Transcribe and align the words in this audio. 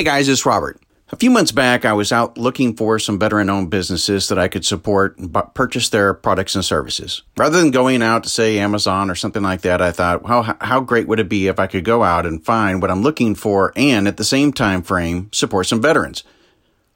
Hey 0.00 0.04
guys, 0.04 0.30
it's 0.30 0.46
Robert. 0.46 0.80
A 1.10 1.16
few 1.16 1.28
months 1.28 1.52
back, 1.52 1.84
I 1.84 1.92
was 1.92 2.10
out 2.10 2.38
looking 2.38 2.74
for 2.74 2.98
some 2.98 3.18
veteran 3.18 3.50
owned 3.50 3.68
businesses 3.68 4.28
that 4.28 4.38
I 4.38 4.48
could 4.48 4.64
support 4.64 5.18
and 5.18 5.30
purchase 5.52 5.90
their 5.90 6.14
products 6.14 6.54
and 6.54 6.64
services. 6.64 7.20
Rather 7.36 7.60
than 7.60 7.70
going 7.70 8.00
out 8.00 8.22
to, 8.22 8.30
say, 8.30 8.58
Amazon 8.58 9.10
or 9.10 9.14
something 9.14 9.42
like 9.42 9.60
that, 9.60 9.82
I 9.82 9.92
thought, 9.92 10.24
how, 10.24 10.56
how 10.62 10.80
great 10.80 11.06
would 11.06 11.20
it 11.20 11.28
be 11.28 11.48
if 11.48 11.58
I 11.58 11.66
could 11.66 11.84
go 11.84 12.02
out 12.02 12.24
and 12.24 12.42
find 12.42 12.80
what 12.80 12.90
I'm 12.90 13.02
looking 13.02 13.34
for 13.34 13.74
and 13.76 14.08
at 14.08 14.16
the 14.16 14.24
same 14.24 14.54
time 14.54 14.80
frame 14.80 15.28
support 15.34 15.66
some 15.66 15.82
veterans? 15.82 16.24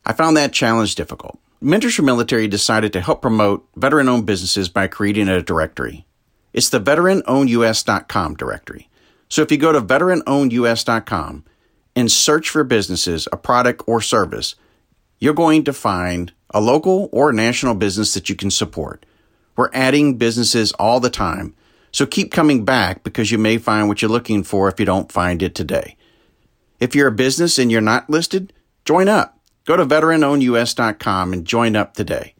I 0.06 0.14
found 0.14 0.38
that 0.38 0.54
challenge 0.54 0.94
difficult. 0.94 1.38
Mentors 1.60 1.96
for 1.96 2.00
Military 2.04 2.48
decided 2.48 2.94
to 2.94 3.02
help 3.02 3.20
promote 3.20 3.68
veteran 3.76 4.08
owned 4.08 4.24
businesses 4.24 4.70
by 4.70 4.86
creating 4.86 5.28
a 5.28 5.42
directory. 5.42 6.06
It's 6.54 6.70
the 6.70 6.80
veteranownedus.com 6.80 8.36
directory. 8.36 8.88
So 9.28 9.42
if 9.42 9.52
you 9.52 9.58
go 9.58 9.72
to 9.72 9.82
veteranownedus.com, 9.82 11.44
and 11.96 12.10
search 12.10 12.50
for 12.50 12.64
businesses, 12.64 13.28
a 13.32 13.36
product 13.36 13.82
or 13.86 14.00
service, 14.00 14.54
you're 15.18 15.34
going 15.34 15.64
to 15.64 15.72
find 15.72 16.32
a 16.50 16.60
local 16.60 17.08
or 17.12 17.32
national 17.32 17.74
business 17.74 18.14
that 18.14 18.28
you 18.28 18.34
can 18.34 18.50
support. 18.50 19.06
We're 19.56 19.70
adding 19.72 20.18
businesses 20.18 20.72
all 20.72 21.00
the 21.00 21.10
time. 21.10 21.54
So 21.92 22.06
keep 22.06 22.32
coming 22.32 22.64
back 22.64 23.04
because 23.04 23.30
you 23.30 23.38
may 23.38 23.58
find 23.58 23.88
what 23.88 24.02
you're 24.02 24.10
looking 24.10 24.42
for 24.42 24.68
if 24.68 24.80
you 24.80 24.86
don't 24.86 25.12
find 25.12 25.42
it 25.42 25.54
today. 25.54 25.96
If 26.80 26.94
you're 26.94 27.08
a 27.08 27.12
business 27.12 27.58
and 27.58 27.70
you're 27.70 27.80
not 27.80 28.10
listed, 28.10 28.52
join 28.84 29.08
up. 29.08 29.38
Go 29.64 29.76
to 29.76 29.86
veteranownedus.com 29.86 31.32
and 31.32 31.46
join 31.46 31.76
up 31.76 31.94
today. 31.94 32.34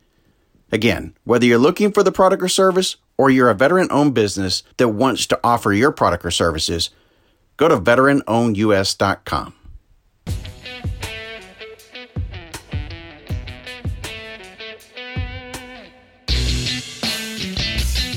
Again, 0.72 1.14
whether 1.22 1.46
you're 1.46 1.58
looking 1.58 1.92
for 1.92 2.02
the 2.02 2.12
product 2.12 2.42
or 2.42 2.48
service 2.48 2.96
or 3.16 3.30
you're 3.30 3.48
a 3.48 3.54
veteran 3.54 3.88
owned 3.90 4.14
business 4.14 4.64
that 4.76 4.88
wants 4.88 5.26
to 5.26 5.38
offer 5.44 5.72
your 5.72 5.92
product 5.92 6.24
or 6.24 6.32
services, 6.32 6.90
Go 7.56 7.68
to 7.68 7.76
veteranownedus.com. 7.78 9.54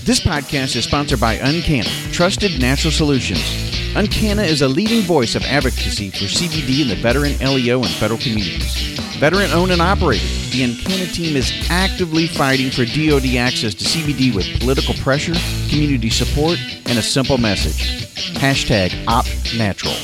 This 0.08 0.22
podcast 0.22 0.78
is 0.78 0.86
sponsored 0.86 1.20
by 1.20 1.38
UnCanna, 1.38 2.14
Trusted 2.14 2.62
Natural 2.62 2.92
Solutions. 2.94 3.67
UnCanna 3.96 4.46
is 4.46 4.62
a 4.62 4.68
leading 4.68 5.02
voice 5.02 5.36
of 5.36 5.44
advocacy 5.44 6.12
for 6.12 6.26
CBD 6.26 6.82
in 6.82 6.88
the 6.90 6.96
veteran, 6.96 7.38
LEO, 7.40 7.82
and 7.82 7.90
federal 7.90 8.20
communities. 8.20 8.98
Veteran 9.18 9.52
owned 9.52 9.72
and 9.72 9.82
operated, 9.82 10.28
the 10.52 10.62
UnCanna 10.62 11.12
team 11.12 11.36
is 11.36 11.52
actively 11.70 12.28
fighting 12.28 12.70
for 12.70 12.86
DoD 12.86 13.38
access 13.38 13.74
to 13.74 13.84
CBD 13.84 14.36
with 14.36 14.60
political 14.60 14.94
pressure, 14.96 15.34
community 15.70 16.10
support, 16.10 16.60
and 16.86 17.00
a 17.00 17.02
simple 17.02 17.40
message. 17.40 18.06
Hashtag 18.36 18.90
OptNatural. 19.06 19.98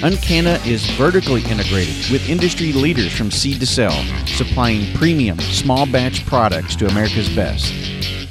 UnCanna 0.00 0.64
is 0.64 0.88
vertically 0.90 1.42
integrated 1.50 2.10
with 2.12 2.28
industry 2.28 2.72
leaders 2.72 3.12
from 3.12 3.30
seed 3.30 3.58
to 3.58 3.66
sell, 3.66 4.04
supplying 4.26 4.94
premium 4.94 5.38
small 5.40 5.86
batch 5.86 6.24
products 6.26 6.76
to 6.76 6.86
America's 6.86 7.28
best. 7.34 7.72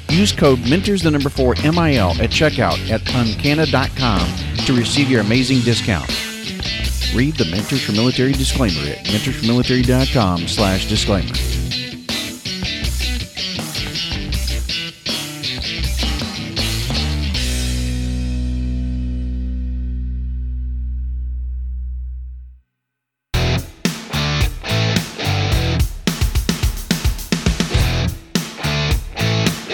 Use 0.08 0.32
code 0.32 0.58
Mentors 0.68 1.02
the 1.02 1.10
number 1.10 1.28
4 1.28 1.56
MIL 1.62 2.10
at 2.20 2.30
checkout 2.30 2.90
at 2.90 3.02
uncanna.com 3.14 4.59
to 4.66 4.74
receive 4.74 5.10
your 5.10 5.20
amazing 5.20 5.60
discount. 5.60 6.08
Read 7.14 7.34
the 7.36 7.48
Mentors 7.50 7.84
for 7.84 7.92
Military 7.92 8.32
disclaimer 8.32 8.80
at 8.80 9.04
mentorsformilitary.com 9.06 10.46
slash 10.48 10.88
disclaimer. 10.88 11.32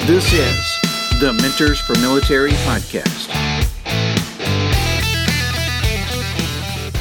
This 0.06 0.32
is 0.32 1.20
the 1.20 1.32
Mentors 1.32 1.80
for 1.80 1.94
Military 1.94 2.52
podcast. 2.52 3.55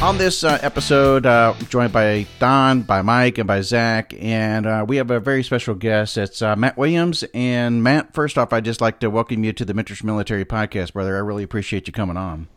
On 0.01 0.17
this 0.17 0.43
uh, 0.43 0.59
episode, 0.61 1.25
uh, 1.25 1.53
joined 1.69 1.93
by 1.93 2.27
Don, 2.37 2.81
by 2.81 3.01
Mike, 3.01 3.37
and 3.37 3.47
by 3.47 3.61
Zach, 3.61 4.13
and 4.19 4.67
uh, 4.67 4.85
we 4.87 4.97
have 4.97 5.09
a 5.09 5.21
very 5.21 5.41
special 5.41 5.73
guest. 5.73 6.17
It's 6.17 6.41
uh, 6.41 6.55
Matt 6.55 6.77
Williams. 6.77 7.23
And 7.33 7.81
Matt, 7.81 8.13
first 8.13 8.37
off, 8.37 8.51
I'd 8.51 8.65
just 8.65 8.81
like 8.81 8.99
to 8.99 9.09
welcome 9.09 9.43
you 9.43 9.53
to 9.53 9.63
the 9.63 9.73
Mentors 9.73 10.03
Military 10.03 10.43
podcast, 10.43 10.93
brother. 10.93 11.15
I 11.15 11.19
really 11.19 11.43
appreciate 11.43 11.87
you 11.87 11.93
coming 11.93 12.17
on. 12.17 12.47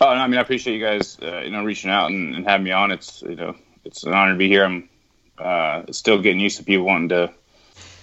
Oh, 0.00 0.06
no, 0.06 0.20
I 0.20 0.26
mean, 0.26 0.36
I 0.36 0.42
appreciate 0.42 0.74
you 0.74 0.84
guys, 0.84 1.16
uh, 1.22 1.40
you 1.40 1.50
know, 1.50 1.64
reaching 1.64 1.90
out 1.90 2.10
and, 2.10 2.34
and, 2.34 2.44
having 2.44 2.64
me 2.64 2.72
on. 2.72 2.90
It's, 2.90 3.22
you 3.22 3.36
know, 3.36 3.54
it's 3.84 4.02
an 4.02 4.12
honor 4.12 4.32
to 4.32 4.38
be 4.38 4.48
here. 4.48 4.64
I'm 4.64 4.88
uh, 5.38 5.84
still 5.92 6.20
getting 6.20 6.40
used 6.40 6.58
to 6.58 6.64
people 6.64 6.86
wanting 6.86 7.08
to 7.10 7.32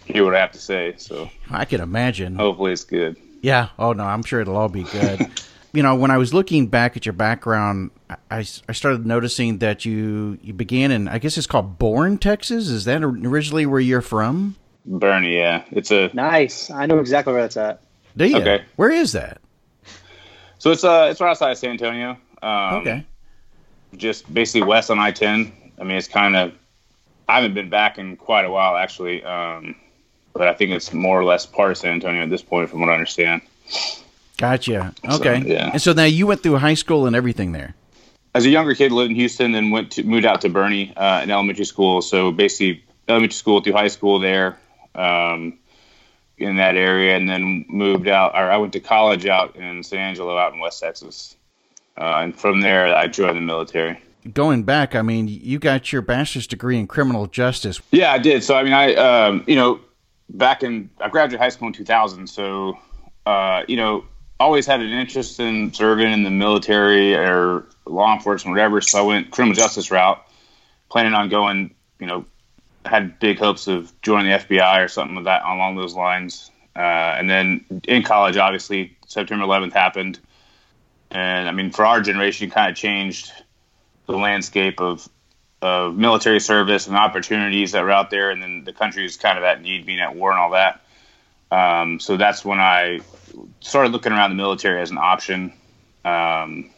hear 0.06 0.24
what 0.24 0.34
I 0.34 0.40
have 0.40 0.54
to 0.54 0.60
say. 0.60 0.96
So 0.98 1.30
I 1.52 1.66
can 1.66 1.82
imagine. 1.82 2.36
Hopefully, 2.36 2.72
it's 2.72 2.86
good. 2.86 3.18
Yeah. 3.42 3.70
Oh 3.78 3.94
no, 3.94 4.04
I'm 4.04 4.24
sure 4.24 4.40
it'll 4.40 4.58
all 4.58 4.70
be 4.70 4.84
good. 4.84 5.30
you 5.74 5.84
know, 5.84 5.96
when 5.96 6.10
I 6.10 6.18
was 6.18 6.34
looking 6.34 6.68
back 6.68 6.96
at 6.96 7.06
your 7.06 7.14
background, 7.14 7.92
I, 8.10 8.46
I 8.70 8.72
started 8.74 9.06
noticing 9.06 9.58
that 9.60 9.86
you 9.86 10.38
you 10.42 10.54
began 10.54 10.92
in 10.92 11.08
I 11.08 11.18
guess 11.18 11.38
it's 11.38 11.48
called 11.48 11.80
Bourne, 11.80 12.18
Texas. 12.18 12.68
Is 12.70 12.86
that 12.86 13.04
originally 13.04 13.66
where 13.66 13.80
you're 13.80 14.02
from? 14.02 14.56
Boerne, 14.88 15.34
yeah. 15.34 15.64
It's 15.72 15.92
a 15.92 16.12
nice. 16.14 16.70
I 16.70 16.86
know 16.86 17.00
exactly 17.00 17.34
where 17.34 17.42
that's 17.42 17.58
at. 17.58 17.82
Do 18.16 18.26
you? 18.26 18.38
Okay. 18.38 18.64
Where 18.76 18.92
is 18.92 19.14
that? 19.14 19.42
So 20.60 20.72
it's 20.72 20.84
uh 20.84 21.08
it's 21.10 21.20
right 21.20 21.32
outside 21.32 21.52
of 21.52 21.58
San 21.58 21.72
Antonio. 21.72 22.18
Um, 22.42 22.74
okay. 22.76 23.06
Just 23.98 24.32
basically 24.32 24.68
west 24.68 24.92
on 24.92 25.00
I-10. 25.00 25.52
I 25.80 25.84
mean, 25.84 25.98
it's 25.98 26.08
kind 26.08 26.36
of. 26.36 26.54
I 27.28 27.36
haven't 27.36 27.56
been 27.56 27.70
back 27.70 27.98
in 27.98 28.18
quite 28.18 28.46
a 28.46 28.52
while, 28.52 28.76
actually. 28.76 29.24
Um, 29.24 29.76
but 30.34 30.48
I 30.48 30.54
think 30.54 30.72
it's 30.72 30.94
more 30.94 31.20
or 31.20 31.24
less 31.24 31.46
part 31.46 31.72
of 31.72 31.78
San 31.78 31.94
Antonio 31.94 32.22
at 32.22 32.30
this 32.30 32.44
point, 32.44 32.70
from 32.70 32.82
what 32.82 32.90
I 32.90 32.94
understand. 32.94 33.42
Gotcha. 34.38 34.94
Okay. 35.10 35.42
So, 35.42 35.48
yeah. 35.48 35.72
And 35.72 35.82
so 35.82 35.94
now 35.94 36.04
you 36.04 36.28
went 36.28 36.44
through 36.44 36.58
high 36.58 36.74
school 36.74 37.08
and 37.08 37.16
everything 37.16 37.52
there. 37.52 37.74
As 38.36 38.46
a 38.46 38.50
younger 38.50 38.76
kid, 38.76 38.92
lived 38.92 39.10
in 39.10 39.16
Houston, 39.16 39.54
then 39.54 39.72
went 39.72 39.92
to 39.94 40.04
moved 40.04 40.26
out 40.26 40.42
to 40.42 40.50
Boerne 40.50 40.94
uh, 40.96 41.22
in 41.24 41.32
elementary 41.32 41.66
school. 41.66 42.02
So 42.02 42.32
basically, 42.32 42.84
elementary 43.08 43.34
school 43.34 43.62
through 43.62 43.74
high 43.74 43.88
school 43.88 44.20
there, 44.20 44.60
um, 44.94 45.58
in 46.38 46.58
that 46.58 46.76
area, 46.76 47.16
and 47.16 47.30
then 47.30 47.66
moved 47.68 48.08
out. 48.08 48.34
Or 48.36 48.52
I 48.52 48.58
went 48.58 48.74
to 48.74 48.80
college 48.80 49.26
out 49.26 49.56
in 49.56 49.82
San 49.84 50.00
Angelo, 50.00 50.38
out 50.38 50.54
in 50.54 50.60
West 50.60 50.82
Texas, 50.82 51.36
uh, 51.98 52.18
and 52.18 52.38
from 52.38 52.62
there 52.62 52.96
I 52.96 53.08
joined 53.08 53.38
the 53.38 53.42
military 53.42 54.00
going 54.34 54.64
back, 54.64 54.96
I 54.96 55.04
mean, 55.04 55.28
you 55.28 55.60
got 55.60 55.94
your 55.94 56.02
bachelor's 56.02 56.48
degree 56.48 56.80
in 56.80 56.88
criminal 56.88 57.28
justice. 57.28 57.80
Yeah, 57.92 58.12
I 58.12 58.18
did. 58.18 58.44
So, 58.44 58.56
I 58.56 58.64
mean, 58.64 58.74
I, 58.74 58.96
um, 58.96 59.44
you 59.46 59.56
know, 59.56 59.80
back 60.30 60.64
in 60.64 60.90
I 61.00 61.10
graduated 61.10 61.40
high 61.40 61.50
school 61.50 61.68
in 61.68 61.74
2000, 61.74 62.28
so 62.28 62.78
uh, 63.26 63.64
you 63.68 63.78
know 63.78 64.06
always 64.40 64.66
had 64.66 64.82
an 64.82 64.92
interest 64.92 65.40
in 65.40 65.74
serving 65.74 66.12
in 66.12 66.24
the 66.24 66.30
military 66.30 67.16
or 67.16 67.66
law 67.86 68.14
enforcement, 68.14 68.56
whatever. 68.56 68.82
So 68.82 69.00
I 69.00 69.02
went 69.02 69.32
criminal 69.32 69.56
justice 69.56 69.92
route, 69.92 70.24
planning 70.90 71.14
on 71.14 71.30
going. 71.30 71.74
You 72.00 72.08
know, 72.08 72.26
had 72.86 73.20
big 73.20 73.40
hopes 73.40 73.68
of 73.68 73.92
joining 74.02 74.32
the 74.32 74.38
FBI 74.38 74.84
or 74.84 74.88
something 74.88 75.16
like 75.16 75.26
that 75.26 75.44
along 75.44 75.76
those 75.76 75.96
lines. 75.96 76.52
Uh, 76.76 76.80
and 77.18 77.30
then 77.30 77.82
in 77.88 78.04
college, 78.04 78.36
obviously, 78.38 78.98
September 79.08 79.46
11th 79.46 79.72
happened, 79.72 80.20
and 81.10 81.48
I 81.48 81.52
mean, 81.52 81.72
for 81.72 81.86
our 81.86 82.02
generation, 82.02 82.50
kind 82.52 82.70
of 82.70 82.76
changed 82.76 83.32
the 84.08 84.18
landscape 84.18 84.82
of 84.82 85.08
of 85.62 85.96
military 85.96 86.40
service 86.40 86.86
and 86.86 86.96
opportunities 86.96 87.72
that 87.72 87.82
were 87.82 87.92
out 87.92 88.10
there, 88.10 88.30
and 88.30 88.44
then 88.44 88.66
the 88.66 88.74
country 88.74 89.06
is 89.06 89.16
kind 89.18 89.38
of 89.38 89.44
at 89.44 89.62
need, 89.62 89.86
being 89.86 90.00
at 90.00 90.16
war 90.16 90.32
and 90.32 90.40
all 90.40 90.52
that. 90.52 90.82
Um, 91.50 92.00
so 92.00 92.18
that's 92.18 92.44
when 92.44 92.60
I 92.60 93.00
started 93.60 93.92
looking 93.92 94.12
around 94.12 94.32
the 94.32 94.36
military 94.36 94.82
as 94.82 94.92
an 94.92 94.98
option. 94.98 95.54
Um, 96.04 96.70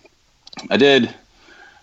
I 0.69 0.78
did 0.78 1.13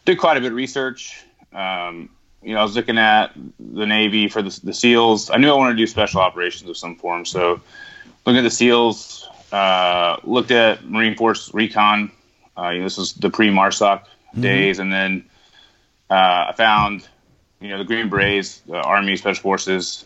did 0.05 0.19
quite 0.19 0.37
a 0.37 0.41
bit 0.41 0.53
of 0.53 0.57
research. 0.57 1.25
Um, 1.53 2.11
you 2.43 2.55
know, 2.55 2.61
I 2.61 2.63
was 2.63 2.77
looking 2.77 2.99
at 2.99 3.33
the 3.59 3.87
Navy 3.87 4.29
for 4.29 4.43
the, 4.43 4.61
the, 4.63 4.75
SEALs. 4.75 5.31
I 5.31 5.39
knew 5.39 5.51
I 5.51 5.55
wanted 5.55 5.75
to 5.75 5.79
do 5.79 5.87
special 5.87 6.21
operations 6.21 6.69
of 6.69 6.77
some 6.77 6.97
form, 6.97 7.25
so 7.25 7.61
looking 8.27 8.39
at 8.39 8.43
the 8.43 8.51
SEALs, 8.51 9.29
uh, 9.51 10.17
looked 10.25 10.51
at 10.51 10.85
Marine 10.85 11.17
Force 11.17 11.53
Recon. 11.55 12.11
Uh, 12.57 12.71
you 12.71 12.79
know, 12.79 12.85
this 12.85 12.99
was 12.99 13.15
the 13.15 13.31
pre 13.31 13.49
MARSOC 13.49 14.01
mm-hmm. 14.01 14.41
days, 14.41 14.79
and 14.79 14.93
then 14.93 15.25
uh, 16.11 16.47
I 16.49 16.55
found, 16.57 17.09
you 17.61 17.69
know, 17.69 17.79
the 17.79 17.85
Green 17.85 18.11
Berets, 18.11 18.59
the 18.67 18.77
Army 18.77 19.17
Special 19.17 19.43
Forces, 19.43 20.05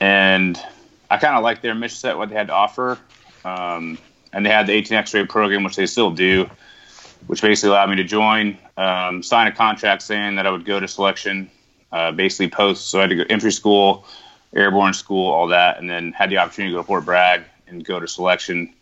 and 0.00 0.58
I 1.10 1.18
kind 1.18 1.36
of 1.36 1.42
liked 1.42 1.62
their 1.62 1.74
mission 1.74 1.96
set, 1.96 2.18
what 2.18 2.30
they 2.30 2.34
had 2.34 2.48
to 2.48 2.54
offer. 2.54 2.98
Um, 3.44 3.98
and 4.32 4.44
they 4.44 4.50
had 4.50 4.66
the 4.66 4.72
18 4.72 4.96
X-ray 4.96 5.26
program, 5.26 5.64
which 5.64 5.76
they 5.76 5.86
still 5.86 6.10
do, 6.10 6.48
which 7.26 7.42
basically 7.42 7.70
allowed 7.70 7.90
me 7.90 7.96
to 7.96 8.04
join, 8.04 8.58
um, 8.76 9.22
sign 9.22 9.46
a 9.46 9.52
contract 9.52 10.02
saying 10.02 10.36
that 10.36 10.46
I 10.46 10.50
would 10.50 10.64
go 10.64 10.78
to 10.78 10.88
selection, 10.88 11.50
uh, 11.92 12.12
basically 12.12 12.48
post. 12.48 12.88
So 12.88 12.98
I 12.98 13.02
had 13.02 13.10
to 13.10 13.16
go 13.16 13.24
entry 13.28 13.52
school, 13.52 14.04
airborne 14.54 14.94
school, 14.94 15.30
all 15.30 15.48
that, 15.48 15.78
and 15.78 15.88
then 15.88 16.12
had 16.12 16.30
the 16.30 16.38
opportunity 16.38 16.72
to 16.72 16.78
go 16.78 16.82
to 16.82 16.86
Fort 16.86 17.04
Bragg 17.04 17.42
and 17.66 17.84
go 17.84 17.98
to 17.98 18.08
selection. 18.08 18.72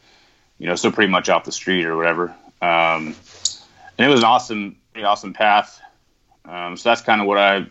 You 0.59 0.67
know, 0.67 0.75
so 0.75 0.91
pretty 0.91 1.11
much 1.11 1.29
off 1.29 1.45
the 1.45 1.53
street 1.53 1.87
or 1.87 1.97
whatever. 1.97 2.35
Um, 2.61 3.15
and 3.97 4.07
it 4.07 4.09
was 4.09 4.21
an 4.21 4.25
awesome, 4.25 4.77
awesome 4.97 5.33
path. 5.33 5.81
Um, 6.45 6.77
so 6.77 6.89
that's 6.89 7.03
kind 7.03 7.21
of 7.21 7.27
what 7.27 7.39
I 7.39 7.67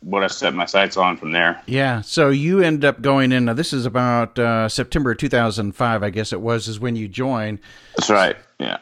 what 0.00 0.24
I 0.24 0.28
set 0.28 0.54
my 0.54 0.64
sights 0.64 0.96
on 0.96 1.16
from 1.16 1.32
there. 1.32 1.62
Yeah. 1.66 2.00
So 2.00 2.30
you 2.30 2.60
end 2.60 2.84
up 2.84 3.02
going 3.02 3.32
in. 3.32 3.44
Now 3.44 3.54
this 3.54 3.72
is 3.72 3.86
about 3.86 4.38
uh, 4.38 4.68
September 4.68 5.14
2005, 5.14 6.02
I 6.02 6.10
guess 6.10 6.32
it 6.32 6.40
was, 6.40 6.68
is 6.68 6.80
when 6.80 6.96
you 6.96 7.08
joined. 7.08 7.58
That's 7.96 8.10
right. 8.10 8.36
Yeah. 8.58 8.78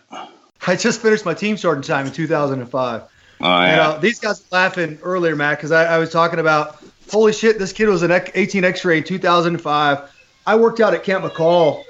I 0.66 0.76
just 0.76 1.00
finished 1.00 1.24
my 1.24 1.34
team 1.34 1.56
sergeant 1.56 1.86
time 1.86 2.06
in 2.06 2.12
2005. 2.12 3.02
Oh 3.02 3.08
yeah. 3.40 3.64
And 3.64 3.80
uh, 3.80 3.98
these 3.98 4.18
guys 4.18 4.40
were 4.40 4.56
laughing 4.56 4.98
earlier, 5.02 5.36
Matt, 5.36 5.58
because 5.58 5.72
I, 5.72 5.94
I 5.94 5.98
was 5.98 6.10
talking 6.10 6.38
about, 6.38 6.82
holy 7.10 7.32
shit, 7.32 7.58
this 7.58 7.72
kid 7.72 7.88
was 7.88 8.02
an 8.02 8.12
18 8.12 8.64
X-ray 8.64 8.98
in 8.98 9.04
2005. 9.04 10.10
I 10.46 10.56
worked 10.56 10.80
out 10.80 10.94
at 10.94 11.04
Camp 11.04 11.24
McCall 11.24 11.84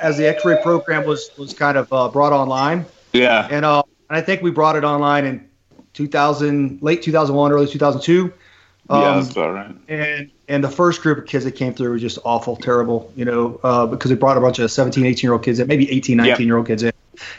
as 0.00 0.16
the 0.16 0.28
X-ray 0.28 0.62
program 0.62 1.06
was 1.06 1.30
was 1.38 1.52
kind 1.52 1.76
of 1.76 1.92
uh, 1.92 2.08
brought 2.08 2.32
online, 2.32 2.84
yeah. 3.12 3.48
and 3.50 3.64
uh, 3.64 3.82
and 4.08 4.16
I 4.16 4.20
think 4.20 4.42
we 4.42 4.50
brought 4.50 4.76
it 4.76 4.84
online 4.84 5.24
in 5.24 5.48
2000, 5.94 6.82
late 6.82 7.02
2001, 7.02 7.52
early 7.52 7.66
2002. 7.66 8.32
Yeah, 8.90 8.96
Um, 8.96 9.22
that's 9.22 9.32
about 9.32 9.54
right. 9.54 9.74
and 9.88 10.30
and 10.48 10.62
the 10.62 10.68
first 10.68 11.00
group 11.00 11.18
of 11.18 11.26
kids 11.26 11.44
that 11.44 11.52
came 11.52 11.72
through 11.74 11.92
was 11.92 12.02
just 12.02 12.18
awful, 12.24 12.56
terrible, 12.56 13.10
you 13.16 13.24
know, 13.24 13.58
uh, 13.62 13.86
because 13.86 14.10
they 14.10 14.16
brought 14.16 14.36
a 14.36 14.40
bunch 14.40 14.58
of 14.58 14.70
17, 14.70 15.06
18 15.06 15.22
year 15.26 15.32
old 15.32 15.42
kids 15.42 15.58
in, 15.58 15.66
maybe 15.66 15.90
18, 15.90 16.18
19 16.18 16.46
year 16.46 16.56
old 16.58 16.66
kids 16.66 16.82
in. 16.82 16.92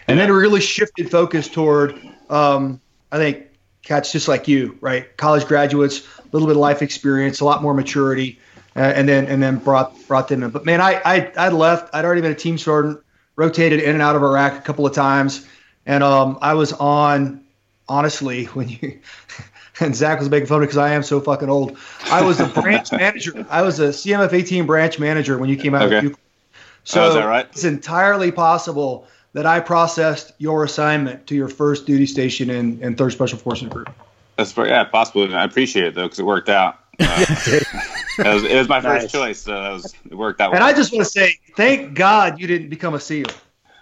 And 0.08 0.18
then 0.20 0.30
it 0.30 0.34
really 0.34 0.62
shifted 0.62 1.12
focus 1.12 1.48
toward, 1.48 2.00
um, 2.30 2.82
I 3.12 3.18
think, 3.18 3.48
cats 3.84 4.12
just 4.12 4.28
like 4.28 4.48
you, 4.48 4.78
right? 4.82 5.16
College 5.18 5.46
graduates, 5.46 6.02
a 6.20 6.24
little 6.32 6.48
bit 6.48 6.56
of 6.56 6.62
life 6.62 6.82
experience, 6.82 7.40
a 7.42 7.46
lot 7.46 7.62
more 7.62 7.74
maturity, 7.74 8.40
uh, 8.76 8.80
and 8.80 9.08
then 9.08 9.28
and 9.28 9.42
then 9.44 9.58
brought 9.58 9.96
brought 10.08 10.28
them 10.28 10.42
in. 10.44 10.50
But 10.50 10.66
man, 10.66 10.82
I 10.82 11.02
I 11.06 11.32
I 11.38 11.50
left. 11.50 11.94
I'd 11.94 12.06
already 12.06 12.22
been 12.22 12.32
a 12.32 12.36
team 12.36 12.58
sergeant, 12.58 13.00
rotated 13.36 13.82
in 13.82 13.92
and 13.92 14.02
out 14.02 14.16
of 14.16 14.24
Iraq 14.24 14.58
a 14.58 14.62
couple 14.62 14.86
of 14.88 14.94
times, 14.94 15.48
and 15.86 16.04
um, 16.04 16.40
I 16.42 16.56
was 16.56 16.74
on. 16.74 17.42
Honestly, 17.88 18.46
when 18.56 18.68
you 18.70 19.00
and 19.80 19.96
Zach 19.96 20.20
was 20.20 20.30
making 20.30 20.48
fun 20.48 20.58
of 20.58 20.62
me 20.62 20.66
because 20.68 20.78
I 20.78 20.92
am 20.94 21.04
so 21.04 21.20
fucking 21.20 21.50
old. 21.50 21.78
I 22.12 22.22
was 22.22 22.40
a 22.40 22.48
branch 22.48 22.92
manager. 22.94 23.46
I 23.50 23.62
was 23.62 23.80
a 23.80 23.90
CMF 23.90 24.34
18 24.34 24.66
branch 24.66 25.00
manager 25.00 25.38
when 25.38 25.50
you 25.50 25.58
came 25.58 25.74
out 25.76 25.84
Okay. 25.84 25.98
of 25.98 26.02
Q. 26.14 26.16
So 26.84 27.04
Oh, 27.04 27.08
is 27.10 27.14
that 27.16 27.26
right? 27.26 27.48
it's 27.52 27.64
entirely 27.64 28.32
possible 28.32 29.08
that 29.34 29.46
I 29.46 29.60
processed 29.60 30.34
your 30.38 30.64
assignment 30.64 31.28
to 31.28 31.36
your 31.36 31.50
first 31.50 31.86
duty 31.86 32.06
station 32.06 32.50
in, 32.50 32.82
in 32.82 32.96
Third 32.96 33.12
Special 33.12 33.38
Forces 33.38 33.68
Group. 33.68 33.90
That's 34.38 34.52
very, 34.52 34.70
yeah, 34.70 34.84
possible. 34.86 35.34
I 35.36 35.44
appreciate 35.44 35.86
it 35.88 35.96
though 35.96 36.04
because 36.04 36.20
it 36.20 36.26
worked 36.26 36.50
out. 36.50 36.80
Uh, 38.18 38.30
it, 38.30 38.34
was, 38.34 38.44
it 38.46 38.56
was 38.56 38.70
my 38.70 38.80
first 38.80 39.04
Nice. 39.04 39.12
choice, 39.12 39.40
so 39.42 39.52
that 39.52 39.70
was 39.74 39.94
it 40.10 40.16
worked 40.16 40.40
out. 40.40 40.52
And 40.54 40.62
well. 40.62 40.70
I 40.70 40.72
just 40.72 40.94
want 40.94 41.04
to 41.04 41.12
say, 41.12 41.36
thank 41.58 41.94
God 41.94 42.40
you 42.40 42.48
didn't 42.48 42.70
become 42.70 42.94
a 42.94 43.00
SEAL. 43.02 43.26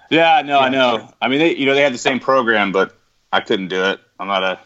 Yeah, 0.10 0.42
no, 0.44 0.58
I 0.60 0.70
know. 0.70 0.98
sure. 0.98 1.10
I 1.22 1.28
mean, 1.28 1.38
they, 1.38 1.56
you 1.56 1.68
know, 1.68 1.76
they 1.76 1.84
had 1.84 1.94
the 1.94 2.00
same 2.00 2.20
program, 2.20 2.72
but 2.72 2.98
I 3.32 3.42
couldn't 3.42 3.68
do 3.68 3.84
it. 3.84 4.00
I'm 4.20 4.28
not 4.28 4.42
a, 4.42 4.60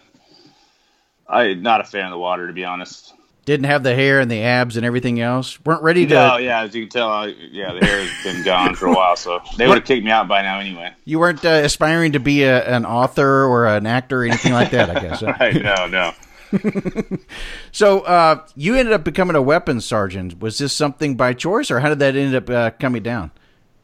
I 1.29 1.53
not 1.53 1.81
a 1.81 1.83
fan 1.83 2.05
of 2.05 2.11
the 2.11 2.17
water, 2.17 2.47
to 2.47 2.53
be 2.53 2.65
honest. 2.65 3.13
Didn't 3.45 3.67
have 3.67 3.81
the 3.81 3.95
hair 3.95 4.19
and 4.19 4.29
the 4.29 4.41
abs 4.41 4.75
and 4.75 4.85
everything 4.85 5.21
else. 5.21 5.57
weren't 5.63 5.81
ready 5.81 6.05
to. 6.05 6.13
No, 6.13 6.37
yeah, 6.37 6.63
as 6.63 6.75
you 6.75 6.81
can 6.81 6.89
tell, 6.89 7.09
I, 7.09 7.27
yeah, 7.27 7.71
the 7.71 7.85
hair 7.85 8.05
has 8.05 8.23
been 8.23 8.43
gone 8.43 8.75
for 8.75 8.87
a 8.87 8.93
while, 8.93 9.15
so 9.15 9.39
they 9.57 9.67
would 9.67 9.77
have 9.77 9.85
kicked 9.85 10.03
me 10.03 10.11
out 10.11 10.27
by 10.27 10.41
now 10.41 10.59
anyway. 10.59 10.93
You 11.05 11.19
weren't 11.19 11.45
uh, 11.45 11.61
aspiring 11.63 12.11
to 12.11 12.19
be 12.19 12.43
a, 12.43 12.65
an 12.65 12.85
author 12.85 13.45
or 13.45 13.65
an 13.65 13.85
actor 13.85 14.23
or 14.23 14.25
anything 14.25 14.51
like 14.51 14.71
that. 14.71 14.89
I 14.89 14.99
guess. 14.99 15.21
Right? 15.39 15.61
No, 15.61 15.87
no. 15.87 16.13
So 17.71 17.99
uh, 18.01 18.45
you 18.55 18.75
ended 18.75 18.93
up 18.93 19.03
becoming 19.03 19.35
a 19.35 19.41
weapons 19.41 19.85
sergeant. 19.85 20.39
Was 20.39 20.57
this 20.57 20.73
something 20.73 21.15
by 21.15 21.33
choice, 21.33 21.69
or 21.69 21.79
how 21.79 21.89
did 21.89 21.99
that 21.99 22.15
end 22.15 22.35
up 22.35 22.49
uh, 22.49 22.71
coming 22.71 23.03
down? 23.03 23.31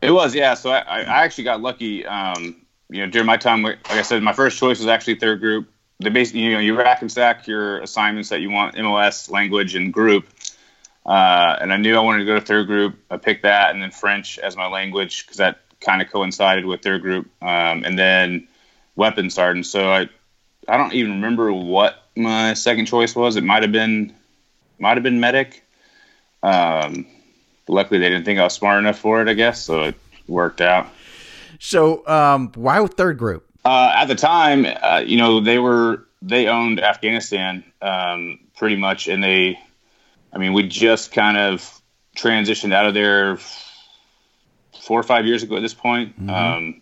It 0.01 0.11
was, 0.11 0.33
yeah. 0.35 0.55
So 0.55 0.71
I, 0.71 0.79
I 0.79 1.23
actually 1.23 1.45
got 1.45 1.61
lucky. 1.61 2.05
Um, 2.05 2.65
you 2.89 3.05
know, 3.05 3.11
during 3.11 3.25
my 3.25 3.37
time, 3.37 3.63
like 3.63 3.79
I 3.89 4.01
said, 4.01 4.21
my 4.23 4.33
first 4.33 4.57
choice 4.57 4.79
was 4.79 4.87
actually 4.87 5.15
third 5.15 5.39
group. 5.39 5.69
They 5.99 6.09
basically, 6.09 6.41
you 6.41 6.53
know, 6.53 6.59
you 6.59 6.77
rack 6.77 7.01
and 7.01 7.11
stack 7.11 7.47
your 7.47 7.79
assignments 7.79 8.29
that 8.29 8.41
you 8.41 8.49
want, 8.49 8.77
MOS, 8.77 9.29
language, 9.29 9.75
and 9.75 9.93
group. 9.93 10.27
Uh, 11.05 11.57
and 11.59 11.73
I 11.73 11.77
knew 11.77 11.95
I 11.95 12.01
wanted 12.01 12.19
to 12.19 12.25
go 12.25 12.35
to 12.35 12.41
third 12.41 12.67
group. 12.67 12.97
I 13.09 13.17
picked 13.17 13.43
that, 13.43 13.71
and 13.71 13.81
then 13.81 13.91
French 13.91 14.39
as 14.39 14.55
my 14.55 14.67
language 14.67 15.25
because 15.25 15.37
that 15.37 15.59
kind 15.79 16.01
of 16.01 16.09
coincided 16.09 16.65
with 16.65 16.81
third 16.81 17.01
group. 17.01 17.29
Um, 17.41 17.83
and 17.83 17.97
then 17.97 18.47
weapons 18.95 19.33
sergeant. 19.35 19.65
So 19.65 19.91
I, 19.91 20.09
I 20.67 20.77
don't 20.77 20.93
even 20.93 21.13
remember 21.13 21.51
what 21.51 22.03
my 22.15 22.53
second 22.53 22.85
choice 22.85 23.15
was. 23.15 23.35
It 23.35 23.43
might 23.43 23.63
have 23.63 23.71
been, 23.71 24.13
might 24.79 24.97
have 24.97 25.03
been 25.03 25.19
medic. 25.19 25.63
Um, 26.41 27.05
luckily, 27.67 27.99
they 27.99 28.09
didn't 28.09 28.25
think 28.25 28.39
I 28.39 28.43
was 28.43 28.53
smart 28.53 28.79
enough 28.79 28.99
for 28.99 29.21
it. 29.21 29.27
I 29.27 29.33
guess 29.33 29.61
so. 29.61 29.83
It 29.83 29.95
worked 30.27 30.61
out. 30.61 30.87
So 31.59 32.05
um, 32.07 32.51
why 32.55 32.85
third 32.87 33.17
group? 33.17 33.47
Uh, 33.65 33.91
at 33.95 34.05
the 34.05 34.15
time, 34.15 34.65
uh, 34.65 35.03
you 35.05 35.17
know, 35.17 35.39
they 35.39 35.57
were 35.57 36.05
they 36.21 36.47
owned 36.47 36.81
Afghanistan 36.81 37.63
um, 37.81 38.39
pretty 38.57 38.75
much, 38.75 39.07
and 39.07 39.23
they, 39.23 39.59
I 40.31 40.37
mean, 40.37 40.53
we 40.53 40.67
just 40.67 41.11
kind 41.11 41.37
of 41.37 41.81
transitioned 42.15 42.73
out 42.73 42.85
of 42.85 42.93
there 42.93 43.37
four 44.81 44.99
or 44.99 45.03
five 45.03 45.25
years 45.25 45.43
ago 45.43 45.55
at 45.55 45.61
this 45.61 45.73
point. 45.73 46.15
Um, 46.29 46.81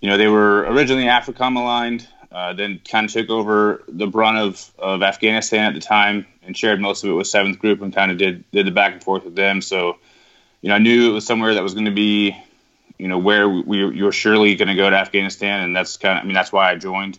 you 0.00 0.10
know, 0.10 0.16
they 0.16 0.28
were 0.28 0.60
originally 0.60 1.04
AFRICOM 1.04 1.56
aligned, 1.56 2.06
uh, 2.30 2.52
then 2.52 2.80
kind 2.88 3.06
of 3.06 3.12
took 3.12 3.30
over 3.30 3.82
the 3.88 4.06
brunt 4.06 4.38
of, 4.38 4.72
of 4.78 5.02
Afghanistan 5.02 5.64
at 5.64 5.74
the 5.74 5.80
time 5.80 6.26
and 6.42 6.56
shared 6.56 6.80
most 6.80 7.02
of 7.02 7.10
it 7.10 7.14
with 7.14 7.26
Seventh 7.26 7.58
Group 7.58 7.80
and 7.80 7.94
kind 7.94 8.10
of 8.10 8.18
did 8.18 8.48
did 8.50 8.66
the 8.66 8.70
back 8.72 8.92
and 8.92 9.02
forth 9.02 9.24
with 9.24 9.34
them. 9.34 9.62
So, 9.62 9.98
you 10.60 10.68
know, 10.68 10.74
I 10.74 10.78
knew 10.78 11.10
it 11.10 11.12
was 11.12 11.26
somewhere 11.26 11.54
that 11.54 11.62
was 11.62 11.74
going 11.74 11.86
to 11.86 11.92
be 11.92 12.36
you 12.98 13.08
know 13.08 13.18
where 13.18 13.48
we 13.48 13.78
you're 13.94 14.12
surely 14.12 14.54
going 14.56 14.68
to 14.68 14.74
go 14.74 14.88
to 14.88 14.96
Afghanistan, 14.96 15.60
and 15.60 15.76
that's 15.76 15.96
kind 15.96 16.18
of 16.18 16.24
I 16.24 16.26
mean 16.26 16.34
that's 16.34 16.52
why 16.52 16.70
I 16.70 16.76
joined. 16.76 17.18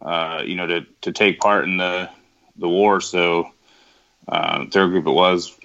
Uh, 0.00 0.42
you 0.44 0.54
know 0.54 0.66
to 0.66 0.86
to 1.02 1.12
take 1.12 1.40
part 1.40 1.64
in 1.64 1.78
the 1.78 2.10
the 2.56 2.68
war. 2.68 3.00
So 3.00 3.50
uh, 4.28 4.66
third 4.66 4.90
group 4.90 5.06
it 5.06 5.10
was. 5.10 5.56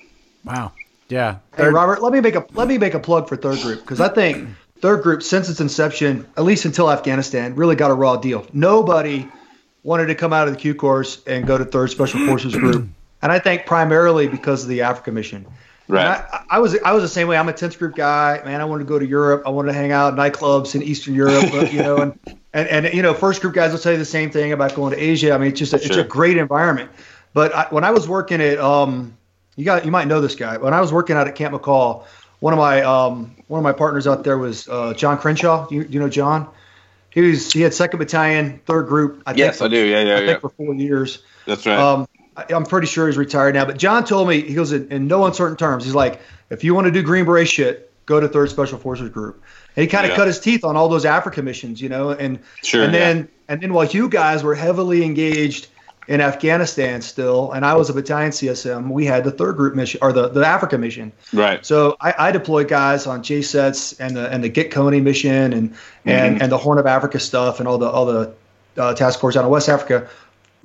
Wow. 0.44 0.72
Yeah. 1.10 1.40
Hey, 1.58 1.68
Robert, 1.68 2.02
let 2.02 2.14
me 2.14 2.22
make 2.22 2.36
a 2.36 2.46
let 2.54 2.68
me 2.68 2.78
make 2.78 2.94
a 2.94 3.00
plug 3.00 3.28
for 3.28 3.36
third 3.36 3.60
group 3.60 3.82
because 3.82 4.00
I 4.00 4.08
think 4.08 4.50
third 4.80 5.04
group 5.04 5.24
since 5.24 5.50
its 5.50 5.60
inception, 5.60 6.26
at 6.38 6.44
least 6.44 6.64
until 6.64 6.90
Afghanistan, 6.90 7.56
really 7.56 7.76
got 7.76 7.92
a 7.92 7.94
raw 7.94 8.16
deal. 8.16 8.48
Nobody 8.54 9.28
wanted 9.84 10.08
to 10.08 10.16
come 10.16 10.32
out 10.32 10.48
of 10.48 10.54
the 10.54 10.60
Q 10.60 10.74
course 10.74 11.22
and 11.28 11.46
go 11.46 11.58
to 11.58 11.66
third 11.66 11.90
Special 11.92 12.26
Forces 12.26 12.56
Group, 12.56 12.88
and 13.22 13.32
I 13.32 13.40
think 13.40 13.66
primarily 13.66 14.28
because 14.28 14.64
of 14.64 14.70
the 14.70 14.84
Africa 14.84 15.12
mission. 15.12 15.46
Right. 15.92 16.24
I, 16.32 16.46
I 16.50 16.60
was 16.60 16.78
I 16.80 16.94
was 16.94 17.04
the 17.04 17.10
same 17.10 17.28
way. 17.28 17.38
I'm 17.38 17.50
a 17.50 17.54
10th 17.54 17.78
group 17.78 17.96
guy, 17.96 18.42
man. 18.46 18.62
I 18.62 18.66
wanted 18.66 18.86
to 18.86 18.90
go 18.90 18.98
to 18.98 19.06
Europe. 19.06 19.44
I 19.46 19.50
wanted 19.50 19.74
to 19.74 19.78
hang 19.78 19.92
out 19.92 20.18
at 20.18 20.34
nightclubs 20.34 20.74
in 20.74 20.82
Eastern 20.82 21.14
Europe, 21.14 21.46
but, 21.52 21.74
you 21.74 21.84
know, 21.84 21.98
and, 21.98 22.20
and 22.54 22.68
and 22.70 22.94
you 22.94 23.02
know, 23.02 23.14
first 23.14 23.42
group 23.42 23.54
guys 23.54 23.74
will 23.74 23.80
tell 23.80 23.92
you 23.92 23.98
the 23.98 24.06
same 24.06 24.32
thing 24.32 24.54
about 24.54 24.74
going 24.74 24.94
to 24.94 24.98
Asia. 24.98 25.34
I 25.34 25.38
mean, 25.38 25.50
it's 25.50 25.60
just 25.60 25.74
a, 25.74 25.76
it's 25.76 25.98
a 25.98 26.04
great 26.06 26.38
environment. 26.38 26.92
But 27.34 27.54
I, 27.54 27.68
when 27.72 27.84
I 27.84 27.92
was 27.92 28.08
working 28.08 28.42
at 28.42 28.58
um, 28.58 29.18
you 29.56 29.66
got 29.66 29.84
you 29.84 29.92
might 29.92 30.08
know 30.08 30.22
this 30.22 30.36
guy. 30.36 30.58
When 30.58 30.74
I 30.74 30.80
was 30.80 30.94
working 30.94 31.18
out 31.18 31.28
at 31.28 31.36
Camp 31.36 31.54
McCall, 31.54 32.06
one 32.40 32.54
of 32.54 32.58
my 32.58 32.82
um 32.84 33.36
one 33.48 33.60
of 33.60 33.64
my 33.64 33.74
partners 33.74 34.08
out 34.08 34.24
there 34.24 34.38
was 34.38 34.70
uh, 34.70 34.94
John 34.94 35.18
Crenshaw. 35.18 35.68
Do 35.68 35.76
you, 35.76 35.84
do 35.84 35.94
you 35.94 36.00
know 36.00 36.10
John? 36.10 36.50
He 37.10 37.20
was 37.20 37.52
he 37.52 37.62
had 37.62 37.74
second 37.74 38.00
battalion, 38.00 38.62
third 38.66 38.88
group. 38.88 39.24
I 39.26 39.34
yes, 39.34 39.62
I 39.62 39.68
do. 39.68 39.78
Yeah, 39.78 40.04
yeah, 40.04 40.16
I 40.16 40.20
yeah. 40.20 40.26
think 40.28 40.40
for 40.42 40.50
four 40.50 40.74
years. 40.74 41.22
That's 41.46 41.66
right. 41.66 41.78
Um, 41.78 42.08
I'm 42.38 42.66
pretty 42.66 42.88
sure 42.88 43.08
he's 43.08 43.18
retired 43.18 43.56
now. 43.56 43.66
But 43.66 43.78
John 43.78 44.06
told 44.06 44.28
me 44.28 44.42
he 44.42 44.54
goes 44.54 44.72
in, 44.72 44.88
in 44.92 45.08
no 45.08 45.26
uncertain 45.26 45.58
terms. 45.58 45.84
He's 45.84 45.96
like, 45.96 46.22
if 46.50 46.64
you 46.64 46.74
want 46.74 46.86
to 46.86 46.92
do 46.92 47.02
Green 47.04 47.26
Beret 47.26 47.48
shit, 47.50 47.92
go 48.06 48.20
to 48.20 48.28
Third 48.28 48.50
Special 48.50 48.78
Forces 48.78 49.10
Group. 49.10 49.44
And 49.76 49.84
he 49.84 49.88
kind 49.88 50.06
of 50.06 50.12
Yeah. 50.12 50.16
cut 50.18 50.28
his 50.28 50.40
teeth 50.40 50.64
on 50.64 50.76
all 50.78 50.90
those 50.90 51.06
Africa 51.06 51.42
missions, 51.42 51.82
you 51.82 51.90
know. 51.90 52.12
And 52.12 52.40
Sure, 52.64 52.84
And 52.84 52.94
then 52.94 53.28
and 53.50 53.62
then 53.62 53.74
while 53.74 53.86
you 53.86 54.08
guys 54.10 54.44
were 54.44 54.56
heavily 54.56 55.04
engaged 55.04 55.68
in 56.08 56.20
Afghanistan 56.20 57.02
still, 57.02 57.52
and 57.52 57.66
I 57.66 57.76
was 57.76 57.90
a 57.90 57.94
battalion 57.94 58.32
CSM, 58.32 58.90
we 58.90 59.06
had 59.06 59.24
the 59.24 59.32
third 59.32 59.56
group 59.56 59.76
mission 59.76 60.00
or 60.02 60.12
the, 60.12 60.30
the 60.30 60.46
Africa 60.46 60.78
mission. 60.78 61.12
right. 61.34 61.66
So 61.66 61.96
I, 62.02 62.14
I 62.18 62.32
deployed 62.32 62.68
guys 62.70 63.08
on 63.08 63.22
JCETs 63.24 63.98
and 64.00 64.16
the 64.16 64.30
and 64.32 64.44
the 64.44 64.50
Get 64.50 64.72
Kony 64.72 65.02
mission 65.02 65.54
and 65.54 65.74
and, 66.06 66.38
Mhm. 66.38 66.44
and 66.44 66.52
the 66.52 66.58
Horn 66.58 66.80
of 66.80 66.88
Africa 66.88 67.20
stuff 67.20 67.60
and 67.60 67.68
all 67.68 67.78
the 67.78 67.90
all 67.90 68.06
the 68.06 68.34
uh, 68.78 68.94
task 68.94 69.20
force 69.20 69.36
out 69.36 69.44
of 69.44 69.52
West 69.52 69.68
Africa 69.70 70.08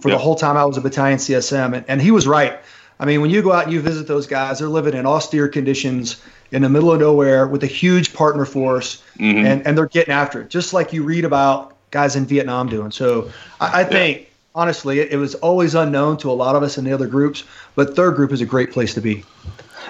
for 0.00 0.08
Yep. 0.08 0.18
the 0.18 0.22
whole 0.22 0.34
time 0.36 0.56
I 0.56 0.64
was 0.64 0.76
a 0.76 0.80
battalion 0.80 1.18
CSM. 1.18 1.74
And, 1.74 1.84
and 1.88 2.00
he 2.02 2.10
was 2.10 2.26
right. 2.26 2.58
I 2.98 3.04
mean, 3.04 3.20
when 3.20 3.30
you 3.30 3.42
go 3.42 3.52
out 3.52 3.64
and 3.64 3.72
you 3.72 3.80
visit 3.80 4.06
those 4.06 4.26
guys, 4.26 4.58
they're 4.58 4.68
living 4.68 4.94
in 4.94 5.06
austere 5.06 5.48
conditions 5.48 6.16
in 6.52 6.62
the 6.62 6.68
middle 6.68 6.92
of 6.92 7.00
nowhere 7.00 7.46
with 7.46 7.62
a 7.64 7.66
huge 7.66 8.12
partner 8.14 8.44
force, 8.44 9.02
Mhm. 9.18 9.44
and, 9.44 9.66
and 9.66 9.76
they're 9.76 9.86
getting 9.86 10.14
after 10.14 10.42
it, 10.42 10.48
just 10.50 10.72
like 10.72 10.92
you 10.92 11.02
read 11.02 11.24
about 11.24 11.74
guys 11.90 12.14
in 12.16 12.24
Vietnam 12.24 12.68
doing. 12.68 12.90
So 12.90 13.30
I, 13.60 13.80
I 13.80 13.84
think, 13.84 14.28
honestly, 14.54 15.00
it, 15.00 15.12
it 15.12 15.16
was 15.16 15.34
always 15.36 15.74
unknown 15.74 16.16
to 16.18 16.30
a 16.30 16.32
lot 16.32 16.54
of 16.56 16.62
us 16.62 16.78
in 16.78 16.84
the 16.84 16.92
other 16.92 17.06
groups, 17.06 17.42
but 17.74 17.96
third 17.96 18.14
group 18.16 18.32
is 18.32 18.40
a 18.40 18.46
great 18.46 18.70
place 18.72 18.94
to 18.94 19.00
be. 19.00 19.24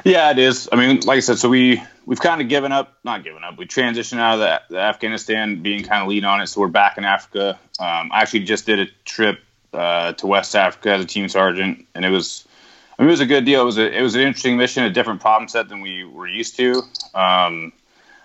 Yeah, 0.04 0.30
it 0.30 0.38
is. 0.38 0.68
I 0.72 0.76
mean, 0.76 1.00
like 1.00 1.16
I 1.18 1.20
said, 1.20 1.38
so 1.38 1.48
we 1.48 1.82
we've 2.06 2.20
kind 2.20 2.40
of 2.40 2.48
given 2.48 2.70
up, 2.72 2.94
not 3.04 3.22
given 3.25 3.42
up. 3.44 3.58
We 3.58 3.66
transitioned 3.66 4.18
out 4.18 4.34
of 4.34 4.40
the, 4.40 4.62
the 4.75 4.80
Afghanistan 4.80 5.62
being 5.62 5.82
kind 5.84 6.02
of 6.02 6.08
lead 6.08 6.25
on 6.25 6.40
it, 6.40 6.46
so 6.48 6.60
we're 6.60 6.68
back 6.68 6.96
in 6.98 7.04
Africa. 7.04 7.58
Um, 7.80 8.10
I 8.12 8.22
actually 8.22 8.40
just 8.40 8.66
did 8.66 8.78
a 8.80 8.86
trip 9.04 9.40
uh, 9.73 10.12
to 10.14 10.26
West 10.26 10.54
Africa 10.54 10.92
as 10.92 11.04
a 11.04 11.06
team 11.06 11.28
sergeant, 11.28 11.87
and 11.94 12.04
it 12.04 12.11
was, 12.11 12.46
I 12.99 13.02
mean, 13.02 13.08
it 13.08 13.12
was 13.12 13.20
a 13.20 13.26
good 13.26 13.44
deal. 13.44 13.62
It 13.62 13.64
was 13.64 13.78
a, 13.78 13.99
it 13.99 14.02
was 14.02 14.14
an 14.14 14.23
interesting 14.23 14.56
mission, 14.56 14.85
a 14.85 14.90
different 14.90 15.20
problem 15.20 15.49
set 15.49 15.68
than 15.68 15.80
we 15.80 16.04
were 16.04 16.28
used 16.28 16.56
to, 16.56 16.82
um, 17.14 17.73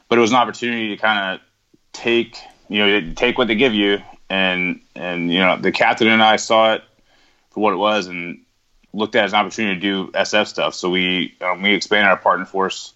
but 0.08 0.18
it 0.18 0.22
was 0.22 0.32
an 0.32 0.38
opportunity 0.38 0.90
to 0.90 0.98
kind 0.98 1.36
of 1.36 1.48
take, 1.94 2.38
you 2.70 2.80
know, 2.80 3.14
take 3.16 3.38
what 3.38 3.48
they 3.48 3.56
give 3.56 3.74
you, 3.74 4.00
and 4.30 4.82
and 4.96 5.32
you 5.32 5.40
know, 5.40 5.58
the 5.58 5.72
captain 5.72 6.08
and 6.08 6.24
I 6.24 6.38
saw 6.38 6.74
it 6.74 6.84
for 7.52 7.60
what 7.60 7.74
it 7.74 7.78
was 7.78 8.08
and 8.08 8.42
looked 8.94 9.16
at 9.16 9.24
it 9.24 9.26
as 9.26 9.34
an 9.34 9.40
opportunity 9.40 9.76
to 9.76 9.82
do 9.82 10.12
SF 10.12 10.48
stuff. 10.48 10.74
So 10.74 10.90
we 10.90 11.36
um, 11.42 11.62
we 11.62 11.74
expanded 11.74 12.10
our 12.10 12.18
partner 12.18 12.46
force 12.46 12.94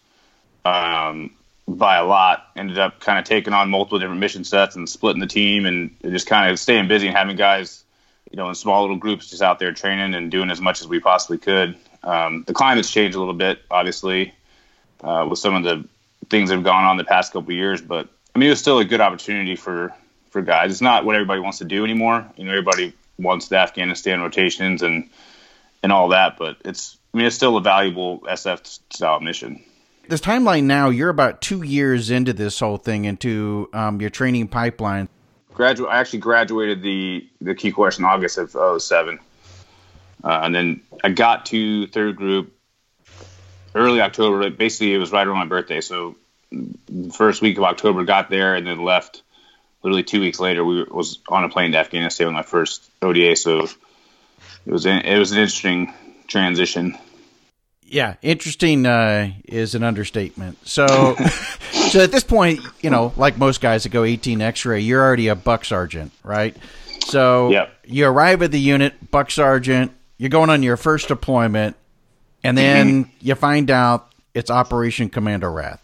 um, 0.64 1.32
by 1.68 1.98
a 1.98 2.06
lot. 2.06 2.48
Ended 2.56 2.78
up 2.78 3.00
kind 3.00 3.20
of 3.20 3.26
taking 3.26 3.54
on 3.54 3.70
multiple 3.70 4.00
different 4.00 4.20
mission 4.20 4.44
sets 4.44 4.76
and 4.76 4.90
splitting 4.90 5.22
the 5.22 5.28
team 5.28 5.66
and 5.66 5.96
just 6.04 6.28
kind 6.28 6.52
of 6.52 6.60
staying 6.60 6.88
busy 6.88 7.08
and 7.08 7.16
having 7.16 7.36
guys, 7.36 7.84
you 8.32 8.38
know, 8.38 8.50
in 8.50 8.56
small 8.56 8.82
little 8.82 8.98
groups 8.98 9.30
just 9.30 9.42
out 9.42 9.60
there 9.60 9.72
training 9.72 10.14
and 10.14 10.32
doing 10.32 10.50
as 10.50 10.62
much 10.62 10.82
as 10.82 10.88
we 10.88 11.00
possibly 11.00 11.38
could. 11.38 11.76
Um, 12.04 12.44
the 12.46 12.54
climate's 12.54 12.92
changed 12.92 13.16
a 13.16 13.20
little 13.20 13.34
bit, 13.34 13.60
obviously, 13.70 14.34
uh, 15.04 15.28
with 15.30 15.40
some 15.40 15.56
of 15.56 15.64
the 15.64 15.88
things 16.30 16.50
that 16.50 16.56
have 16.56 16.64
gone 16.64 16.86
on 16.86 16.98
the 16.98 17.04
past 17.04 17.34
couple 17.34 17.50
of 17.50 17.56
years, 17.56 17.82
but 17.82 18.10
I 18.36 18.40
mean, 18.40 18.48
it 18.48 18.52
was 18.52 18.60
still 18.60 18.80
a 18.80 18.86
good 18.86 19.02
opportunity 19.02 19.56
for 19.56 19.94
for 20.30 20.42
guys. 20.42 20.72
It's 20.72 20.82
not 20.82 21.06
what 21.06 21.16
everybody 21.16 21.40
wants 21.40 21.60
to 21.60 21.66
do 21.66 21.86
anymore. 21.86 22.26
You 22.36 22.44
know, 22.44 22.52
everybody 22.52 22.94
wants 23.18 23.48
the 23.48 23.58
Afghanistan 23.58 24.22
rotations 24.22 24.82
and 24.82 25.10
and 25.82 25.92
all 25.92 26.10
that, 26.10 26.38
but 26.38 26.58
it's 26.66 26.98
I 27.14 27.18
mean, 27.18 27.28
it's 27.28 27.36
still 27.36 27.56
a 27.56 27.62
valuable 27.62 28.20
SF 28.22 28.66
style 28.92 29.22
mission 29.22 29.64
this 30.10 30.22
timeline 30.22 30.64
now, 30.64 30.90
you're 30.90 31.10
about 31.10 31.42
two 31.42 31.64
years 31.64 32.10
into 32.10 32.34
this 32.34 32.60
whole 32.60 32.78
thing, 32.78 33.06
into 33.06 33.70
um, 33.74 34.00
your 34.02 34.10
training 34.10 34.48
pipeline. 34.48 35.10
Graduate. 35.56 35.90
I 35.90 36.00
actually 36.00 36.20
graduated 36.20 36.82
the 36.82 37.28
the 37.42 37.56
Q 37.56 37.74
course 37.74 37.98
in 37.98 38.06
August 38.06 38.38
of 38.38 38.82
07. 38.82 39.20
Uh, 40.24 40.42
and 40.44 40.54
then 40.54 40.82
I 41.04 41.10
got 41.10 41.46
to 41.48 41.88
third 41.88 42.16
group 42.16 42.54
early 43.74 44.02
October. 44.02 44.50
Basically, 44.50 44.94
it 44.94 44.98
was 44.98 45.12
right 45.12 45.26
around 45.26 45.38
my 45.38 45.46
birthday. 45.46 45.82
So 45.82 46.16
first 47.14 47.42
week 47.42 47.58
of 47.58 47.64
October, 47.64 48.04
got 48.04 48.30
there 48.30 48.56
and 48.56 48.68
then 48.68 48.84
left. 48.84 49.24
Literally 49.82 50.04
two 50.04 50.20
weeks 50.20 50.40
later, 50.40 50.66
we 50.66 50.84
was 50.84 51.20
on 51.30 51.44
a 51.44 51.50
plane 51.50 51.72
to 51.72 51.78
Afghanistan 51.78 52.28
with 52.28 52.34
my 52.34 52.44
first 52.44 52.90
ODA. 53.02 53.36
So 53.36 53.68
it 54.66 54.72
was 54.72 54.86
it 54.86 55.18
was 55.18 55.32
an 55.32 55.38
interesting 55.38 55.94
transition 56.28 56.98
yeah, 57.88 58.16
interesting 58.22 58.86
uh, 58.86 59.32
is 59.46 59.76
an 59.76 59.84
understatement. 59.84 60.58
So, 60.68 60.86
so 61.90 62.04
at 62.04 62.12
this 62.12 62.24
point, 62.24 62.60
you 62.82 62.90
know, 62.90 63.14
like 63.18 63.38
most 63.38 63.62
guys 63.62 63.84
that 63.84 63.90
go 63.90 64.04
18 64.04 64.42
X-ray, 64.42 64.82
you're 64.82 65.02
already 65.02 65.28
a 65.28 65.36
buck 65.36 65.66
sergeant, 65.66 66.12
right? 66.24 66.56
So 67.08 67.50
yep. 67.52 67.74
you 67.86 68.08
arrive 68.08 68.42
at 68.42 68.52
the 68.52 68.60
unit, 68.60 69.12
buck 69.12 69.32
sergeant. 69.32 69.92
You're 70.18 70.30
going 70.30 70.50
on 70.50 70.64
your 70.64 70.78
first 70.78 71.08
deployment, 71.08 71.76
and 72.44 72.58
then 72.58 73.06
mm-hmm. 73.06 73.12
you 73.22 73.36
find 73.36 73.70
out 73.70 74.14
it's 74.34 74.50
Operation 74.50 75.10
Commando 75.10 75.50
Wrath. 75.50 75.82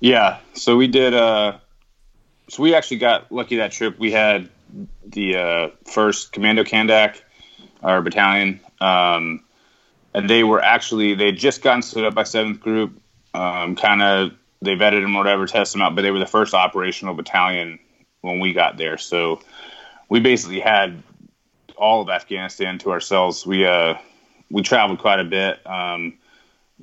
Yeah, 0.00 0.38
so 0.52 0.76
we 0.76 0.86
did. 0.86 1.14
Uh, 1.14 1.58
so 2.48 2.62
we 2.62 2.74
actually 2.74 2.98
got 2.98 3.32
lucky 3.32 3.56
that 3.56 3.72
trip. 3.72 3.98
We 3.98 4.12
had 4.12 4.50
the 5.06 5.36
uh, 5.36 5.68
first 5.86 6.32
Commando 6.32 6.62
Kandak, 6.62 7.20
our 7.82 8.02
battalion. 8.02 8.60
Um, 8.80 9.44
and 10.14 10.30
they 10.30 10.44
were 10.44 10.62
actually 10.62 11.14
they 11.14 11.26
had 11.26 11.36
just 11.36 11.62
gotten 11.62 11.82
stood 11.82 12.04
up 12.04 12.14
by 12.14 12.22
seventh 12.22 12.60
group. 12.60 13.00
Um, 13.34 13.74
kind 13.74 14.00
of 14.00 14.32
they 14.64 14.76
vetted 14.76 15.02
them 15.02 15.14
or 15.16 15.18
whatever, 15.18 15.46
test 15.46 15.72
them 15.72 15.82
out, 15.82 15.94
but 15.94 16.02
they 16.02 16.10
were 16.10 16.18
the 16.18 16.26
first 16.26 16.54
operational 16.54 17.14
battalion 17.14 17.78
when 18.20 18.40
we 18.40 18.52
got 18.52 18.76
there. 18.76 18.98
So 18.98 19.40
we 20.08 20.20
basically 20.20 20.60
had 20.60 21.02
all 21.76 22.02
of 22.02 22.08
Afghanistan 22.08 22.78
to 22.78 22.90
ourselves. 22.90 23.46
We 23.46 23.66
uh, 23.66 23.94
we 24.50 24.62
traveled 24.62 24.98
quite 24.98 25.20
a 25.20 25.24
bit. 25.24 25.64
Um, 25.66 26.14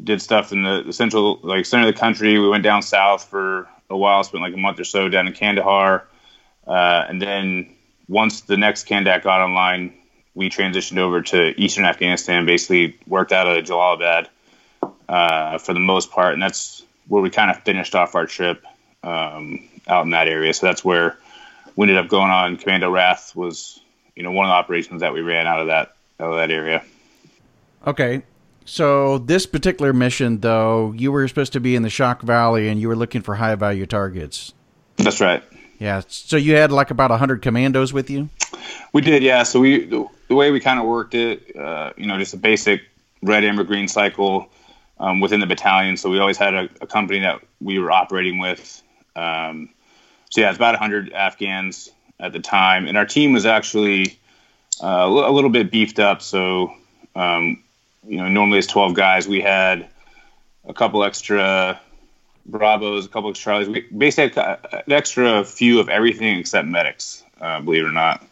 did 0.02 0.22
stuff 0.22 0.52
in 0.52 0.64
the, 0.64 0.84
the, 0.84 0.94
central 0.94 1.40
like 1.44 1.66
center 1.66 1.88
of 1.88 1.94
the 1.94 2.00
country. 2.00 2.40
We 2.40 2.48
went 2.48 2.64
down 2.64 2.82
south 2.82 3.26
for 3.26 3.68
a 3.90 3.98
while, 3.98 4.24
spent 4.24 4.42
like 4.42 4.54
a 4.54 4.58
month 4.58 4.80
or 4.80 4.84
so 4.84 5.10
down 5.10 5.28
in 5.28 5.34
Kandahar, 5.34 6.08
uh, 6.66 7.06
and 7.08 7.22
then 7.22 7.76
once 8.08 8.42
the 8.42 8.58
next 8.58 8.88
Kandak 8.88 9.24
got 9.24 9.42
online, 9.42 9.94
we 10.34 10.50
transitioned 10.50 10.98
over 10.98 11.22
to 11.22 11.60
eastern 11.62 11.86
Afghanistan, 11.86 12.46
basically 12.46 12.98
worked 13.08 13.32
out 13.32 13.48
of 13.48 13.64
Jalalabad 13.64 14.28
uh, 15.10 15.58
for 15.58 15.74
the 15.74 15.80
most 15.80 16.12
part, 16.12 16.34
and 16.34 16.42
that's 16.42 16.84
where 17.12 17.22
we 17.22 17.30
kind 17.30 17.51
of 17.51 17.62
finished 17.63 17.94
off 17.94 18.15
our 18.15 18.25
trip 18.25 18.63
um, 19.03 19.68
out 19.86 20.06
in 20.06 20.12
that 20.12 20.30
area. 20.30 20.53
So 20.53 20.65
that's 20.65 20.86
where 20.86 21.18
we 21.75 21.84
ended 21.84 21.98
up 21.98 22.08
going 22.08 22.32
on. 22.32 22.56
Commando 22.56 22.89
Wrath 22.89 23.36
was, 23.36 23.82
you 24.15 24.24
know, 24.24 24.32
one 24.32 24.46
of 24.46 24.50
the 24.50 24.53
operations 24.53 25.01
that 25.01 25.13
we 25.13 25.20
ran 25.20 25.46
out 25.46 25.60
of 25.60 25.68
that 25.68 25.94
out 26.22 26.32
of 26.32 26.38
that 26.38 26.51
area. 26.51 26.82
Okay, 27.86 28.22
so 28.63 29.18
this 29.18 29.46
particular 29.46 29.91
mission, 29.91 30.39
though, 30.39 30.94
you 30.94 31.12
were 31.12 31.27
supposed 31.27 31.51
to 31.51 31.60
be 31.60 31.75
in 31.75 31.82
the 31.84 31.89
Shok 31.89 32.22
Valley, 32.22 32.70
and 32.70 32.80
you 32.80 32.88
were 32.88 32.96
looking 32.96 33.22
for 33.22 33.36
high 33.36 33.56
value 33.56 33.86
targets. 33.86 34.53
That's 34.96 35.20
right. 35.20 35.44
Yeah. 35.80 36.03
So 36.08 36.38
you 36.38 36.56
had 36.56 36.72
like 36.72 36.91
about 36.91 37.12
hundred 37.12 37.41
commandos 37.41 37.91
with 37.91 38.10
you. 38.10 38.30
We 38.94 39.01
did, 39.01 39.22
yeah. 39.22 39.44
So 39.44 39.60
we 39.60 39.84
the, 39.84 40.08
the 40.30 40.36
way 40.36 40.50
we 40.51 40.62
kind 40.62 40.80
of 40.80 40.86
worked 40.86 41.13
it, 41.13 41.58
uh, 41.58 41.91
you 41.98 42.08
know, 42.08 42.18
just 42.18 42.34
a 42.34 42.38
basic 42.38 42.84
red, 43.22 43.44
amber, 43.44 43.65
green 43.65 43.89
cycle 43.89 44.50
um, 45.01 45.20
within 45.20 45.41
the 45.41 45.48
battalion. 45.48 45.98
So 45.98 46.10
we 46.10 46.20
always 46.20 46.38
had 46.38 46.53
a, 46.53 46.70
a 46.79 46.88
company 46.88 47.20
that 47.20 47.41
we 47.60 47.79
were 47.79 47.91
operating 47.91 48.39
with. 48.39 48.81
Um, 49.15 49.70
so 50.29 50.39
yeah, 50.39 50.50
it's 50.50 50.58
about 50.58 50.74
100 50.74 51.12
Afghans 51.12 51.89
at 52.20 52.31
the 52.31 52.39
time, 52.39 52.88
and 52.88 52.98
our 52.98 53.05
team 53.05 53.34
was 53.34 53.46
actually 53.46 54.17
uh, 54.81 55.05
a 55.05 55.31
little 55.31 55.50
bit 55.50 55.70
beefed 55.72 56.00
up. 56.00 56.22
So 56.22 56.74
um, 57.15 57.62
you 58.08 58.17
know, 58.17 58.27
normally 58.27 58.60
it's 58.60 58.67
12 58.67 58.93
guys. 58.93 59.27
We 59.27 59.41
had 59.41 59.88
a 60.65 60.74
couple 60.74 61.03
extra 61.03 61.79
Bravos, 62.46 63.05
a 63.05 63.10
couple 63.10 63.29
extra 63.29 63.53
Charlies. 63.53 63.67
We 63.67 63.81
basically 63.96 64.41
had 64.41 64.60
an 64.86 64.91
extra 64.91 65.43
few 65.43 65.79
of 65.79 65.89
everything 65.89 66.38
except 66.38 66.67
medics, 66.67 67.24
uh, 67.39 67.62
believe 67.62 67.84
it 67.84 67.88
or 67.88 67.91
not. 67.91 68.25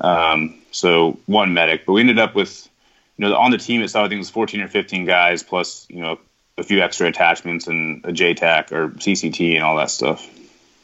Um, 0.00 0.58
so 0.72 1.18
one 1.26 1.54
medic, 1.54 1.86
but 1.86 1.92
we 1.92 2.00
ended 2.00 2.18
up 2.18 2.34
with, 2.34 2.68
you 3.16 3.28
know, 3.28 3.36
on 3.36 3.50
the 3.50 3.58
team 3.58 3.82
itself, 3.82 4.06
I 4.06 4.08
think 4.08 4.16
it 4.16 4.20
was 4.20 4.30
14 4.30 4.60
or 4.60 4.68
15 4.68 5.04
guys 5.04 5.42
plus, 5.42 5.86
you 5.88 6.00
know, 6.00 6.18
a 6.58 6.62
few 6.62 6.80
extra 6.80 7.08
attachments 7.08 7.66
and 7.66 8.04
a 8.04 8.12
JTAC 8.12 8.72
or 8.72 8.88
CCT 8.88 9.54
and 9.54 9.62
all 9.62 9.76
that 9.76 9.90
stuff. 9.90 10.26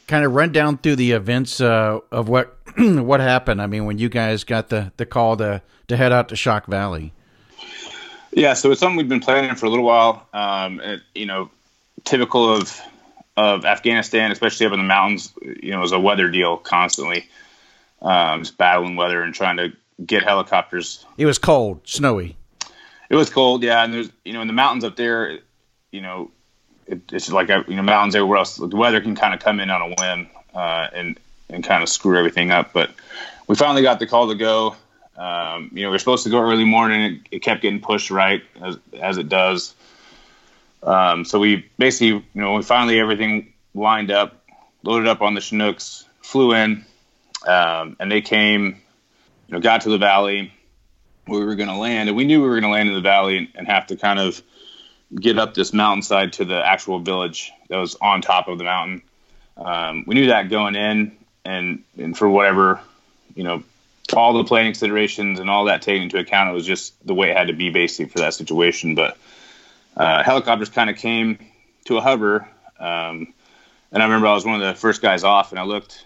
Kind 0.07 0.25
of 0.25 0.33
run 0.33 0.51
down 0.51 0.77
through 0.77 0.97
the 0.97 1.13
events 1.13 1.61
uh, 1.61 1.99
of 2.11 2.29
what 2.29 2.57
what 2.77 3.19
happened. 3.19 3.61
I 3.61 3.67
mean, 3.67 3.85
when 3.85 3.97
you 3.97 4.09
guys 4.09 4.43
got 4.43 4.69
the, 4.69 4.91
the 4.97 5.05
call 5.05 5.37
to, 5.37 5.61
to 5.87 5.97
head 5.97 6.11
out 6.11 6.29
to 6.29 6.35
Shok 6.35 6.67
Valley. 6.67 7.13
Yeah, 8.31 8.53
so 8.53 8.71
it's 8.71 8.79
something 8.79 8.97
we've 8.97 9.09
been 9.09 9.19
planning 9.19 9.55
for 9.55 9.67
a 9.67 9.69
little 9.69 9.85
while. 9.85 10.27
Um, 10.33 10.79
it, 10.81 11.01
you 11.13 11.25
know, 11.25 11.49
typical 12.03 12.53
of 12.53 12.79
of 13.35 13.65
Afghanistan, 13.65 14.31
especially 14.31 14.67
up 14.67 14.73
in 14.73 14.79
the 14.79 14.85
mountains, 14.85 15.33
you 15.41 15.71
know, 15.71 15.81
is 15.83 15.91
a 15.91 15.99
weather 15.99 16.29
deal 16.29 16.57
constantly 16.57 17.27
um, 18.03 18.41
just 18.41 18.57
battling 18.57 18.95
weather 18.95 19.21
and 19.21 19.33
trying 19.33 19.57
to 19.57 19.73
get 20.05 20.23
helicopters. 20.23 21.05
It 21.17 21.25
was 21.25 21.37
cold, 21.37 21.81
snowy. 21.85 22.37
It 23.09 23.15
was 23.15 23.29
cold, 23.29 23.63
yeah. 23.63 23.83
And 23.83 23.93
there's, 23.93 24.09
you 24.25 24.33
know, 24.33 24.41
in 24.41 24.47
the 24.47 24.53
mountains 24.53 24.83
up 24.83 24.95
there, 24.95 25.39
you 25.91 26.01
know, 26.01 26.31
it, 26.87 27.01
it's 27.11 27.31
like 27.31 27.49
a, 27.49 27.63
you 27.67 27.75
know 27.75 27.81
mountains 27.81 28.15
everywhere 28.15 28.39
else. 28.39 28.55
The 28.57 28.67
weather 28.67 29.01
can 29.01 29.15
kind 29.15 29.33
of 29.33 29.39
come 29.39 29.59
in 29.59 29.69
on 29.69 29.81
a 29.81 29.95
whim 29.95 30.27
uh, 30.53 30.87
and 30.93 31.19
and 31.49 31.63
kind 31.63 31.83
of 31.83 31.89
screw 31.89 32.17
everything 32.17 32.51
up. 32.51 32.73
But 32.73 32.91
we 33.47 33.55
finally 33.55 33.81
got 33.81 33.99
the 33.99 34.07
call 34.07 34.29
to 34.29 34.35
go. 34.35 34.75
Um, 35.15 35.69
you 35.73 35.83
know, 35.83 35.89
we 35.89 35.95
are 35.95 35.99
supposed 35.99 36.23
to 36.23 36.29
go 36.29 36.39
early 36.39 36.65
morning. 36.65 37.01
It, 37.01 37.35
it 37.35 37.39
kept 37.39 37.61
getting 37.61 37.81
pushed 37.81 38.09
right 38.09 38.43
as 38.61 38.77
as 38.99 39.17
it 39.17 39.29
does. 39.29 39.75
Um, 40.81 41.23
so 41.23 41.39
we 41.39 41.69
basically, 41.77 42.07
you 42.07 42.41
know, 42.41 42.55
we 42.55 42.63
finally 42.63 42.99
everything 42.99 43.53
lined 43.73 44.11
up, 44.11 44.43
loaded 44.83 45.07
up 45.07 45.21
on 45.21 45.33
the 45.33 45.41
Chinooks, 45.41 46.05
flew 46.21 46.53
in, 46.53 46.85
um, 47.47 47.95
and 47.99 48.11
they 48.11 48.21
came, 48.21 48.81
know, 49.53 49.59
got 49.59 49.81
to 49.81 49.89
the 49.89 49.97
valley 49.97 50.51
where 51.25 51.39
we 51.39 51.45
were 51.45 51.55
going 51.55 51.69
to 51.69 51.77
land, 51.77 52.09
and 52.09 52.17
we 52.17 52.25
knew 52.25 52.41
we 52.41 52.47
were 52.47 52.59
going 52.59 52.69
to 52.69 52.75
land 52.75 52.89
in 52.89 52.95
the 52.95 53.01
valley 53.01 53.37
and, 53.37 53.47
and, 53.55 53.67
have 53.67 53.87
to 53.87 53.95
kind 53.95 54.19
of 54.19 54.41
get 55.15 55.39
up 55.39 55.53
this 55.53 55.71
mountainside 55.71 56.33
to 56.33 56.45
the 56.45 56.65
actual 56.65 56.99
village 56.99 57.51
that 57.69 57.77
was 57.77 57.95
on 58.01 58.21
top 58.21 58.49
of 58.49 58.57
the 58.57 58.63
mountain. 58.65 59.01
Um, 59.55 60.03
we 60.05 60.15
knew 60.15 60.27
that 60.27 60.49
going 60.49 60.75
in, 60.75 61.15
and 61.45 61.83
and 61.97 62.17
for 62.17 62.27
whatever, 62.27 62.81
you 63.35 63.43
know, 63.43 63.63
all 64.13 64.33
the 64.33 64.43
planning 64.43 64.73
considerations 64.73 65.39
and 65.39 65.49
all 65.49 65.65
that 65.65 65.81
taken 65.81 66.03
into 66.03 66.17
account, 66.17 66.49
it 66.49 66.53
was 66.53 66.65
just 66.65 66.93
the 67.05 67.13
way 67.13 67.29
it 67.29 67.37
had 67.37 67.47
to 67.47 67.53
be 67.53 67.69
basically 67.69 68.09
for 68.11 68.19
that 68.19 68.33
situation. 68.33 68.95
But 68.95 69.17
uh, 69.95 70.23
helicopters 70.23 70.69
kind 70.69 70.89
of 70.89 70.97
came 70.97 71.37
to 71.85 71.97
a 71.97 72.01
hover, 72.01 72.47
um, 72.79 73.33
and 73.91 74.01
I 74.01 74.05
remember 74.05 74.27
I 74.27 74.33
was 74.33 74.45
one 74.45 74.61
of 74.61 74.67
the 74.67 74.79
first 74.79 75.01
guys 75.01 75.23
off, 75.23 75.51
and 75.51 75.59
I 75.59 75.63
looked 75.63 76.03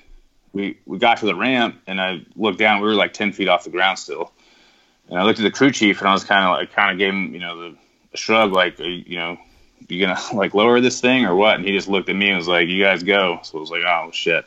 we 0.58 0.80
we 0.88 0.98
got 0.98 1.18
to 1.20 1.26
the 1.26 1.36
ramp 1.36 1.80
and 1.86 2.02
I 2.02 2.26
looked 2.36 2.58
down. 2.58 2.82
We 2.82 2.88
were 2.88 2.96
like 2.96 3.14
ten 3.14 3.32
feet 3.32 3.48
off 3.48 3.64
the 3.64 3.70
ground 3.70 4.00
still, 4.00 4.34
and 5.08 5.20
I 5.20 5.24
looked 5.24 5.40
at 5.40 5.44
the 5.44 5.52
crew 5.52 5.72
chief 5.72 6.00
and 6.00 6.10
I 6.10 6.14
was 6.14 6.24
kind 6.24 6.44
of 6.44 6.52
like 6.52 6.74
kind 6.74 6.92
of 6.92 6.98
gave 6.98 7.14
him 7.14 7.34
you 7.34 7.40
know 7.40 7.62
the, 7.62 7.78
the 8.12 8.18
shrug 8.18 8.52
like 8.52 8.80
you 8.80 9.16
know 9.16 9.38
you 9.88 10.06
gonna 10.06 10.20
like 10.34 10.56
lower 10.56 10.82
this 10.82 11.00
thing 11.00 11.26
or 11.26 11.36
what? 11.36 11.56
And 11.56 11.66
he 11.66 11.72
just 11.72 11.88
looked 11.88 12.10
at 12.10 12.16
me 12.16 12.30
and 12.30 12.38
was 12.38 12.48
like, 12.48 12.68
"You 12.68 12.84
guys 12.84 13.04
go." 13.04 13.40
So 13.44 13.60
I 13.60 13.62
was 13.62 13.70
like, 13.70 13.84
"Oh 13.88 14.10
shit." 14.12 14.46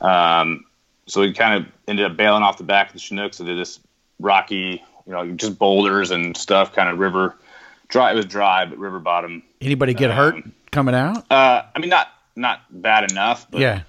Um, 0.00 0.66
so 1.06 1.22
we 1.22 1.32
kind 1.32 1.64
of 1.64 1.72
ended 1.88 2.04
up 2.04 2.16
bailing 2.16 2.42
off 2.42 2.58
the 2.58 2.64
back 2.64 2.88
of 2.88 2.92
the 2.92 2.98
Chinooks 2.98 3.40
into 3.40 3.54
this 3.54 3.80
rocky, 4.20 4.82
you 5.06 5.12
know, 5.12 5.32
just 5.32 5.58
boulders 5.58 6.10
and 6.10 6.36
stuff, 6.36 6.74
kind 6.74 6.90
of 6.90 6.98
river. 6.98 7.34
Dry. 7.88 8.12
It 8.12 8.16
was 8.16 8.26
dry, 8.26 8.66
but 8.66 8.76
river 8.76 8.98
bottom. 8.98 9.42
Anybody 9.62 9.94
get 9.94 10.10
um, 10.10 10.16
hurt 10.16 10.44
coming 10.72 10.94
out? 10.94 11.24
Uh, 11.30 11.62
I 11.74 11.78
mean, 11.78 11.88
not 11.88 12.08
not 12.34 12.60
bad 12.70 13.10
enough. 13.10 13.50
But, 13.50 13.62
yeah 13.62 13.82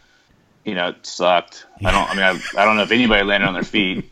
you 0.68 0.76
know, 0.76 0.90
it 0.90 1.06
sucked. 1.06 1.66
I 1.84 1.92
don't. 1.92 2.10
I 2.10 2.14
mean, 2.14 2.24
I, 2.24 2.62
I 2.62 2.66
don't 2.66 2.76
know 2.76 2.84
if 2.84 2.92
anybody 2.92 3.24
landed 3.24 3.48
on 3.48 3.54
their 3.54 3.64
feet. 3.64 4.06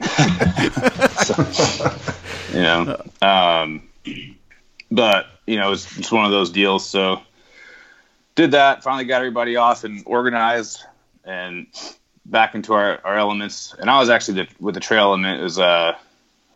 so, 1.25 1.93
you 2.53 2.61
know, 2.61 3.01
um, 3.21 3.89
but 4.89 5.27
you 5.45 5.57
know, 5.57 5.73
it's 5.73 5.97
it's 5.97 6.09
one 6.13 6.23
of 6.23 6.31
those 6.31 6.51
deals. 6.51 6.87
So 6.87 7.21
did 8.35 8.51
that. 8.51 8.83
Finally 8.83 9.03
got 9.03 9.17
everybody 9.17 9.57
off 9.57 9.83
and 9.83 10.03
organized 10.05 10.81
and 11.25 11.67
back 12.25 12.55
into 12.55 12.73
our, 12.73 13.01
our 13.03 13.17
elements. 13.17 13.75
And 13.77 13.89
I 13.89 13.99
was 13.99 14.09
actually 14.09 14.43
the, 14.43 14.47
with 14.57 14.75
the 14.75 14.81
trail 14.81 15.03
element 15.03 15.41
is 15.41 15.59
uh 15.59 15.97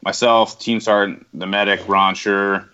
myself, 0.02 0.60
team 0.60 0.80
sergeant, 0.80 1.28
the 1.34 1.46
medic 1.46 1.90
Ron 1.90 2.16
Shurer, 2.16 2.70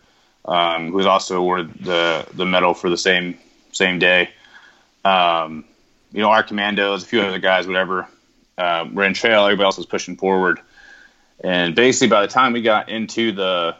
um, 0.45 0.91
who 0.91 0.97
was 0.97 1.07
also 1.07 1.39
awarded 1.39 1.73
the 1.73 2.27
the 2.35 2.45
medal 2.45 2.75
for 2.75 2.91
the 2.91 2.99
same 2.99 3.39
same 3.71 3.97
day. 3.97 4.29
Um, 5.03 5.65
you 6.15 6.21
know, 6.21 6.29
our 6.29 6.43
commandos, 6.43 7.03
a 7.03 7.05
few 7.05 7.21
other 7.21 7.39
guys, 7.39 7.67
whatever, 7.67 8.07
uh, 8.57 8.87
were 8.89 9.03
in 9.03 9.13
trail. 9.13 9.43
Everybody 9.43 9.65
else 9.65 9.75
was 9.75 9.85
pushing 9.85 10.15
forward. 10.15 10.61
And 11.43 11.75
basically, 11.75 12.07
by 12.07 12.21
the 12.21 12.31
time 12.31 12.53
we 12.53 12.61
got 12.61 12.87
into 12.87 13.33
the 13.33 13.75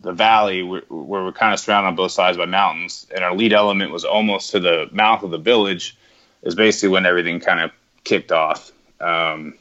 the 0.00 0.14
valley, 0.14 0.62
where, 0.62 0.80
where 0.88 1.22
we're 1.22 1.32
kind 1.32 1.52
of 1.52 1.60
surrounded 1.60 1.88
on 1.88 1.96
both 1.96 2.12
sides 2.12 2.38
by 2.38 2.46
mountains, 2.46 3.06
and 3.14 3.22
our 3.22 3.36
lead 3.36 3.52
element 3.52 3.92
was 3.92 4.06
almost 4.06 4.52
to 4.52 4.60
the 4.60 4.88
mouth 4.90 5.22
of 5.22 5.30
the 5.30 5.36
village, 5.36 5.98
is 6.40 6.54
basically 6.54 6.88
when 6.88 7.04
everything 7.04 7.40
kind 7.40 7.60
of 7.60 7.72
kicked 8.04 8.32
off. 8.32 8.72
Um, 8.98 9.58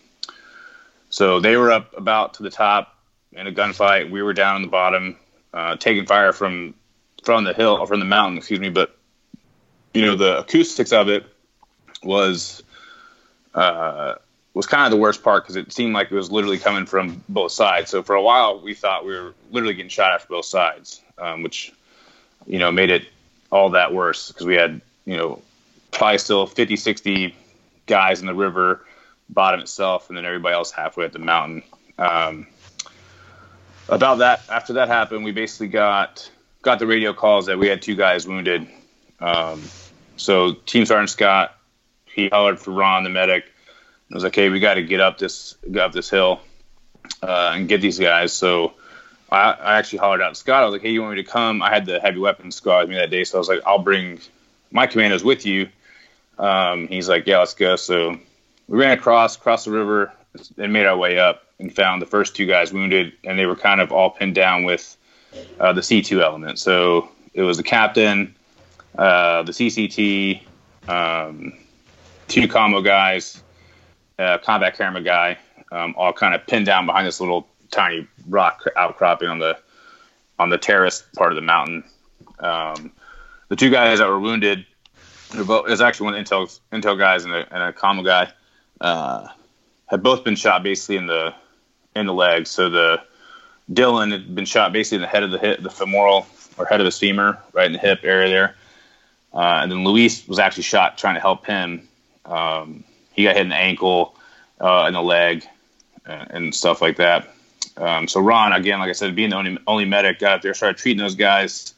so 1.10 1.42
they 1.42 1.58
were 1.58 1.70
up 1.70 1.98
about 1.98 2.36
to 2.36 2.44
the 2.44 2.50
top 2.50 2.96
in 3.34 3.46
a 3.46 3.52
gunfight. 3.52 4.10
We 4.10 4.22
were 4.22 4.32
down 4.32 4.56
on 4.56 4.62
the 4.62 4.70
bottom, 4.70 5.18
uh, 5.54 5.76
taking 5.76 6.06
fire 6.06 6.32
from 6.32 6.76
from 7.26 7.44
the 7.44 7.54
hill 7.54 7.86
from 7.86 8.00
the 8.00 8.06
mountain, 8.06 8.38
excuse 8.38 8.62
me. 8.62 8.70
But 8.70 8.98
you 9.94 10.06
know 10.06 10.16
the 10.16 10.40
acoustics 10.40 10.94
of 10.94 11.10
it 11.10 11.26
was 12.04 12.64
uh, 13.54 14.16
was 14.54 14.66
kind 14.66 14.86
of 14.86 14.92
the 14.92 15.02
worst 15.02 15.24
part 15.24 15.44
because 15.44 15.56
it 15.56 15.72
seemed 15.72 15.94
like 15.94 16.12
it 16.12 16.16
was 16.16 16.32
literally 16.32 16.58
coming 16.58 16.86
from 16.86 17.24
both 17.30 17.52
sides. 17.52 17.92
So 17.92 18.04
for 18.04 18.16
a 18.16 18.22
while, 18.22 18.60
we 18.60 18.74
thought 18.74 19.06
we 19.06 19.18
were 19.18 19.34
literally 19.52 19.74
getting 19.74 19.90
shot 19.90 20.14
at 20.14 20.22
from 20.22 20.36
both 20.38 20.46
sides, 20.46 21.02
um, 21.18 21.44
which 21.44 21.74
you 22.48 22.60
know 22.60 22.72
made 22.72 22.90
it 22.90 23.08
all 23.52 23.70
that 23.72 23.94
worse 23.94 24.30
because 24.30 24.46
we 24.46 24.56
had 24.56 24.82
you 25.06 25.18
know 25.18 25.42
probably 25.92 26.18
still 26.18 26.46
50, 26.46 26.76
60 26.76 27.36
guys 27.88 28.22
in 28.22 28.28
the 28.28 28.34
river 28.34 28.86
bottom 29.30 29.60
itself, 29.60 30.10
and 30.10 30.18
then 30.18 30.26
everybody 30.26 30.54
else 30.54 30.72
halfway 30.72 31.06
at 31.06 31.14
the 31.14 31.20
mountain. 31.20 31.64
Um, 31.98 32.48
about 33.88 34.20
that, 34.20 34.42
after 34.50 34.74
that 34.74 34.88
happened, 34.88 35.24
we 35.24 35.32
basically 35.32 35.68
got 35.68 36.30
got 36.62 36.80
the 36.80 36.88
radio 36.88 37.14
calls 37.14 37.46
that 37.46 37.58
we 37.58 37.68
had 37.68 37.82
two 37.82 37.96
guys 37.96 38.28
wounded. 38.28 38.68
Um, 39.20 39.64
so 40.18 40.54
Team 40.54 40.86
Sergeant 40.86 41.10
Scott, 41.10 41.58
he 42.20 42.30
hollered 42.30 42.60
for 42.60 42.72
Ron, 42.72 43.04
the 43.04 43.10
medic. 43.10 43.46
I 44.12 44.14
was 44.14 44.24
like, 44.24 44.36
"Hey, 44.36 44.50
we 44.50 44.60
got 44.60 44.76
to 44.76 44.84
get 44.84 45.00
up 45.00 45.18
this 45.18 45.56
get 45.72 45.82
up 45.82 45.92
this 45.92 46.10
hill 46.10 46.42
uh, 47.22 47.54
and 47.56 47.68
get 47.68 47.82
these 47.82 48.00
guys." 48.00 48.34
So 48.34 48.74
I, 49.32 49.52
I, 49.52 49.78
actually 49.78 50.00
hollered 50.00 50.22
out 50.22 50.30
to 50.30 50.36
Scott. 50.36 50.64
I 50.64 50.66
was 50.66 50.74
like, 50.74 50.82
"Hey, 50.82 50.92
you 50.92 51.02
want 51.02 51.16
me 51.16 51.24
to 51.24 51.30
come?" 51.30 51.62
I 51.62 51.70
had 51.70 51.86
the 51.86 52.00
heavy 52.00 52.20
weapons 52.20 52.56
squad 52.56 52.82
with 52.82 52.90
me 52.90 52.96
that 52.96 53.12
day, 53.12 53.24
so 53.24 53.38
I 53.38 53.40
was 53.40 53.50
like, 53.50 53.62
"I'll 53.66 53.80
bring 53.80 54.20
my 54.72 54.88
commandos 54.88 55.24
with 55.24 55.46
you." 55.46 55.70
Um, 56.38 56.88
he's 56.88 57.08
like, 57.08 57.28
"Yeah, 57.28 57.40
let's 57.40 57.54
go." 57.54 57.76
So 57.76 58.18
we 58.68 58.78
ran 58.78 58.98
across 58.98 59.36
across 59.36 59.66
the 59.66 59.72
river 59.72 60.12
and 60.58 60.74
made 60.74 60.86
our 60.86 60.98
way 60.98 61.20
up 61.20 61.44
and 61.60 61.74
found 61.76 62.02
the 62.02 62.06
first 62.06 62.36
two 62.36 62.46
guys 62.46 62.72
wounded, 62.74 63.14
and 63.24 63.38
they 63.38 63.46
were 63.46 63.56
kind 63.56 63.82
of 63.82 63.92
all 63.92 64.10
pinned 64.10 64.36
down 64.36 64.64
with 64.64 64.96
uh, 65.60 65.74
the 65.74 65.82
C2 65.82 66.22
element. 66.22 66.60
So 66.60 67.10
it 67.34 67.44
was 67.44 67.58
the 67.58 67.64
captain, 67.64 68.36
uh, 68.98 69.44
the 69.44 69.52
CCT, 69.52 70.42
um, 70.88 71.54
two 72.30 72.48
commo 72.48 72.84
guys, 72.84 73.44
uh, 74.18 74.38
combat 74.38 74.78
camera 74.78 75.02
guy, 75.02 75.38
um, 75.72 75.94
all 75.98 76.14
kind 76.14 76.34
of 76.34 76.46
pinned 76.48 76.66
down 76.66 76.86
behind 76.86 77.06
this 77.06 77.20
little 77.20 77.48
tiny 77.72 78.08
rock 78.28 78.64
outcropping 78.78 79.28
on 79.28 79.40
the 79.40 79.58
on 80.38 80.50
the 80.50 80.58
terrace 80.58 81.04
part 81.18 81.32
of 81.32 81.36
the 81.36 81.42
mountain. 81.42 81.84
Um, 82.40 82.92
the 83.50 83.56
two 83.56 83.70
guys 83.70 84.00
that 84.00 84.08
were 84.08 84.20
wounded, 84.20 84.66
both, 85.46 85.68
it 85.68 85.72
was 85.72 85.82
actually 85.82 86.06
one 86.06 86.16
of 86.16 86.26
intel 86.26 86.60
intel 86.72 86.98
guys 86.98 87.26
and 87.26 87.34
a, 87.34 87.54
and 87.54 87.64
a 87.64 87.74
commo 87.74 88.06
guy, 88.06 88.32
uh, 88.80 89.28
had 89.88 90.02
both 90.02 90.24
been 90.24 90.36
shot 90.36 90.64
basically 90.64 90.96
in 90.98 91.08
the 91.08 91.34
in 91.96 92.06
the 92.06 92.14
leg. 92.14 92.48
So 92.48 92.70
the 92.70 93.02
Dillon 93.72 94.12
had 94.12 94.34
been 94.34 94.46
shot 94.46 94.72
basically 94.72 94.98
in 94.98 95.02
the 95.02 95.08
head 95.08 95.24
of 95.24 95.32
the 95.32 95.40
hip, 95.40 95.62
the 95.62 95.70
femoral 95.70 96.28
or 96.58 96.66
head 96.66 96.80
of 96.80 96.86
his 96.86 96.98
femur, 96.98 97.38
right 97.54 97.66
in 97.66 97.74
the 97.74 97.80
hip 97.80 98.02
area 98.04 98.30
there. 98.30 98.56
Uh, 99.34 99.60
and 99.62 99.72
then 99.72 99.84
Luis 99.84 100.28
was 100.28 100.40
actually 100.40 100.64
shot 100.64 100.98
trying 100.98 101.16
to 101.16 101.22
help 101.22 101.46
him. 101.46 101.89
Um, 102.30 102.84
he 103.14 103.24
got 103.24 103.36
hit 103.36 103.44
in 103.44 103.50
the 103.50 103.56
ankle, 103.56 104.16
uh, 104.62 104.86
in 104.88 104.94
the 104.94 105.02
leg, 105.02 105.46
and, 106.06 106.32
and 106.32 106.56
stuff 106.56 106.82
like 106.82 106.98
that. 106.98 107.34
Um, 107.76 108.08
so 108.08 108.20
Ron, 108.20 108.54
again, 108.54 108.80
like 108.80 108.90
I 108.90 108.94
said, 108.94 109.16
being 109.16 109.32
the 109.32 109.38
only, 109.38 109.58
only 109.66 109.86
medic, 109.86 110.20
got 110.20 110.34
out 110.34 110.42
there, 110.42 110.54
started 110.54 110.78
treating 110.78 111.00
those 111.02 111.16
guys. 111.16 111.74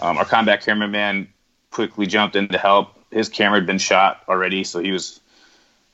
Um, 0.00 0.18
our 0.18 0.24
combat 0.24 0.62
cameraman 0.62 1.28
quickly 1.70 2.06
jumped 2.06 2.36
in 2.36 2.48
to 2.48 2.58
help. 2.58 2.94
His 3.10 3.28
camera 3.28 3.58
had 3.58 3.66
been 3.66 3.78
shot 3.78 4.22
already, 4.28 4.64
so 4.64 4.80
he 4.80 4.92
was 4.92 5.20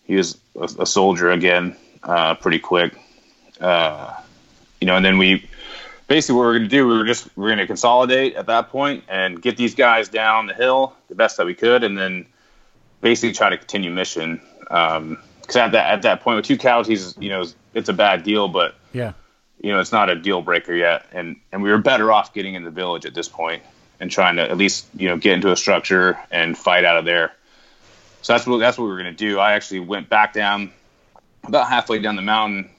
he 0.05 0.16
was 0.16 0.38
a, 0.57 0.64
a 0.81 0.87
soldier 0.87 1.31
again, 1.31 1.77
uh, 2.03 2.35
pretty 2.35 2.59
quick. 2.59 2.98
Uh, 3.61 4.14
you 4.81 4.87
know, 4.87 4.96
and 4.96 5.05
then 5.05 5.18
we 5.18 5.48
basically 6.07 6.37
what 6.37 6.42
we 6.44 6.48
are 6.48 6.59
going 6.59 6.62
to 6.62 6.68
do, 6.68 6.87
we 6.87 6.96
were 6.96 7.05
just 7.05 7.29
we 7.37 7.44
are 7.44 7.48
going 7.48 7.59
to 7.59 7.66
consolidate 7.66 8.35
at 8.35 8.46
that 8.46 8.70
point 8.70 9.05
and 9.09 9.40
get 9.40 9.57
these 9.57 9.74
guys 9.74 10.09
down 10.09 10.46
the 10.46 10.55
hill 10.55 10.94
the 11.09 11.14
best 11.14 11.37
that 11.37 11.46
we 11.46 11.55
could, 11.55 11.85
and 11.85 11.96
then 11.96 12.27
basically 13.01 13.33
try 13.33 13.51
to 13.51 13.59
continue 13.59 13.91
mission. 13.91 14.41
Because 14.61 14.97
um, 14.97 15.19
at 15.57 15.73
that 15.73 15.93
at 15.93 16.03
that 16.03 16.21
point 16.21 16.37
with 16.37 16.45
two 16.45 16.59
casualties, 16.59 17.15
you 17.19 17.31
know, 17.31 17.45
it's 17.75 17.89
a 17.89 17.95
bad 17.95 18.23
deal, 18.23 18.49
but 18.49 18.75
yeah, 18.93 19.13
you 19.63 19.73
know, 19.73 19.81
it's 19.81 19.93
not 19.93 20.11
a 20.11 20.15
deal 20.15 20.43
breaker 20.43 20.75
yet, 20.75 21.07
and 21.13 21.37
and 21.53 21.63
we 21.63 21.71
were 21.71 21.79
better 21.79 22.13
off 22.13 22.35
getting 22.35 22.55
in 22.55 22.65
the 22.65 22.71
village 22.71 23.07
at 23.07 23.15
this 23.15 23.29
point 23.29 23.63
and 24.01 24.11
trying 24.11 24.37
to 24.37 24.43
at 24.43 24.57
least 24.57 24.87
you 24.97 25.09
know 25.09 25.17
get 25.17 25.35
into 25.35 25.51
a 25.51 25.57
structure 25.57 26.19
and 26.31 26.57
fight 26.57 26.85
out 26.85 26.97
of 26.97 27.05
there. 27.05 27.33
So 28.23 28.33
that's 28.33 28.47
what 28.47 28.59
that's 28.59 28.79
what 28.79 28.85
we 28.85 28.91
were 28.91 28.99
going 28.99 29.15
to 29.15 29.25
do. 29.25 29.39
I 29.39 29.53
actually 29.53 29.81
went 29.81 30.09
back 30.09 30.33
down 30.33 30.73
about 31.45 31.69
halfway 31.69 31.99
down 31.99 32.17
the 32.17 32.23
mountain 32.23 32.71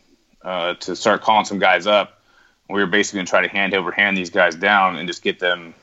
uh, 0.43 0.75
to 0.75 0.95
start 0.95 1.21
calling 1.21 1.45
some 1.45 1.59
guys 1.59 1.87
up. 1.87 2.21
We 2.69 2.81
were 2.81 2.87
basically 2.87 3.17
going 3.17 3.25
to 3.25 3.29
try 3.31 3.41
to 3.41 3.47
hand 3.47 3.73
over 3.73 3.91
hand 3.91 4.15
these 4.15 4.29
guys 4.29 4.55
down 4.55 4.95
and 4.97 5.07
just 5.07 5.23
get 5.23 5.39
them 5.39 5.73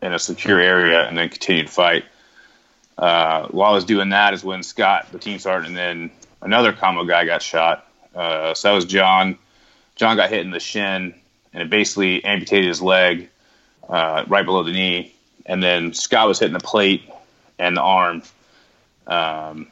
in 0.00 0.12
a 0.12 0.18
secure 0.18 0.60
area 0.60 1.06
and 1.06 1.18
then 1.18 1.28
continue 1.28 1.64
to 1.64 1.68
fight. 1.68 2.04
Uh, 2.98 3.46
while 3.48 3.70
I 3.70 3.74
was 3.74 3.84
doing 3.84 4.08
that 4.08 4.34
is 4.34 4.42
when 4.42 4.62
Scott, 4.62 5.06
the 5.12 5.18
team 5.18 5.38
sergeant, 5.38 5.68
and 5.68 5.76
then 5.76 6.10
another 6.42 6.72
commo 6.72 7.06
guy 7.06 7.24
got 7.24 7.42
shot. 7.42 7.86
Uh, 8.14 8.54
so 8.54 8.68
that 8.68 8.74
was 8.74 8.84
John. 8.84 9.38
John 9.94 10.16
got 10.16 10.30
hit 10.30 10.40
in 10.40 10.50
the 10.50 10.60
shin 10.60 11.14
and 11.52 11.62
it 11.62 11.70
basically 11.70 12.24
amputated 12.24 12.68
his 12.68 12.82
leg 12.82 13.28
uh, 13.88 14.24
right 14.26 14.44
below 14.44 14.62
the 14.62 14.72
knee. 14.72 15.14
And 15.46 15.62
then 15.62 15.94
Scott 15.94 16.28
was 16.28 16.38
hitting 16.38 16.52
the 16.52 16.60
plate 16.60 17.08
and 17.58 17.76
the 17.76 17.80
arm. 17.80 18.22
Um, 19.06 19.68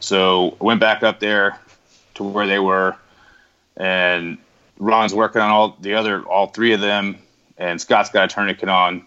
so 0.00 0.56
I 0.60 0.64
went 0.64 0.80
back 0.80 1.02
up 1.02 1.20
there 1.20 1.58
to 2.14 2.24
where 2.24 2.46
they 2.46 2.58
were 2.58 2.96
and 3.76 4.38
Ron's 4.78 5.14
working 5.14 5.40
on 5.40 5.50
all 5.50 5.76
the 5.80 5.94
other 5.94 6.22
all 6.22 6.48
three 6.48 6.72
of 6.72 6.80
them, 6.80 7.18
and 7.56 7.80
Scott's 7.80 8.10
got 8.10 8.30
a 8.30 8.34
tourniquet 8.34 8.68
on, 8.68 9.06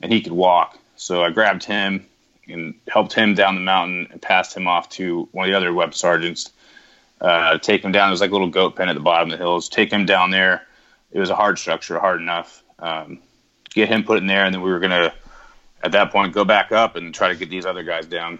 and 0.00 0.12
he 0.12 0.20
could 0.20 0.32
walk. 0.32 0.78
So 0.96 1.22
I 1.22 1.30
grabbed 1.30 1.64
him 1.64 2.06
and 2.52 2.74
helped 2.88 3.12
him 3.12 3.34
down 3.34 3.54
the 3.54 3.60
mountain 3.60 4.08
and 4.10 4.20
passed 4.20 4.56
him 4.56 4.66
off 4.66 4.88
to 4.90 5.28
one 5.32 5.46
of 5.46 5.50
the 5.50 5.56
other 5.56 5.72
web 5.72 5.94
sergeants. 5.94 6.50
Uh, 7.20 7.58
take 7.58 7.84
him 7.84 7.92
down. 7.92 8.10
There's 8.10 8.20
like 8.20 8.30
a 8.30 8.32
little 8.32 8.48
goat 8.48 8.76
pen 8.76 8.88
at 8.88 8.94
the 8.94 9.00
bottom 9.00 9.30
of 9.30 9.38
the 9.38 9.44
hills. 9.44 9.68
Take 9.68 9.92
him 9.92 10.06
down 10.06 10.30
there. 10.30 10.66
It 11.12 11.18
was 11.18 11.30
a 11.30 11.36
hard 11.36 11.58
structure, 11.58 11.98
hard 11.98 12.20
enough. 12.20 12.62
Um, 12.78 13.18
get 13.74 13.88
him 13.88 14.04
put 14.04 14.18
in 14.18 14.26
there, 14.26 14.44
and 14.44 14.54
then 14.54 14.62
we 14.62 14.70
were 14.70 14.78
gonna, 14.78 15.12
at 15.82 15.92
that 15.92 16.12
point, 16.12 16.32
go 16.32 16.44
back 16.44 16.72
up 16.72 16.96
and 16.96 17.14
try 17.14 17.28
to 17.28 17.34
get 17.34 17.50
these 17.50 17.66
other 17.66 17.82
guys 17.82 18.06
down. 18.06 18.38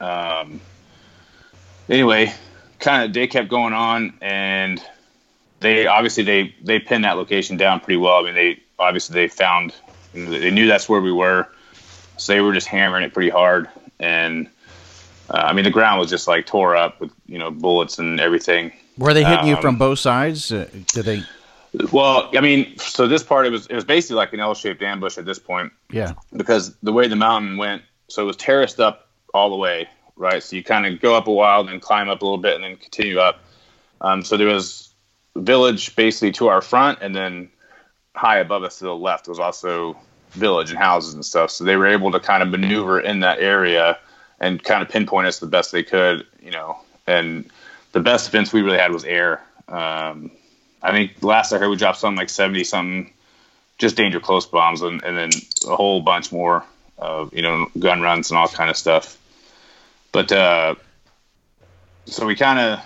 Um, 0.00 0.60
anyway, 1.88 2.32
kind 2.78 3.04
of 3.04 3.12
day 3.12 3.26
kept 3.26 3.48
going 3.48 3.72
on, 3.72 4.14
and 4.20 4.82
they 5.60 5.86
obviously 5.86 6.22
they 6.22 6.54
they 6.62 6.78
pinned 6.78 7.04
that 7.04 7.16
location 7.16 7.56
down 7.56 7.80
pretty 7.80 7.96
well. 7.96 8.18
I 8.18 8.22
mean, 8.22 8.34
they 8.34 8.60
obviously 8.78 9.14
they 9.14 9.28
found 9.28 9.72
they 10.14 10.50
knew 10.50 10.66
that's 10.66 10.88
where 10.88 11.00
we 11.00 11.12
were, 11.12 11.48
so 12.22 12.32
they 12.32 12.40
were 12.40 12.52
just 12.52 12.68
hammering 12.68 13.02
it 13.02 13.12
pretty 13.12 13.30
hard. 13.30 13.68
And 13.98 14.48
uh, 15.30 15.42
I 15.44 15.52
mean, 15.52 15.64
the 15.64 15.70
ground 15.70 16.00
was 16.00 16.08
just 16.08 16.28
like 16.28 16.46
tore 16.46 16.76
up 16.76 17.00
with 17.00 17.12
you 17.26 17.38
know 17.38 17.50
bullets 17.50 17.98
and 17.98 18.20
everything. 18.20 18.72
Were 18.96 19.12
they 19.12 19.24
hitting 19.24 19.40
um, 19.40 19.46
you 19.48 19.56
from 19.56 19.76
both 19.76 19.98
sides? 19.98 20.52
Uh, 20.52 20.68
did 20.92 21.04
they? 21.04 21.22
Well, 21.90 22.30
I 22.36 22.40
mean, 22.40 22.76
so 22.78 23.08
this 23.08 23.22
part 23.22 23.46
it 23.46 23.50
was 23.50 23.66
it 23.66 23.74
was 23.74 23.84
basically 23.84 24.16
like 24.16 24.32
an 24.32 24.40
L-shaped 24.40 24.82
ambush 24.82 25.18
at 25.18 25.24
this 25.24 25.38
point. 25.38 25.72
Yeah. 25.90 26.12
Because 26.36 26.76
the 26.82 26.92
way 26.92 27.08
the 27.08 27.16
mountain 27.16 27.56
went, 27.56 27.82
so 28.08 28.22
it 28.22 28.26
was 28.26 28.36
terraced 28.36 28.78
up 28.78 29.08
all 29.34 29.50
the 29.50 29.56
way, 29.56 29.88
right? 30.16 30.42
So 30.42 30.54
you 30.54 30.62
kind 30.62 30.86
of 30.86 31.00
go 31.00 31.16
up 31.16 31.26
a 31.26 31.32
while, 31.32 31.64
then 31.64 31.80
climb 31.80 32.08
up 32.08 32.22
a 32.22 32.24
little 32.24 32.38
bit, 32.38 32.54
and 32.54 32.62
then 32.62 32.76
continue 32.76 33.18
up. 33.18 33.40
Um, 34.02 34.22
so 34.22 34.36
there 34.36 34.48
was 34.48 34.94
village 35.36 35.96
basically 35.96 36.32
to 36.32 36.48
our 36.48 36.60
front, 36.60 36.98
and 37.00 37.14
then 37.16 37.48
high 38.14 38.38
above 38.38 38.62
us 38.62 38.78
to 38.78 38.84
the 38.84 38.94
left 38.94 39.26
was 39.26 39.38
also 39.38 39.96
village 40.32 40.70
and 40.70 40.78
houses 40.78 41.14
and 41.14 41.24
stuff. 41.24 41.50
So 41.50 41.64
they 41.64 41.76
were 41.76 41.86
able 41.86 42.12
to 42.12 42.20
kind 42.20 42.42
of 42.42 42.48
maneuver 42.48 43.00
in 43.00 43.20
that 43.20 43.38
area 43.38 43.98
and 44.40 44.62
kind 44.62 44.82
of 44.82 44.88
pinpoint 44.88 45.26
us 45.26 45.38
the 45.38 45.46
best 45.46 45.72
they 45.72 45.82
could, 45.82 46.26
you 46.42 46.50
know. 46.50 46.78
And 47.06 47.50
the 47.92 48.00
best 48.00 48.26
defense 48.26 48.52
we 48.52 48.62
really 48.62 48.78
had 48.78 48.92
was 48.92 49.04
air. 49.04 49.42
Um, 49.68 50.30
I 50.82 50.90
think 50.90 51.22
last 51.22 51.52
I 51.52 51.58
heard 51.58 51.68
we 51.68 51.76
dropped 51.76 51.98
something 51.98 52.18
like 52.18 52.30
seventy 52.30 52.64
something, 52.64 53.12
just 53.78 53.96
danger 53.96 54.20
close 54.20 54.46
bombs, 54.46 54.82
and, 54.82 55.02
and 55.02 55.16
then 55.16 55.30
a 55.66 55.76
whole 55.76 56.00
bunch 56.00 56.32
more 56.32 56.64
of 56.98 57.32
you 57.32 57.42
know 57.42 57.68
gun 57.78 58.00
runs 58.00 58.30
and 58.30 58.38
all 58.38 58.48
kind 58.48 58.70
of 58.70 58.76
stuff. 58.76 59.18
But 60.10 60.32
uh, 60.32 60.74
so 62.06 62.26
we 62.26 62.36
kind 62.36 62.58
of 62.58 62.80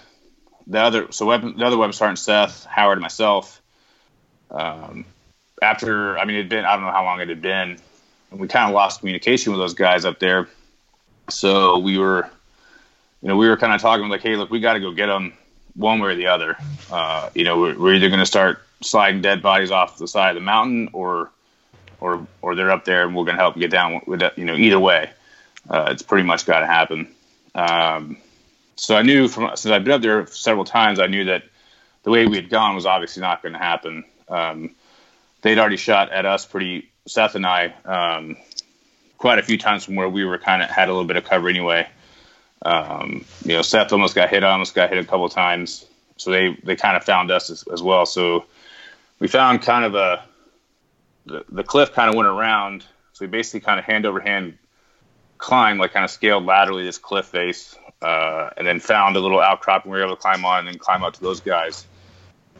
the 0.67 0.81
other 0.81 1.13
so 1.13 1.27
weapon, 1.27 1.57
the 1.57 1.65
other 1.65 1.79
weapon 1.79 1.93
sergeant 1.93 2.19
Seth 2.19 2.65
Howard 2.65 2.99
and 2.99 3.03
myself. 3.03 3.63
Um, 4.51 5.05
after 5.63 6.19
I 6.19 6.25
mean 6.25 6.37
it'd 6.37 6.49
been 6.49 6.65
I 6.65 6.75
don't 6.75 6.85
know 6.85 6.91
how 6.91 7.05
long 7.05 7.21
it 7.21 7.29
had 7.29 7.43
been, 7.43 7.79
and 8.31 8.41
we 8.41 8.49
kind 8.49 8.69
of 8.69 8.75
lost 8.75 9.01
communication 9.01 9.53
with 9.53 9.61
those 9.61 9.75
guys 9.75 10.05
up 10.05 10.19
there. 10.19 10.49
So 11.29 11.79
we 11.79 11.99
were, 11.99 12.29
you 13.21 13.29
know, 13.29 13.37
we 13.37 13.49
were 13.49 13.57
kind 13.57 13.73
of 13.73 13.81
talking 13.81 14.09
like, 14.09 14.21
hey, 14.21 14.37
look, 14.37 14.51
we 14.51 14.61
got 14.61 14.75
to 14.75 14.81
go 14.81 14.93
get 14.93 15.07
them 15.07 15.33
one 15.75 15.99
way 15.99 16.13
or 16.13 16.15
the 16.15 16.29
other. 16.29 16.57
Uh, 16.91 17.31
you 17.35 17.45
know, 17.45 17.59
we're, 17.59 17.79
we're 17.79 17.95
either 17.95 18.09
going 18.09 18.21
to 18.21 18.27
start 18.27 18.63
sliding 18.83 19.23
dead 19.23 19.43
bodies 19.43 19.71
off 19.71 19.99
the 19.99 20.07
side 20.07 20.31
of 20.31 20.35
the 20.37 20.41
mountain, 20.41 20.89
or 20.93 21.31
or 22.01 22.27
or 22.43 22.55
they're 22.55 22.71
up 22.71 22.85
there 22.85 23.07
and 23.07 23.15
we're 23.15 23.25
going 23.25 23.37
to 23.37 23.43
help 23.43 23.57
get 23.57 23.71
down 23.71 24.01
with 24.07 24.21
that. 24.21 24.39
You 24.39 24.45
know, 24.45 24.55
either 24.55 24.79
way, 24.79 25.11
uh, 25.69 25.89
it's 25.91 26.03
pretty 26.03 26.25
much 26.25 26.47
got 26.47 26.61
to 26.61 26.67
happen. 26.67 27.09
Um, 27.55 28.19
so 28.77 28.95
I 28.95 29.03
knew 29.03 29.29
from 29.29 29.57
since 29.57 29.73
I've 29.73 29.85
been 29.85 29.95
up 29.95 30.03
there 30.03 30.27
several 30.27 30.65
times, 30.65 31.01
I 31.01 31.07
knew 31.07 31.25
that 31.25 31.45
the 32.03 32.11
way 32.11 32.27
we 32.27 32.37
had 32.37 32.51
gone 32.51 32.75
was 32.75 32.87
obviously 32.87 33.23
not 33.23 33.43
going 33.43 33.55
to 33.55 33.59
happen. 33.59 34.05
Um, 34.29 34.75
they'd 35.43 35.59
already 35.59 35.77
shot 35.77 36.11
at 36.11 36.27
us 36.27 36.47
pretty 36.47 36.91
Seth 37.07 37.35
and 37.35 37.47
I 37.47 37.75
um, 37.85 38.37
quite 39.19 39.39
a 39.39 39.43
few 39.43 39.59
times 39.59 39.85
from 39.85 39.95
where 39.95 40.09
we 40.09 40.25
were 40.25 40.39
kind 40.39 40.63
of 40.63 40.69
had 40.69 40.89
a 40.89 40.93
little 40.93 41.07
bit 41.07 41.17
of 41.17 41.25
cover 41.25 41.49
anyway. 41.49 41.89
Um, 42.65 43.25
you 43.45 43.55
know, 43.55 43.63
Seth 43.63 43.93
almost 43.93 44.15
got 44.15 44.29
hit, 44.29 44.43
almost 44.43 44.75
got 44.75 44.89
hit 44.89 44.99
a 44.99 45.05
couple 45.05 45.29
times, 45.29 45.87
so 46.17 46.31
they 46.31 46.57
they 46.65 46.77
kind 46.77 46.97
of 46.97 47.05
found 47.05 47.31
us 47.31 47.51
as, 47.51 47.65
as 47.73 47.83
well. 47.83 48.07
So 48.07 48.47
we 49.19 49.29
found 49.29 49.63
kind 49.63 49.85
of 49.85 49.95
a 49.95 50.25
the, 51.27 51.45
the 51.49 51.65
cliff 51.65 51.93
kind 51.93 52.09
of 52.09 52.17
went 52.17 52.29
around, 52.29 52.85
so 53.13 53.25
we 53.25 53.29
basically 53.29 53.61
kind 53.61 53.79
of 53.79 53.85
hand 53.85 54.07
over 54.07 54.21
hand 54.21 54.59
climbed, 55.39 55.81
like 55.81 55.93
kind 55.93 56.05
of 56.05 56.11
scaled 56.11 56.45
laterally 56.45 56.85
this 56.85 56.99
cliff 56.99 57.27
face, 57.27 57.77
uh, 58.03 58.51
and 58.57 58.67
then 58.67 58.81
found 58.81 59.17
a 59.17 59.21
little 59.21 59.41
outcrop 59.41 59.85
and 59.85 59.93
we 59.93 59.99
were 59.99 60.05
able 60.05 60.17
to 60.17 60.23
climb 60.23 60.45
on 60.45 60.61
and 60.61 60.69
then 60.69 60.79
climb 60.79 61.05
up 61.05 61.15
to 61.15 61.21
those 61.21 61.41
guys. 61.41 61.87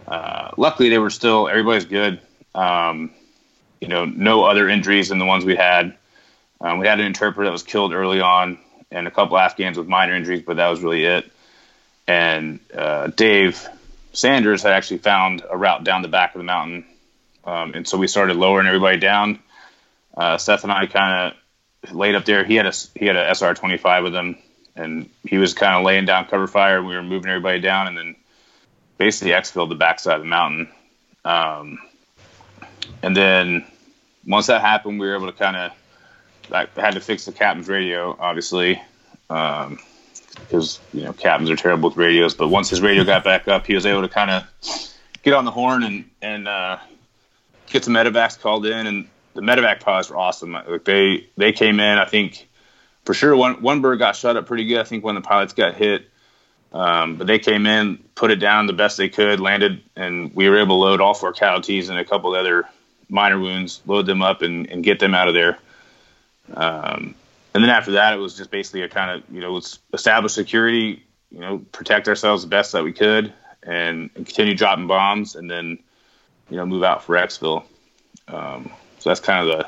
Uh, 0.07 0.51
luckily, 0.57 0.89
they 0.89 0.99
were 0.99 1.11
still 1.11 1.49
everybody's 1.49 1.85
good. 1.85 2.21
Um, 2.57 3.11
you 3.81 3.89
know, 3.89 4.07
no 4.07 4.45
other 4.45 4.69
injuries 4.69 5.11
than 5.11 5.19
the 5.19 5.27
ones 5.27 5.45
we 5.45 5.57
had. 5.57 5.97
Um, 6.61 6.79
we 6.79 6.87
had 6.87 6.99
an 6.99 7.07
interpreter 7.07 7.45
that 7.45 7.53
was 7.53 7.63
killed 7.63 7.93
early 7.93 8.21
on, 8.21 8.59
and 8.91 9.07
a 9.07 9.11
couple 9.11 9.37
Afghans 9.37 9.77
with 9.77 9.87
minor 9.87 10.15
injuries, 10.15 10.43
but 10.43 10.57
that 10.57 10.69
was 10.69 10.81
really 10.81 11.05
it. 11.05 11.31
And 12.09 12.61
uh, 12.75 13.09
Dave 13.09 13.67
Sanders 14.13 14.63
had 14.63 14.73
actually 14.73 14.99
found 14.99 15.43
a 15.49 15.57
route 15.57 15.85
down 15.85 16.03
the 16.03 16.09
back 16.09 16.35
of 16.35 16.39
the 16.39 16.45
mountain, 16.45 16.87
um, 17.45 17.75
and 17.75 17.87
so 17.87 17.99
we 17.99 18.09
started 18.09 18.37
lowering 18.37 18.67
everybody 18.67 18.99
down. 18.99 19.39
Uh, 20.17 20.39
Seth 20.39 20.63
and 20.63 20.73
I 20.73 20.87
kind 20.87 21.35
of 21.85 21.95
laid 21.95 22.15
up 22.15 22.25
there. 22.25 22.45
He 22.45 22.55
had 22.55 22.67
a 22.67 22.73
he 22.95 23.05
had 23.07 23.17
a 23.17 23.35
SR 23.35 23.55
twenty 23.55 23.77
five 23.77 24.03
with 24.03 24.15
him, 24.15 24.39
and 24.75 25.11
he 25.29 25.37
was 25.37 25.53
kind 25.53 25.77
of 25.77 25.85
laying 25.85 26.07
down 26.07 26.27
cover 26.27 26.47
fire. 26.47 26.83
We 26.83 26.95
were 26.97 27.03
moving 27.03 27.31
everybody 27.31 27.61
down, 27.61 27.89
and 27.89 27.99
then 27.99 28.17
basically 28.97 29.33
exfilled 29.33 29.69
the 29.69 29.75
backside 29.75 30.17
of 30.17 30.23
the 30.23 30.29
mountain. 30.29 30.69
Um, 31.25 31.79
and 33.03 33.17
then 33.17 33.65
once 34.27 34.47
that 34.47 34.61
happened, 34.61 34.99
we 34.99 35.07
were 35.07 35.15
able 35.15 35.27
to 35.27 35.37
kind 35.37 35.57
of 35.57 35.73
I 36.53 36.67
had 36.77 36.95
to 36.95 37.01
fix 37.01 37.25
the 37.25 37.33
captain's 37.33 37.69
radio, 37.69 38.17
obviously, 38.19 38.81
because 39.29 39.69
um, 40.79 40.85
you 40.93 41.05
know 41.05 41.13
captains 41.13 41.51
are 41.51 41.57
terrible 41.57 41.91
with 41.91 41.99
radios. 41.99 42.35
But 42.35 42.49
once 42.49 42.71
his 42.71 42.81
radio 42.81 43.05
got 43.05 43.25
back 43.25 43.49
up, 43.49 43.67
he 43.67 43.75
was 43.75 43.87
able 43.87 44.03
to 44.03 44.09
kind 44.09 44.31
of 44.31 44.45
get 45.23 45.35
on 45.35 45.45
the 45.45 45.51
horn 45.51 45.83
and 45.83 46.11
and 46.23 46.49
uh, 46.49 46.79
get 47.67 47.85
some 47.85 47.95
medevacs 47.95 48.39
called 48.39 48.67
in. 48.67 48.87
And 48.87 49.09
the 49.35 49.43
medevac 49.43 49.81
pods 49.81 50.11
were 50.11 50.17
awesome. 50.17 50.53
Like 50.53 50.85
they 50.85 51.29
they 51.37 51.53
came 51.53 51.81
in. 51.81 51.99
I 51.99 52.05
think 52.05 52.49
for 53.05 53.15
sure 53.15 53.37
one 53.37 53.63
one 53.63 53.81
bird 53.81 53.99
got 53.99 54.17
shot 54.17 54.37
up 54.37 54.47
pretty 54.47 54.67
good. 54.67 54.79
I 54.79 54.85
think 54.85 55.05
when 55.05 55.15
the 55.15 55.21
pilots 55.21 55.53
got 55.53 55.75
hit. 55.75 56.09
Um, 56.73 57.17
but 57.17 57.27
they 57.27 57.39
came 57.39 57.65
in, 57.65 57.99
put 58.17 58.31
it 58.31 58.37
down 58.37 58.67
the 58.67 58.75
best 58.75 58.99
they 58.99 59.09
could, 59.09 59.41
landed, 59.41 59.81
and 59.95 60.35
we 60.35 60.51
were 60.51 60.59
able 60.59 60.77
to 60.77 60.81
load 60.81 61.01
all 61.01 61.15
four 61.15 61.33
casualties 61.33 61.89
and 61.89 61.99
a 61.99 62.05
couple 62.05 62.35
other 62.35 62.67
minor 63.09 63.39
wounds, 63.39 63.83
load 63.87 64.07
them 64.07 64.23
up, 64.23 64.43
and, 64.43 64.69
and 64.69 64.83
get 64.83 64.99
them 64.99 65.15
out 65.15 65.29
of 65.29 65.35
there. 65.35 65.59
Um, 66.55 67.15
and 67.55 67.65
then 67.65 67.71
after 67.71 67.93
that, 67.93 68.15
it 68.15 68.19
was 68.19 68.37
just 68.37 68.51
basically 68.51 68.83
a 68.83 68.89
kind 68.89 69.11
of 69.11 69.35
you 69.35 69.41
know 69.41 69.55
let's 69.55 69.79
establish 69.93 70.33
security, 70.33 71.03
you 71.31 71.41
know, 71.41 71.59
protect 71.73 72.09
ourselves 72.09 72.43
the 72.43 72.49
best 72.49 72.73
that 72.73 72.85
we 72.85 72.93
could, 72.93 73.33
and, 73.63 74.11
and 74.15 74.27
continue 74.27 74.55
dropping 74.55 74.87
bombs, 74.87 75.35
and 75.35 75.51
then 75.51 75.79
you 76.51 76.57
know 76.57 76.67
move 76.67 76.83
out 76.83 77.03
for 77.03 77.17
exfil. 77.17 77.65
Um, 78.29 78.71
so 78.99 79.11
that's 79.11 79.21
kind 79.21 79.49
of 79.49 79.59
the 79.59 79.67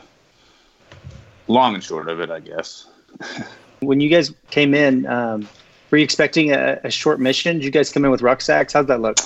long 1.53 1.75
and 1.75 1.83
short 1.83 2.09
of 2.09 2.21
it, 2.21 2.31
I 2.31 2.41
guess. 2.41 2.87
when 3.81 4.01
you 4.01 4.09
guys 4.09 4.33
came 4.51 4.75
in, 4.75 5.07
um, 5.07 5.49
were 5.91 5.99
you 5.99 6.05
expecting 6.05 6.53
a, 6.53 6.81
a, 6.85 6.91
short 6.91 7.21
mission? 7.21 7.57
Did 7.57 7.65
you 7.65 7.71
guys 7.71 7.91
come 7.91 8.05
in 8.05 8.11
with 8.11 8.21
rucksacks? 8.23 8.73
How'd 8.73 8.89
that 8.89 9.01
look? 9.01 9.19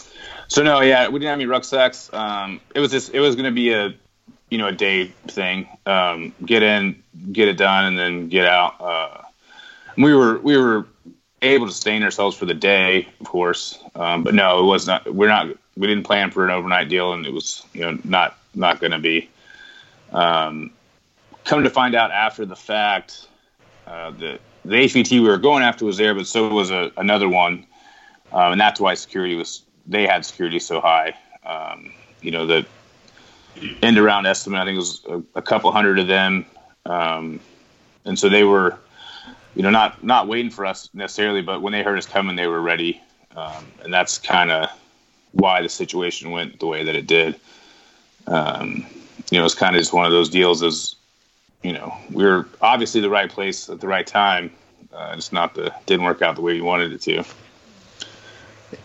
So 0.49 0.63
no, 0.63 0.81
yeah, 0.81 1.09
we 1.09 1.19
didn't 1.19 1.31
have 1.31 1.39
any 1.39 1.47
rucksacks. 1.47 2.13
Um, 2.13 2.61
it 2.75 2.81
was 2.81 2.91
just 2.91 3.13
it 3.15 3.21
was 3.21 3.35
going 3.35 3.47
to 3.47 3.51
be 3.51 3.73
a 3.73 3.95
you 4.53 4.59
know 4.59 4.69
a 4.69 4.73
day 4.73 5.07
thing. 5.29 5.67
Um, 5.87 6.35
get 6.45 6.63
in, 6.63 7.03
get 7.33 7.49
it 7.49 7.57
done, 7.57 7.87
and 7.87 7.99
then 7.99 8.29
get 8.29 8.47
out. 8.47 8.81
Uh, 8.81 9.23
we 9.97 10.15
were 10.15 10.39
we 10.41 10.59
were 10.59 10.87
able 11.41 11.67
to 11.67 11.73
sustain 11.73 12.03
ourselves 12.03 12.37
for 12.37 12.45
the 12.45 12.55
day, 12.55 13.09
of 13.19 13.27
course, 13.27 13.83
um, 13.95 14.23
but 14.23 14.35
no, 14.35 14.61
it 14.61 14.67
was 14.67 14.87
not. 14.87 15.13
We're 15.13 15.29
not. 15.29 15.49
We 15.75 15.87
didn't 15.87 16.05
plan 16.05 16.31
for 16.31 16.45
an 16.45 16.51
overnight 16.51 16.91
deal, 16.91 17.15
and 17.15 17.25
it 17.25 17.33
was 17.33 17.65
you 17.73 17.81
know 17.81 17.99
not 18.05 18.37
not 18.55 18.79
going 18.79 18.93
to 18.93 18.99
be. 18.99 19.31
Um, 20.13 20.71
come 21.45 21.65
to 21.65 21.71
find 21.71 21.95
out 21.95 22.11
after 22.11 22.45
the 22.45 22.55
fact, 22.55 23.27
uh, 23.87 24.11
the 24.11 24.39
the 24.67 24.77
HVT 24.77 25.13
we 25.13 25.21
were 25.21 25.39
going 25.39 25.63
after 25.63 25.87
was 25.87 25.97
there, 25.97 26.15
but 26.15 26.27
so 26.27 26.49
was 26.49 26.71
a, 26.71 26.93
another 26.99 27.29
one, 27.29 27.67
um, 28.33 28.53
and 28.53 28.61
that's 28.61 28.79
why 28.79 28.93
security 28.93 29.35
was. 29.35 29.63
They 29.87 30.07
had 30.07 30.27
security 30.27 30.59
so 30.59 30.83
high. 30.83 31.15
Um, 31.43 31.95
you 32.21 32.33
know 32.33 32.47
the 32.47 32.67
end 33.83 33.99
around 33.99 34.27
estimate. 34.27 34.61
I 34.61 34.65
think 34.65 34.77
it 34.77 34.79
was 34.79 35.05
a, 35.09 35.39
a 35.39 35.43
couple 35.43 35.71
hundred 35.73 35.99
of 35.99 36.07
them, 36.07 36.47
um, 36.87 37.41
and 38.05 38.19
so 38.19 38.29
they 38.29 38.45
were, 38.45 38.79
you 39.55 39.63
know, 39.63 39.71
not 39.71 40.03
not 40.03 40.29
waiting 40.29 40.51
for 40.51 40.67
us 40.67 40.89
necessarily, 40.95 41.43
but 41.43 41.63
when 41.63 41.73
they 41.73 41.83
heard 41.83 41.99
us 41.99 42.07
coming, 42.07 42.37
they 42.37 42.47
were 42.47 42.61
ready, 42.61 43.01
um, 43.37 43.67
and 43.83 43.93
that's 43.93 44.19
kind 44.19 44.51
of 44.51 44.71
why 45.33 45.63
the 45.63 45.69
situation 45.69 46.31
went 46.31 46.61
the 46.61 46.67
way 46.67 46.85
that 46.85 46.95
it 46.95 47.07
did. 47.07 47.39
Um, 48.27 48.87
you 49.31 49.39
know, 49.39 49.45
it's 49.45 49.55
kind 49.55 49.75
of 49.75 49.81
just 49.81 49.93
one 49.93 50.05
of 50.05 50.13
those 50.13 50.29
deals. 50.29 50.63
As 50.63 50.97
you 51.63 51.73
know, 51.73 51.95
we 52.11 52.25
are 52.25 52.47
obviously 52.61 53.01
the 53.01 53.11
right 53.11 53.31
place 53.31 53.69
at 53.69 53.81
the 53.81 53.89
right 53.89 54.07
time. 54.07 54.51
Uh, 54.93 55.15
it's 55.17 55.33
not 55.33 55.55
the 55.55 55.73
didn't 55.87 56.05
work 56.05 56.23
out 56.23 56.37
the 56.37 56.43
way 56.43 56.55
you 56.55 56.65
wanted 56.65 56.93
it 56.93 57.01
to. 57.03 57.25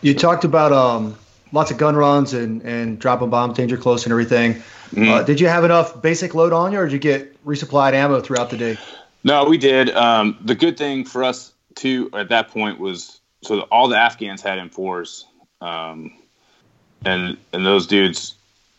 You 0.01 0.13
talked 0.13 0.43
about 0.43 0.71
um, 0.71 1.17
lots 1.51 1.71
of 1.71 1.77
gun 1.77 1.95
runs 1.95 2.33
and 2.33 2.61
and 2.63 2.99
dropping 2.99 3.29
bombs, 3.29 3.57
danger 3.57 3.77
close, 3.77 4.05
and 4.05 4.11
everything. 4.11 4.55
Mm-hmm. 4.55 5.09
Uh, 5.09 5.23
did 5.23 5.39
you 5.39 5.47
have 5.47 5.63
enough 5.63 6.01
basic 6.01 6.33
load 6.33 6.53
on 6.53 6.71
you, 6.71 6.79
or 6.79 6.85
did 6.85 6.93
you 6.93 6.99
get 6.99 7.45
resupplied 7.45 7.93
ammo 7.93 8.21
throughout 8.21 8.49
the 8.49 8.57
day? 8.57 8.77
No, 9.23 9.45
we 9.45 9.57
did. 9.57 9.89
Um, 9.89 10.37
the 10.41 10.55
good 10.55 10.77
thing 10.77 11.05
for 11.05 11.23
us 11.23 11.51
too 11.75 12.09
at 12.13 12.29
that 12.29 12.49
point 12.49 12.79
was 12.79 13.19
so 13.43 13.61
all 13.61 13.87
the 13.87 13.97
Afghans 13.97 14.41
had 14.41 14.57
M4s, 14.59 15.23
um, 15.61 16.13
and 17.05 17.37
and 17.53 17.65
those 17.65 17.87
dudes 17.87 18.35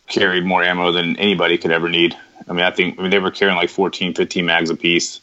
carried 0.07 0.43
more 0.43 0.63
ammo 0.63 0.91
than 0.91 1.15
anybody 1.17 1.57
could 1.57 1.71
ever 1.71 1.89
need. 1.89 2.17
I 2.47 2.53
mean, 2.53 2.65
I 2.65 2.71
think 2.71 2.99
I 2.99 3.01
mean 3.01 3.11
they 3.11 3.19
were 3.19 3.31
carrying 3.31 3.57
like 3.57 3.69
14, 3.69 4.13
15 4.13 4.45
mags 4.45 4.69
apiece. 4.69 5.21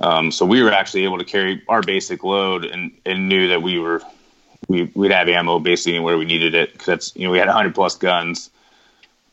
Um, 0.00 0.32
so 0.32 0.46
we 0.46 0.62
were 0.62 0.72
actually 0.72 1.04
able 1.04 1.18
to 1.18 1.24
carry 1.24 1.62
our 1.68 1.82
basic 1.82 2.24
load 2.24 2.64
and, 2.64 2.92
and 3.04 3.28
knew 3.28 3.48
that 3.48 3.62
we 3.62 3.78
were 3.78 4.02
we 4.68 4.90
we'd 4.94 5.12
have 5.12 5.28
ammo 5.28 5.58
basically 5.58 5.96
anywhere 5.96 6.16
we 6.16 6.24
needed 6.24 6.54
it 6.54 6.72
because 6.72 6.86
that's 6.86 7.16
you 7.16 7.24
know 7.24 7.30
we 7.30 7.38
had 7.38 7.48
100 7.48 7.74
plus 7.74 7.96
guns, 7.96 8.50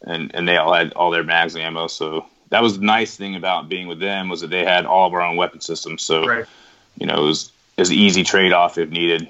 and 0.01 0.33
and 0.33 0.47
they 0.47 0.57
all 0.57 0.73
had 0.73 0.93
all 0.93 1.11
their 1.11 1.23
mags 1.23 1.55
and 1.55 1.63
ammo. 1.63 1.87
So 1.87 2.25
that 2.49 2.61
was 2.61 2.79
the 2.79 2.85
nice 2.85 3.15
thing 3.15 3.35
about 3.35 3.69
being 3.69 3.87
with 3.87 3.99
them 3.99 4.29
was 4.29 4.41
that 4.41 4.49
they 4.49 4.65
had 4.65 4.85
all 4.85 5.07
of 5.07 5.13
our 5.13 5.21
own 5.21 5.37
weapon 5.37 5.61
systems. 5.61 6.01
So 6.03 6.25
right. 6.25 6.45
you 6.97 7.05
know 7.05 7.15
it 7.15 7.25
was 7.25 7.51
it 7.77 7.81
was 7.81 7.89
an 7.89 7.95
easy 7.95 8.23
trade 8.23 8.53
off 8.53 8.77
if 8.77 8.89
needed. 8.89 9.27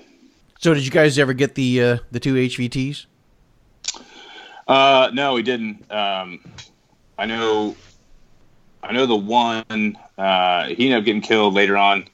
So 0.59 0.73
did 0.73 0.83
you 0.83 0.91
guys 0.91 1.17
ever 1.17 1.33
get 1.33 1.55
the 1.55 1.81
uh, 1.81 1.97
the 2.11 2.19
two 2.19 2.35
HVTs? 2.35 3.05
Uh, 4.67 5.09
no, 5.13 5.33
we 5.33 5.41
didn't. 5.41 5.91
Um, 5.91 6.41
I 7.17 7.25
know. 7.25 7.75
I 8.81 8.93
know 8.93 9.05
the 9.05 9.15
one. 9.15 9.97
Uh, 10.17 10.67
he 10.67 10.85
ended 10.85 10.99
up 10.99 11.05
getting 11.05 11.21
killed 11.21 11.53
later 11.53 11.75
on 11.75 12.05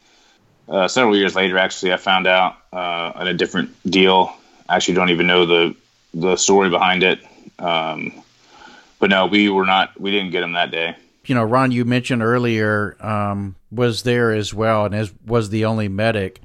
uh, 0.67 0.87
several 0.87 1.15
years 1.15 1.35
later, 1.35 1.57
actually, 1.57 1.93
I 1.93 1.97
found 1.97 2.27
out 2.27 2.55
uh, 2.73 3.11
on 3.15 3.27
a 3.27 3.33
different 3.33 3.71
deal. 3.89 4.35
I 4.67 4.75
actually 4.77 4.95
don't 4.95 5.09
even 5.09 5.27
know 5.27 5.45
the 5.45 5.75
the 6.13 6.35
story 6.37 6.69
behind 6.69 7.03
it. 7.03 7.19
Um, 7.59 8.23
but 8.99 9.09
no, 9.09 9.27
we 9.27 9.49
were 9.49 9.65
not. 9.65 9.99
We 9.99 10.11
didn't 10.11 10.31
get 10.31 10.43
him 10.43 10.53
that 10.53 10.71
day. 10.71 10.95
you 11.25 11.35
know, 11.35 11.43
Ron, 11.43 11.71
you 11.71 11.85
mentioned 11.85 12.21
earlier, 12.21 12.95
um, 12.99 13.55
was 13.71 14.03
there 14.03 14.31
as 14.31 14.53
well, 14.53 14.85
and 14.85 14.95
as 14.95 15.13
was 15.25 15.49
the 15.49 15.65
only 15.65 15.87
medic. 15.87 16.41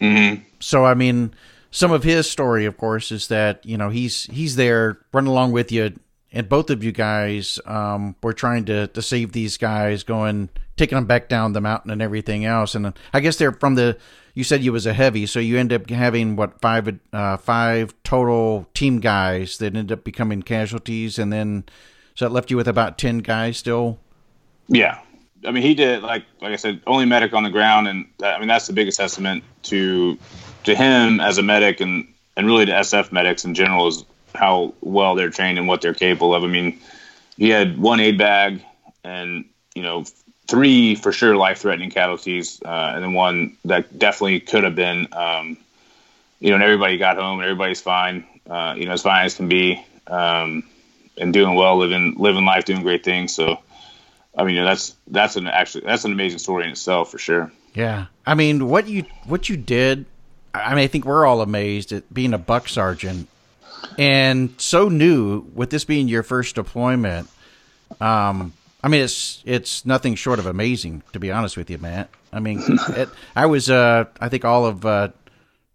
Mm-hmm. 0.00 0.42
So, 0.60 0.84
I 0.84 0.94
mean, 0.94 1.34
some 1.70 1.92
of 1.92 2.02
his 2.02 2.30
story, 2.30 2.66
of 2.66 2.76
course, 2.76 3.10
is 3.12 3.28
that 3.28 3.64
you 3.64 3.76
know 3.76 3.88
he's 3.90 4.24
he's 4.24 4.56
there 4.56 4.98
running 5.12 5.30
along 5.30 5.52
with 5.52 5.72
you, 5.72 5.94
and 6.32 6.48
both 6.48 6.70
of 6.70 6.82
you 6.84 6.92
guys 6.92 7.58
um, 7.66 8.16
were 8.22 8.32
trying 8.32 8.64
to 8.66 8.86
to 8.88 9.02
save 9.02 9.32
these 9.32 9.56
guys, 9.56 10.02
going 10.02 10.50
taking 10.76 10.96
them 10.96 11.06
back 11.06 11.28
down 11.28 11.52
the 11.52 11.60
mountain 11.60 11.90
and 11.90 12.02
everything 12.02 12.44
else. 12.44 12.74
And 12.74 12.92
I 13.12 13.20
guess 13.20 13.36
they're 13.36 13.52
from 13.52 13.74
the. 13.74 13.98
You 14.36 14.42
said 14.42 14.64
you 14.64 14.72
was 14.72 14.84
a 14.84 14.92
heavy, 14.92 15.26
so 15.26 15.38
you 15.38 15.58
end 15.58 15.72
up 15.72 15.88
having 15.88 16.34
what 16.34 16.60
five 16.60 16.98
uh, 17.12 17.36
five 17.36 17.94
total 18.02 18.66
team 18.74 18.98
guys 18.98 19.58
that 19.58 19.76
end 19.76 19.92
up 19.92 20.02
becoming 20.02 20.42
casualties, 20.42 21.20
and 21.20 21.32
then 21.32 21.64
so 22.16 22.24
that 22.24 22.32
left 22.32 22.50
you 22.50 22.56
with 22.56 22.66
about 22.66 22.98
ten 22.98 23.18
guys 23.18 23.58
still 23.58 24.00
yeah, 24.68 25.00
I 25.46 25.50
mean, 25.50 25.62
he 25.62 25.74
did 25.74 26.02
like 26.02 26.24
like 26.40 26.52
I 26.52 26.56
said, 26.56 26.80
only 26.86 27.04
medic 27.04 27.32
on 27.32 27.42
the 27.42 27.50
ground, 27.50 27.88
and 27.88 28.06
I 28.22 28.38
mean 28.38 28.48
that's 28.48 28.66
the 28.66 28.72
biggest 28.72 28.98
testament 28.98 29.44
to 29.64 30.18
to 30.64 30.74
him 30.74 31.20
as 31.20 31.38
a 31.38 31.42
medic, 31.42 31.80
and 31.80 32.08
and 32.36 32.46
really 32.46 32.66
to 32.66 32.72
SF 32.72 33.12
medics 33.12 33.44
in 33.44 33.54
general 33.54 33.86
is 33.88 34.04
how 34.34 34.74
well 34.80 35.14
they're 35.14 35.30
trained 35.30 35.58
and 35.58 35.68
what 35.68 35.80
they're 35.80 35.94
capable 35.94 36.34
of. 36.34 36.44
I 36.44 36.48
mean, 36.48 36.78
he 37.36 37.50
had 37.50 37.78
one 37.78 38.00
aid 38.00 38.18
bag, 38.18 38.64
and 39.04 39.44
you 39.74 39.82
know 39.82 40.04
three 40.46 40.94
for 40.94 41.12
sure 41.12 41.36
life 41.36 41.58
threatening 41.58 41.90
casualties, 41.90 42.60
uh, 42.64 42.92
and 42.94 43.02
then 43.02 43.12
one 43.12 43.56
that 43.64 43.98
definitely 43.98 44.40
could 44.40 44.64
have 44.64 44.74
been. 44.74 45.08
Um, 45.12 45.56
you 46.40 46.50
know, 46.50 46.56
and 46.56 46.64
everybody 46.64 46.98
got 46.98 47.16
home, 47.16 47.38
and 47.38 47.44
everybody's 47.44 47.80
fine. 47.80 48.26
Uh, 48.48 48.74
you 48.76 48.86
know, 48.86 48.92
as 48.92 49.02
fine 49.02 49.24
as 49.24 49.34
can 49.34 49.48
be, 49.48 49.84
um, 50.06 50.64
and 51.16 51.32
doing 51.32 51.54
well, 51.54 51.78
living 51.78 52.16
living 52.18 52.44
life, 52.44 52.64
doing 52.64 52.82
great 52.82 53.04
things. 53.04 53.34
So 53.34 53.58
I 54.36 54.44
mean, 54.44 54.56
you 54.56 54.62
know, 54.62 54.66
that's 54.66 54.96
that's 55.06 55.36
an 55.36 55.46
actually 55.46 55.84
that's 55.86 56.04
an 56.04 56.12
amazing 56.12 56.38
story 56.38 56.64
in 56.64 56.70
itself 56.70 57.10
for 57.10 57.18
sure. 57.18 57.52
Yeah, 57.74 58.06
I 58.26 58.34
mean, 58.34 58.68
what 58.68 58.88
you 58.88 59.04
what 59.26 59.48
you 59.48 59.56
did. 59.56 60.06
I 60.52 60.74
mean, 60.74 60.84
I 60.84 60.86
think 60.86 61.04
we're 61.04 61.26
all 61.26 61.40
amazed 61.40 61.92
at 61.92 62.12
being 62.14 62.32
a 62.32 62.38
buck 62.38 62.68
sergeant 62.68 63.28
and 63.98 64.54
so 64.58 64.88
new 64.88 65.40
with 65.54 65.70
this 65.70 65.84
being 65.84 66.08
your 66.08 66.22
first 66.22 66.54
deployment. 66.54 67.28
Um, 68.00 68.52
I 68.84 68.88
mean, 68.88 69.00
it's 69.00 69.42
it's 69.46 69.86
nothing 69.86 70.14
short 70.14 70.38
of 70.38 70.44
amazing, 70.44 71.02
to 71.14 71.18
be 71.18 71.32
honest 71.32 71.56
with 71.56 71.70
you, 71.70 71.78
Matt. 71.78 72.10
I 72.32 72.40
mean, 72.40 72.62
it, 72.90 73.08
I 73.34 73.46
was 73.46 73.70
uh, 73.70 74.04
I 74.20 74.28
think 74.28 74.44
all 74.44 74.66
of 74.66 74.84
uh, 74.84 75.08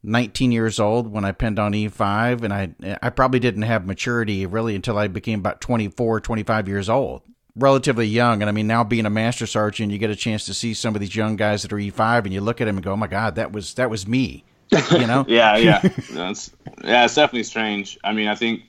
19 0.03 0.51
years 0.51 0.79
old 0.79 1.11
when 1.11 1.25
I 1.25 1.31
pinned 1.31 1.57
on 1.57 1.73
E5, 1.73 2.43
and 2.43 2.53
I 2.53 2.97
I 3.01 3.09
probably 3.09 3.39
didn't 3.39 3.63
have 3.63 3.87
maturity 3.87 4.45
really 4.45 4.75
until 4.75 4.99
I 4.99 5.07
became 5.07 5.39
about 5.39 5.59
24, 5.59 6.19
25 6.19 6.67
years 6.67 6.87
old 6.87 7.23
relatively 7.55 8.05
young. 8.05 8.43
And 8.43 8.49
I 8.49 8.51
mean, 8.51 8.67
now 8.67 8.83
being 8.83 9.07
a 9.07 9.09
master 9.09 9.47
sergeant, 9.47 9.91
you 9.91 9.97
get 9.97 10.11
a 10.11 10.15
chance 10.15 10.45
to 10.45 10.53
see 10.53 10.75
some 10.75 10.95
of 10.95 11.01
these 11.01 11.15
young 11.15 11.35
guys 11.35 11.63
that 11.63 11.73
are 11.73 11.77
E5 11.77 12.25
and 12.25 12.33
you 12.33 12.41
look 12.41 12.61
at 12.61 12.65
them 12.65 12.77
and 12.77 12.83
go, 12.83 12.93
oh 12.93 12.97
my 12.97 13.07
God, 13.07 13.35
that 13.35 13.51
was, 13.51 13.73
that 13.75 13.89
was 13.89 14.07
me, 14.07 14.43
you 14.71 15.07
know? 15.07 15.25
yeah. 15.27 15.57
Yeah. 15.57 15.79
That's, 16.11 16.51
yeah, 16.83 17.05
it's 17.05 17.15
definitely 17.15 17.43
strange. 17.43 17.97
I 18.03 18.13
mean, 18.13 18.27
I 18.27 18.35
think, 18.35 18.63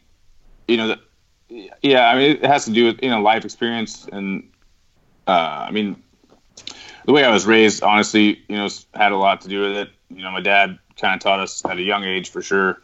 you 0.66 0.76
know, 0.76 0.88
that, 0.88 1.00
yeah, 1.50 2.08
I 2.08 2.16
mean, 2.16 2.30
it 2.36 2.44
has 2.44 2.64
to 2.66 2.72
do 2.72 2.86
with, 2.86 3.02
you 3.02 3.10
know, 3.10 3.20
life 3.20 3.44
experience. 3.44 4.06
And, 4.10 4.50
uh, 5.26 5.66
I 5.68 5.70
mean, 5.70 6.02
the 7.04 7.12
way 7.12 7.24
I 7.24 7.30
was 7.30 7.46
raised, 7.46 7.82
honestly, 7.82 8.42
you 8.48 8.56
know, 8.56 8.68
had 8.94 9.12
a 9.12 9.16
lot 9.16 9.42
to 9.42 9.48
do 9.48 9.60
with 9.60 9.76
it. 9.76 9.90
You 10.10 10.22
know, 10.22 10.30
my 10.30 10.40
dad 10.40 10.78
kind 10.98 11.14
of 11.14 11.20
taught 11.20 11.40
us 11.40 11.64
at 11.64 11.76
a 11.76 11.82
young 11.82 12.04
age 12.04 12.30
for 12.30 12.42
sure. 12.42 12.80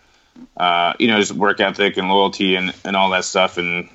Uh, 0.56 0.94
you 0.98 1.08
know, 1.08 1.18
just 1.18 1.32
work 1.32 1.60
ethic 1.60 1.96
and 1.96 2.08
loyalty 2.08 2.56
and, 2.56 2.74
and 2.84 2.96
all 2.96 3.10
that 3.10 3.24
stuff. 3.24 3.56
And, 3.56 3.88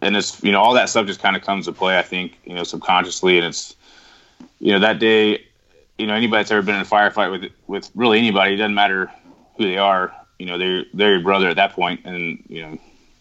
and 0.00 0.16
it's 0.16 0.42
you 0.42 0.52
know 0.52 0.60
all 0.60 0.74
that 0.74 0.88
stuff 0.88 1.06
just 1.06 1.20
kind 1.20 1.36
of 1.36 1.42
comes 1.42 1.66
to 1.66 1.72
play. 1.72 1.98
I 1.98 2.02
think 2.02 2.38
you 2.44 2.54
know 2.54 2.64
subconsciously, 2.64 3.38
and 3.38 3.46
it's 3.46 3.76
you 4.58 4.72
know 4.72 4.80
that 4.80 4.98
day, 4.98 5.44
you 5.98 6.06
know 6.06 6.14
anybody 6.14 6.40
that's 6.40 6.50
ever 6.50 6.62
been 6.62 6.76
in 6.76 6.82
a 6.82 6.84
firefight 6.84 7.30
with 7.30 7.52
with 7.66 7.90
really 7.94 8.18
anybody, 8.18 8.54
it 8.54 8.56
doesn't 8.56 8.74
matter 8.74 9.10
who 9.56 9.64
they 9.64 9.78
are. 9.78 10.14
You 10.38 10.46
know 10.46 10.58
they're 10.58 10.84
they're 10.94 11.12
your 11.12 11.22
brother 11.22 11.48
at 11.48 11.56
that 11.56 11.72
point, 11.72 12.00
and 12.04 12.42
you 12.48 12.62
know 12.62 12.78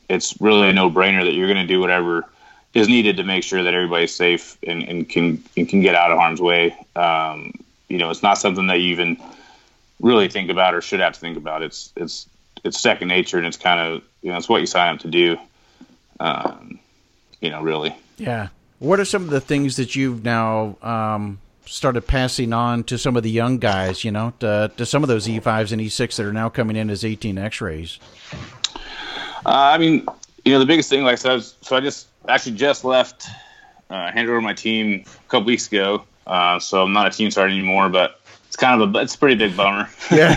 it's 0.10 0.40
really 0.42 0.70
a 0.70 0.74
no 0.74 0.90
brainer 0.90 1.24
that 1.24 1.34
you're 1.34 1.48
going 1.48 1.66
to 1.66 1.68
do 1.68 1.80
whatever 1.80 2.26
is 2.74 2.88
needed 2.88 3.18
to 3.18 3.24
make 3.24 3.44
sure 3.44 3.64
that 3.64 3.74
everybody's 3.74 4.14
safe 4.14 4.58
and, 4.66 4.84
and 4.84 5.10
can 5.10 5.44
and 5.56 5.68
can 5.68 5.82
get 5.82 5.96
out 5.96 6.12
of 6.12 6.18
harm's 6.18 6.42
way. 6.42 6.76
Um, 6.96 7.54
you 7.88 7.98
know, 7.98 8.10
it's 8.10 8.24
not 8.24 8.38
something 8.38 8.68
that 8.68 8.80
you 8.80 8.92
even 8.92 9.18
really 10.00 10.30
think 10.30 10.50
about 10.50 10.76
or 10.76 10.82
should 10.82 11.00
have 11.00 11.14
to 11.14 11.20
think 11.20 11.38
about. 11.38 11.64
It's 11.64 11.92
it's 11.96 12.28
it's 12.64 12.80
second 12.80 13.08
nature, 13.08 13.38
and 13.38 13.48
it's 13.48 13.58
kind 13.58 13.80
of 13.80 14.04
you 14.22 14.32
know 14.32 14.38
it's 14.38 14.50
what 14.50 14.62
you 14.62 14.68
sign 14.68 14.96
up 14.96 15.02
to 15.02 15.08
do 15.08 15.38
um, 16.20 16.80
you 17.42 17.50
know, 17.50 17.62
really. 17.62 17.96
Yeah. 18.18 18.50
What 18.80 19.00
are 19.00 19.06
some 19.06 19.24
of 19.24 19.30
the 19.30 19.42
things 19.42 19.76
that 19.78 19.96
you've 19.96 20.24
now 20.24 20.78
um, 20.82 21.40
started 21.66 22.08
passing 22.08 22.54
on 22.54 22.84
to 22.86 22.98
some 22.98 23.18
of 23.18 23.24
the 23.24 23.32
young 23.32 23.58
guys, 23.58 24.04
you 24.04 24.12
know, 24.12 24.34
to, 24.40 24.72
to 24.78 24.86
some 24.86 25.04
of 25.04 25.10
those 25.10 25.28
E5s 25.28 25.72
and 25.72 25.82
E6 25.82 26.16
that 26.16 26.26
are 26.26 26.34
now 26.34 26.50
coming 26.50 26.76
in 26.76 26.90
as 26.90 27.04
18 27.04 27.38
X-rays? 27.38 28.00
Uh, 29.46 29.50
I 29.74 29.78
mean, 29.78 30.06
you 30.46 30.54
know, 30.54 30.60
the 30.60 30.66
biggest 30.66 30.90
thing, 30.90 31.04
like 31.04 31.14
I 31.14 31.16
said, 31.16 31.32
I 31.32 31.36
was, 31.36 31.56
so 31.62 31.76
I 31.76 31.80
just 31.80 32.08
actually 32.28 32.56
just 32.56 32.84
left, 32.84 33.28
uh, 33.90 34.12
handed 34.12 34.30
over 34.30 34.42
my 34.42 34.54
team 34.54 35.04
a 35.06 35.30
couple 35.30 35.46
weeks 35.46 35.68
ago. 35.68 36.04
Uh, 36.28 36.60
so 36.60 36.84
I'm 36.84 36.94
not 36.94 37.08
a 37.08 37.10
team 37.10 37.32
sergeant 37.32 37.60
anymore, 37.60 37.90
but 37.90 38.20
it's 38.48 38.56
kind 38.56 38.82
of 38.82 38.96
a, 38.96 39.00
it's 39.00 39.16
a 39.16 39.18
pretty 39.18 39.36
big 39.36 39.56
bummer. 39.56 39.90
Yeah. 40.12 40.36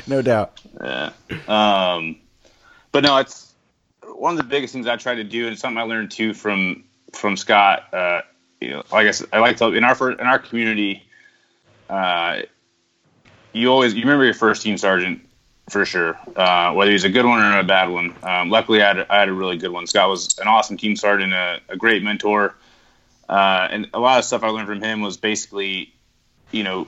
no 0.06 0.22
doubt. 0.22 0.60
Yeah. 0.80 1.10
Um, 1.48 2.16
but 2.92 3.02
no, 3.04 3.16
it's, 3.18 3.44
one 4.14 4.32
of 4.32 4.38
the 4.38 4.44
biggest 4.44 4.72
things 4.72 4.86
I 4.86 4.96
try 4.96 5.14
to 5.14 5.24
do, 5.24 5.44
and 5.44 5.52
it's 5.52 5.62
something 5.62 5.78
I 5.78 5.82
learned 5.82 6.10
too 6.10 6.34
from 6.34 6.84
from 7.12 7.36
Scott. 7.36 7.92
Uh, 7.92 8.22
you 8.60 8.70
know, 8.70 8.82
like 8.92 9.06
I 9.06 9.10
said, 9.10 9.28
I 9.32 9.40
like 9.40 9.56
to 9.58 9.72
in 9.72 9.84
our 9.84 10.10
in 10.12 10.26
our 10.26 10.38
community. 10.38 11.02
Uh, 11.88 12.42
you 13.52 13.70
always 13.70 13.94
you 13.94 14.00
remember 14.00 14.24
your 14.24 14.34
first 14.34 14.62
team 14.62 14.78
sergeant 14.78 15.23
for 15.68 15.84
sure, 15.84 16.18
uh, 16.36 16.72
whether 16.72 16.90
he's 16.90 17.04
a 17.04 17.08
good 17.08 17.24
one 17.24 17.40
or 17.40 17.58
a 17.58 17.64
bad 17.64 17.88
one. 17.88 18.14
Um, 18.22 18.50
luckily, 18.50 18.82
I 18.82 18.88
had, 18.88 19.06
I 19.08 19.20
had 19.20 19.28
a 19.28 19.32
really 19.32 19.56
good 19.56 19.70
one. 19.70 19.86
Scott 19.86 20.08
was 20.08 20.38
an 20.38 20.46
awesome 20.46 20.76
team 20.76 20.96
sergeant, 20.96 21.32
a, 21.32 21.60
a 21.68 21.76
great 21.76 22.02
mentor, 22.02 22.54
uh, 23.28 23.68
and 23.70 23.88
a 23.94 23.98
lot 23.98 24.18
of 24.18 24.24
stuff 24.24 24.42
I 24.42 24.48
learned 24.48 24.68
from 24.68 24.82
him 24.82 25.00
was 25.00 25.16
basically, 25.16 25.92
you 26.50 26.62
know, 26.62 26.86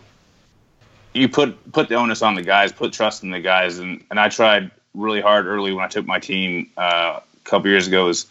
you 1.15 1.29
put 1.29 1.73
put 1.73 1.89
the 1.89 1.95
onus 1.95 2.21
on 2.21 2.35
the 2.35 2.43
guys, 2.43 2.73
put 2.73 2.93
trust 2.93 3.23
in 3.23 3.31
the 3.31 3.41
guys, 3.41 3.79
and 3.79 4.05
and 4.11 4.21
I 4.21 4.29
tried 4.29 4.71
really 4.95 5.21
hard 5.21 5.47
early 5.47 5.73
when 5.73 5.85
I 5.85 5.89
took 5.89 6.07
my 6.07 6.19
team 6.19 6.71
uh, 6.77 7.21
a 7.21 7.45
couple 7.45 7.71
years 7.71 7.87
ago. 7.87 8.05
Was 8.05 8.27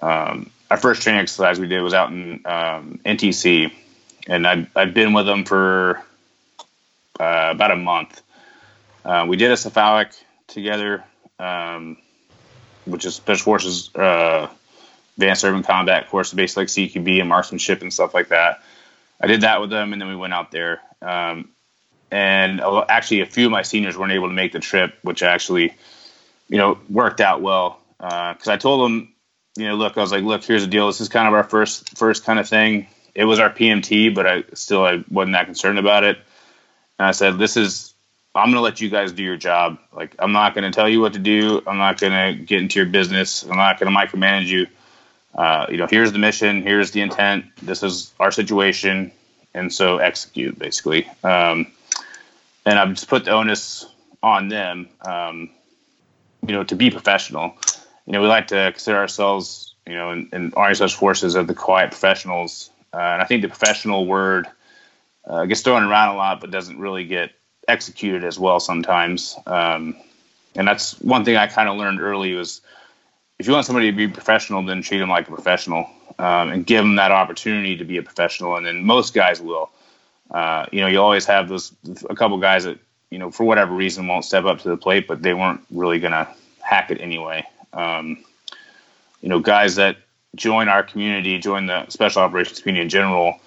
um, 0.00 0.50
our 0.70 0.76
first 0.76 1.02
training 1.02 1.20
exercise 1.20 1.60
we 1.60 1.68
did 1.68 1.82
was 1.82 1.94
out 1.94 2.10
in 2.10 2.40
um, 2.44 2.98
NTC, 3.04 3.72
and 4.26 4.46
I'd, 4.46 4.66
I'd 4.74 4.94
been 4.94 5.12
with 5.12 5.26
them 5.26 5.44
for 5.44 6.02
uh, 7.20 7.48
about 7.50 7.70
a 7.70 7.76
month. 7.76 8.20
Uh, 9.04 9.26
we 9.28 9.36
did 9.36 9.50
a 9.50 9.54
SFAUC 9.54 10.14
together, 10.48 11.04
um, 11.38 11.96
which 12.84 13.04
is 13.04 13.14
Special 13.14 13.44
Forces 13.44 13.94
uh, 13.94 14.48
Advanced 15.16 15.44
Urban 15.44 15.62
Combat 15.62 16.08
course, 16.08 16.32
basically 16.32 16.62
like 16.62 16.68
CQB 16.68 17.20
and 17.20 17.28
marksmanship 17.28 17.82
and 17.82 17.92
stuff 17.92 18.14
like 18.14 18.28
that. 18.28 18.62
I 19.20 19.26
did 19.26 19.42
that 19.42 19.60
with 19.60 19.70
them, 19.70 19.92
and 19.92 20.00
then 20.00 20.08
we 20.08 20.16
went 20.16 20.34
out 20.34 20.50
there. 20.50 20.80
Um, 21.00 21.50
and 22.10 22.60
actually 22.88 23.22
a 23.22 23.26
few 23.26 23.46
of 23.46 23.52
my 23.52 23.62
seniors 23.62 23.96
weren't 23.96 24.12
able 24.12 24.28
to 24.28 24.34
make 24.34 24.52
the 24.52 24.60
trip, 24.60 24.94
which 25.02 25.22
actually, 25.22 25.74
you 26.48 26.58
know, 26.58 26.78
worked 26.90 27.20
out 27.20 27.40
well 27.40 27.80
because 27.98 28.48
uh, 28.48 28.52
I 28.52 28.56
told 28.58 28.84
them, 28.84 29.14
you 29.56 29.66
know, 29.66 29.76
look, 29.76 29.96
I 29.96 30.00
was 30.00 30.12
like, 30.12 30.22
look, 30.22 30.44
here's 30.44 30.62
the 30.62 30.68
deal. 30.68 30.86
This 30.88 31.00
is 31.00 31.08
kind 31.08 31.26
of 31.26 31.34
our 31.34 31.44
first 31.44 31.96
first 31.96 32.24
kind 32.24 32.38
of 32.38 32.48
thing. 32.48 32.88
It 33.14 33.24
was 33.24 33.38
our 33.38 33.50
PMT, 33.50 34.14
but 34.14 34.26
I 34.26 34.44
still 34.54 34.84
I 34.84 35.02
wasn't 35.10 35.32
that 35.32 35.46
concerned 35.46 35.78
about 35.78 36.04
it. 36.04 36.18
And 36.98 37.08
I 37.08 37.12
said, 37.12 37.38
this 37.38 37.56
is 37.56 37.91
I'm 38.34 38.46
going 38.46 38.56
to 38.56 38.62
let 38.62 38.80
you 38.80 38.88
guys 38.88 39.12
do 39.12 39.22
your 39.22 39.36
job. 39.36 39.78
Like 39.92 40.14
I'm 40.18 40.32
not 40.32 40.54
going 40.54 40.64
to 40.64 40.74
tell 40.74 40.88
you 40.88 41.00
what 41.00 41.12
to 41.12 41.18
do. 41.18 41.62
I'm 41.66 41.78
not 41.78 42.00
going 42.00 42.12
to 42.12 42.42
get 42.42 42.62
into 42.62 42.78
your 42.78 42.88
business. 42.88 43.42
I'm 43.42 43.56
not 43.56 43.78
going 43.78 43.92
to 43.92 43.98
micromanage 43.98 44.46
you. 44.46 44.66
Uh, 45.34 45.66
you 45.70 45.76
know, 45.76 45.86
here's 45.86 46.12
the 46.12 46.18
mission. 46.18 46.62
Here's 46.62 46.90
the 46.90 47.00
intent. 47.00 47.46
This 47.60 47.82
is 47.82 48.12
our 48.20 48.30
situation, 48.30 49.12
and 49.54 49.72
so 49.72 49.98
execute 49.98 50.58
basically. 50.58 51.08
Um, 51.24 51.72
and 52.64 52.78
I've 52.78 52.90
just 52.90 53.08
put 53.08 53.24
the 53.24 53.32
onus 53.32 53.86
on 54.22 54.48
them, 54.48 54.88
um, 55.00 55.50
you 56.46 56.54
know, 56.54 56.64
to 56.64 56.76
be 56.76 56.90
professional. 56.90 57.56
You 58.06 58.12
know, 58.12 58.20
we 58.20 58.28
like 58.28 58.48
to 58.48 58.70
consider 58.72 58.98
ourselves, 58.98 59.74
you 59.86 59.94
know, 59.94 60.10
in, 60.10 60.28
in 60.32 60.52
Army 60.54 60.74
Forces 60.88 61.34
of 61.34 61.46
the 61.46 61.54
quiet 61.54 61.90
professionals, 61.90 62.70
uh, 62.92 62.98
and 62.98 63.22
I 63.22 63.24
think 63.24 63.42
the 63.42 63.48
professional 63.48 64.06
word 64.06 64.46
uh, 65.24 65.44
gets 65.46 65.62
thrown 65.62 65.82
around 65.82 66.14
a 66.14 66.18
lot, 66.18 66.40
but 66.40 66.50
doesn't 66.50 66.78
really 66.78 67.04
get 67.04 67.32
executed 67.68 68.24
as 68.24 68.38
well 68.38 68.60
sometimes. 68.60 69.36
Um, 69.46 69.96
and 70.54 70.68
that's 70.68 71.00
one 71.00 71.24
thing 71.24 71.36
I 71.36 71.46
kind 71.46 71.68
of 71.68 71.76
learned 71.76 72.00
early 72.00 72.34
was 72.34 72.60
if 73.38 73.46
you 73.46 73.52
want 73.52 73.66
somebody 73.66 73.90
to 73.90 73.96
be 73.96 74.08
professional, 74.08 74.62
then 74.64 74.82
treat 74.82 74.98
them 74.98 75.08
like 75.08 75.28
a 75.28 75.32
professional 75.32 75.88
um, 76.18 76.50
and 76.50 76.66
give 76.66 76.84
them 76.84 76.96
that 76.96 77.10
opportunity 77.10 77.76
to 77.76 77.84
be 77.84 77.96
a 77.96 78.02
professional. 78.02 78.56
And 78.56 78.66
then 78.66 78.84
most 78.84 79.14
guys 79.14 79.40
will. 79.40 79.70
Uh, 80.30 80.64
you 80.72 80.80
know, 80.80 80.86
you 80.86 80.98
always 80.98 81.26
have 81.26 81.48
those 81.48 81.74
a 82.08 82.14
couple 82.14 82.38
guys 82.38 82.64
that 82.64 82.78
you 83.10 83.18
know 83.18 83.30
for 83.30 83.44
whatever 83.44 83.74
reason 83.74 84.06
won't 84.06 84.24
step 84.24 84.44
up 84.44 84.60
to 84.60 84.68
the 84.68 84.76
plate, 84.76 85.06
but 85.06 85.20
they 85.20 85.34
weren't 85.34 85.60
really 85.70 85.98
going 85.98 86.12
to 86.12 86.26
hack 86.60 86.90
it 86.90 87.00
anyway. 87.00 87.44
Um, 87.72 88.24
you 89.20 89.28
know, 89.28 89.40
guys 89.40 89.74
that 89.74 89.96
join 90.34 90.68
our 90.68 90.82
community, 90.82 91.38
join 91.38 91.66
the 91.66 91.86
special 91.88 92.22
operations 92.22 92.60
community 92.60 92.82
in 92.84 92.88
general, 92.88 93.38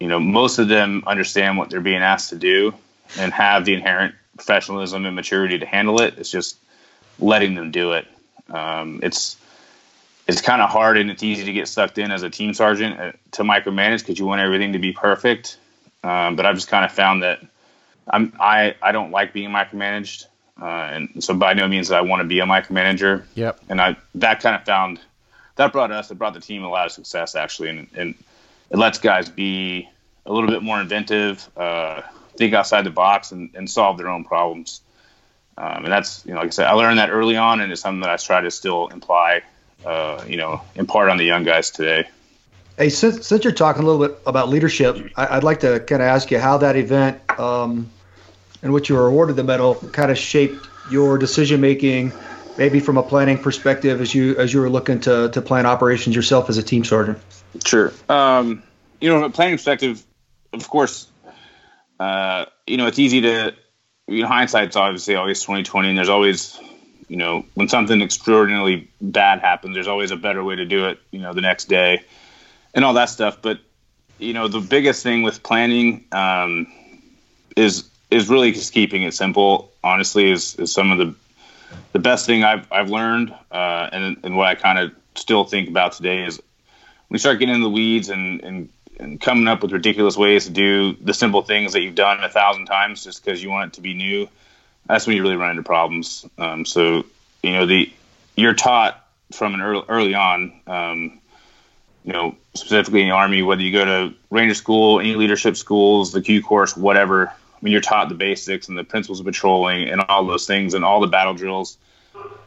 you 0.00 0.08
know, 0.08 0.18
most 0.18 0.58
of 0.58 0.68
them 0.68 1.04
understand 1.06 1.56
what 1.56 1.70
they're 1.70 1.80
being 1.80 2.02
asked 2.02 2.30
to 2.30 2.36
do 2.36 2.74
and 3.18 3.32
have 3.32 3.64
the 3.64 3.74
inherent 3.74 4.14
professionalism 4.36 5.06
and 5.06 5.16
maturity 5.16 5.58
to 5.58 5.66
handle 5.66 6.00
it. 6.00 6.14
It's 6.18 6.30
just 6.30 6.58
letting 7.18 7.54
them 7.54 7.70
do 7.70 7.92
it. 7.92 8.06
Um, 8.50 9.00
it's 9.02 9.36
it's 10.26 10.42
kind 10.42 10.60
of 10.60 10.68
hard 10.68 10.98
and 10.98 11.10
it's 11.10 11.22
easy 11.22 11.44
to 11.44 11.52
get 11.52 11.68
sucked 11.68 11.98
in 11.98 12.10
as 12.10 12.22
a 12.22 12.30
team 12.30 12.52
sergeant 12.52 13.00
uh, 13.00 13.12
to 13.32 13.42
micromanage 13.42 14.00
because 14.00 14.18
you 14.18 14.26
want 14.26 14.40
everything 14.40 14.74
to 14.74 14.78
be 14.78 14.92
perfect. 14.92 15.58
Um, 16.04 16.36
but 16.36 16.46
I've 16.46 16.54
just 16.54 16.68
kind 16.68 16.84
of 16.84 16.92
found 16.92 17.22
that 17.22 17.40
I'm 18.08 18.32
I 18.38 18.74
I 18.82 18.92
don't 18.92 19.10
like 19.10 19.32
being 19.32 19.50
micromanaged, 19.50 20.26
uh, 20.60 20.64
and 20.64 21.24
so 21.24 21.34
by 21.34 21.54
no 21.54 21.66
means 21.66 21.88
that 21.88 21.98
I 21.98 22.02
want 22.02 22.20
to 22.20 22.28
be 22.28 22.40
a 22.40 22.46
micromanager. 22.46 23.24
Yep. 23.34 23.60
And 23.68 23.80
I 23.80 23.96
that 24.16 24.40
kind 24.40 24.54
of 24.54 24.64
found 24.64 25.00
that 25.56 25.72
brought 25.72 25.90
us, 25.90 26.10
it 26.10 26.14
brought 26.14 26.34
the 26.34 26.40
team 26.40 26.62
a 26.62 26.68
lot 26.68 26.86
of 26.86 26.92
success 26.92 27.34
actually, 27.34 27.70
and, 27.70 27.88
and 27.94 28.14
it 28.70 28.78
lets 28.78 28.98
guys 28.98 29.28
be 29.28 29.88
a 30.24 30.32
little 30.32 30.48
bit 30.48 30.62
more 30.62 30.80
inventive, 30.80 31.48
uh, 31.56 32.02
think 32.38 32.54
outside 32.54 32.82
the 32.82 32.90
box, 32.90 33.32
and, 33.32 33.50
and 33.54 33.68
solve 33.68 33.98
their 33.98 34.08
own 34.08 34.24
problems. 34.24 34.80
Um, 35.58 35.84
and 35.84 35.92
that's 35.92 36.24
you 36.24 36.32
know, 36.32 36.38
like 36.38 36.48
I 36.48 36.50
said, 36.50 36.66
I 36.66 36.72
learned 36.72 36.98
that 36.98 37.10
early 37.10 37.36
on, 37.36 37.60
and 37.60 37.70
it's 37.70 37.82
something 37.82 38.00
that 38.00 38.10
I 38.10 38.16
try 38.16 38.40
to 38.40 38.50
still 38.50 38.86
imply, 38.88 39.42
uh, 39.84 40.24
you 40.26 40.36
know, 40.36 40.62
impart 40.76 41.10
on 41.10 41.16
the 41.16 41.24
young 41.24 41.42
guys 41.44 41.70
today. 41.70 42.08
Hey, 42.78 42.90
since, 42.90 43.26
since 43.26 43.42
you're 43.42 43.52
talking 43.52 43.82
a 43.82 43.86
little 43.86 44.06
bit 44.06 44.18
about 44.24 44.48
leadership, 44.48 45.10
I, 45.16 45.34
would 45.34 45.42
like 45.42 45.60
to 45.60 45.80
kind 45.80 46.00
of 46.00 46.06
ask 46.06 46.30
you 46.30 46.38
how 46.38 46.58
that 46.58 46.76
event 46.76 47.20
um, 47.40 47.90
and 48.62 48.72
what 48.72 48.88
you 48.88 48.94
were 48.94 49.08
awarded 49.08 49.34
the 49.34 49.42
medal 49.42 49.74
kind 49.74 50.12
of 50.12 50.18
shaped 50.18 50.68
your 50.88 51.18
decision 51.18 51.60
making 51.60 52.12
maybe 52.56 52.78
from 52.78 52.96
a 52.96 53.02
planning 53.02 53.38
perspective 53.38 54.00
as 54.00 54.14
you 54.14 54.36
as 54.36 54.52
you 54.54 54.60
were 54.60 54.70
looking 54.70 55.00
to 55.00 55.28
to 55.30 55.40
plan 55.40 55.66
operations 55.66 56.14
yourself 56.14 56.48
as 56.48 56.56
a 56.56 56.62
team 56.62 56.84
sergeant? 56.84 57.18
Sure. 57.64 57.92
Um, 58.08 58.62
you 59.00 59.08
know, 59.08 59.16
from 59.16 59.24
a 59.24 59.30
planning 59.30 59.56
perspective, 59.56 60.04
of 60.52 60.68
course, 60.68 61.08
uh, 61.98 62.46
you 62.66 62.76
know, 62.76 62.86
it's 62.86 62.98
easy 62.98 63.20
to 63.22 63.54
you 64.06 64.22
know, 64.22 64.28
hindsight's 64.28 64.76
obviously 64.76 65.14
always 65.14 65.42
twenty 65.42 65.62
twenty, 65.62 65.88
and 65.88 65.98
there's 65.98 66.08
always 66.08 66.58
you 67.08 67.16
know, 67.16 67.44
when 67.54 67.68
something 67.68 68.02
extraordinarily 68.02 68.88
bad 69.00 69.40
happens, 69.40 69.74
there's 69.74 69.88
always 69.88 70.10
a 70.10 70.16
better 70.16 70.44
way 70.44 70.56
to 70.56 70.64
do 70.64 70.86
it, 70.86 71.00
you 71.10 71.18
know, 71.18 71.32
the 71.32 71.40
next 71.40 71.64
day 71.64 72.02
and 72.74 72.84
all 72.84 72.92
that 72.94 73.06
stuff. 73.06 73.38
But, 73.40 73.60
you 74.18 74.34
know, 74.34 74.46
the 74.46 74.60
biggest 74.60 75.02
thing 75.02 75.22
with 75.22 75.42
planning 75.42 76.04
um, 76.12 76.66
is 77.56 77.88
is 78.10 78.28
really 78.28 78.52
just 78.52 78.72
keeping 78.72 79.02
it 79.02 79.14
simple. 79.14 79.72
Honestly, 79.82 80.30
is, 80.30 80.54
is 80.56 80.72
some 80.72 80.90
of 80.92 80.98
the 80.98 81.14
the 81.92 81.98
best 81.98 82.26
thing 82.26 82.44
I've 82.44 82.70
I've 82.70 82.90
learned, 82.90 83.34
uh, 83.50 83.88
and 83.92 84.18
and 84.22 84.36
what 84.36 84.46
I 84.46 84.54
kind 84.54 84.78
of 84.78 84.92
still 85.14 85.44
think 85.44 85.68
about 85.68 85.92
today 85.92 86.24
is 86.24 86.40
when 87.08 87.14
you 87.14 87.18
start 87.18 87.38
getting 87.38 87.54
in 87.54 87.62
the 87.62 87.70
weeds 87.70 88.10
and 88.10 88.42
and 88.42 88.68
and 88.98 89.20
coming 89.20 89.48
up 89.48 89.62
with 89.62 89.72
ridiculous 89.72 90.16
ways 90.16 90.46
to 90.46 90.50
do 90.50 90.94
the 90.94 91.14
simple 91.14 91.42
things 91.42 91.72
that 91.72 91.82
you've 91.82 91.94
done 91.94 92.22
a 92.22 92.28
thousand 92.28 92.66
times 92.66 93.04
just 93.04 93.24
because 93.24 93.42
you 93.42 93.50
want 93.50 93.72
it 93.72 93.74
to 93.74 93.80
be 93.80 93.94
new. 93.94 94.28
That's 94.86 95.06
when 95.06 95.16
you 95.16 95.22
really 95.22 95.36
run 95.36 95.50
into 95.50 95.62
problems. 95.62 96.26
Um, 96.38 96.64
so 96.64 97.04
you 97.42 97.52
know 97.52 97.66
the 97.66 97.92
you're 98.36 98.54
taught 98.54 99.04
from 99.32 99.54
an 99.54 99.60
early 99.60 99.84
early 99.88 100.14
on. 100.14 100.60
Um, 100.66 101.20
you 102.04 102.14
know, 102.14 102.36
specifically 102.54 103.02
in 103.02 103.08
the 103.08 103.14
army, 103.14 103.42
whether 103.42 103.60
you 103.60 103.70
go 103.70 103.84
to 103.84 104.14
ranger 104.30 104.54
school, 104.54 104.98
any 104.98 105.14
leadership 105.14 105.56
schools, 105.56 106.12
the 106.12 106.22
Q 106.22 106.42
course, 106.42 106.74
whatever, 106.74 107.28
I 107.28 107.32
mean, 107.60 107.72
you're 107.72 107.82
taught 107.82 108.08
the 108.08 108.14
basics 108.14 108.68
and 108.68 108.78
the 108.78 108.84
principles 108.84 109.20
of 109.20 109.26
patrolling 109.26 109.88
and 109.88 110.00
all 110.00 110.24
those 110.24 110.46
things 110.46 110.74
and 110.74 110.84
all 110.84 111.00
the 111.00 111.08
battle 111.08 111.34
drills. 111.34 111.76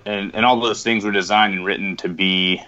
And, 0.06 0.34
and 0.34 0.46
all 0.46 0.60
those 0.60 0.84
things 0.84 1.04
were 1.04 1.12
designed 1.12 1.54
and 1.54 1.66
written 1.66 1.98
to 1.98 2.10
be 2.10 2.64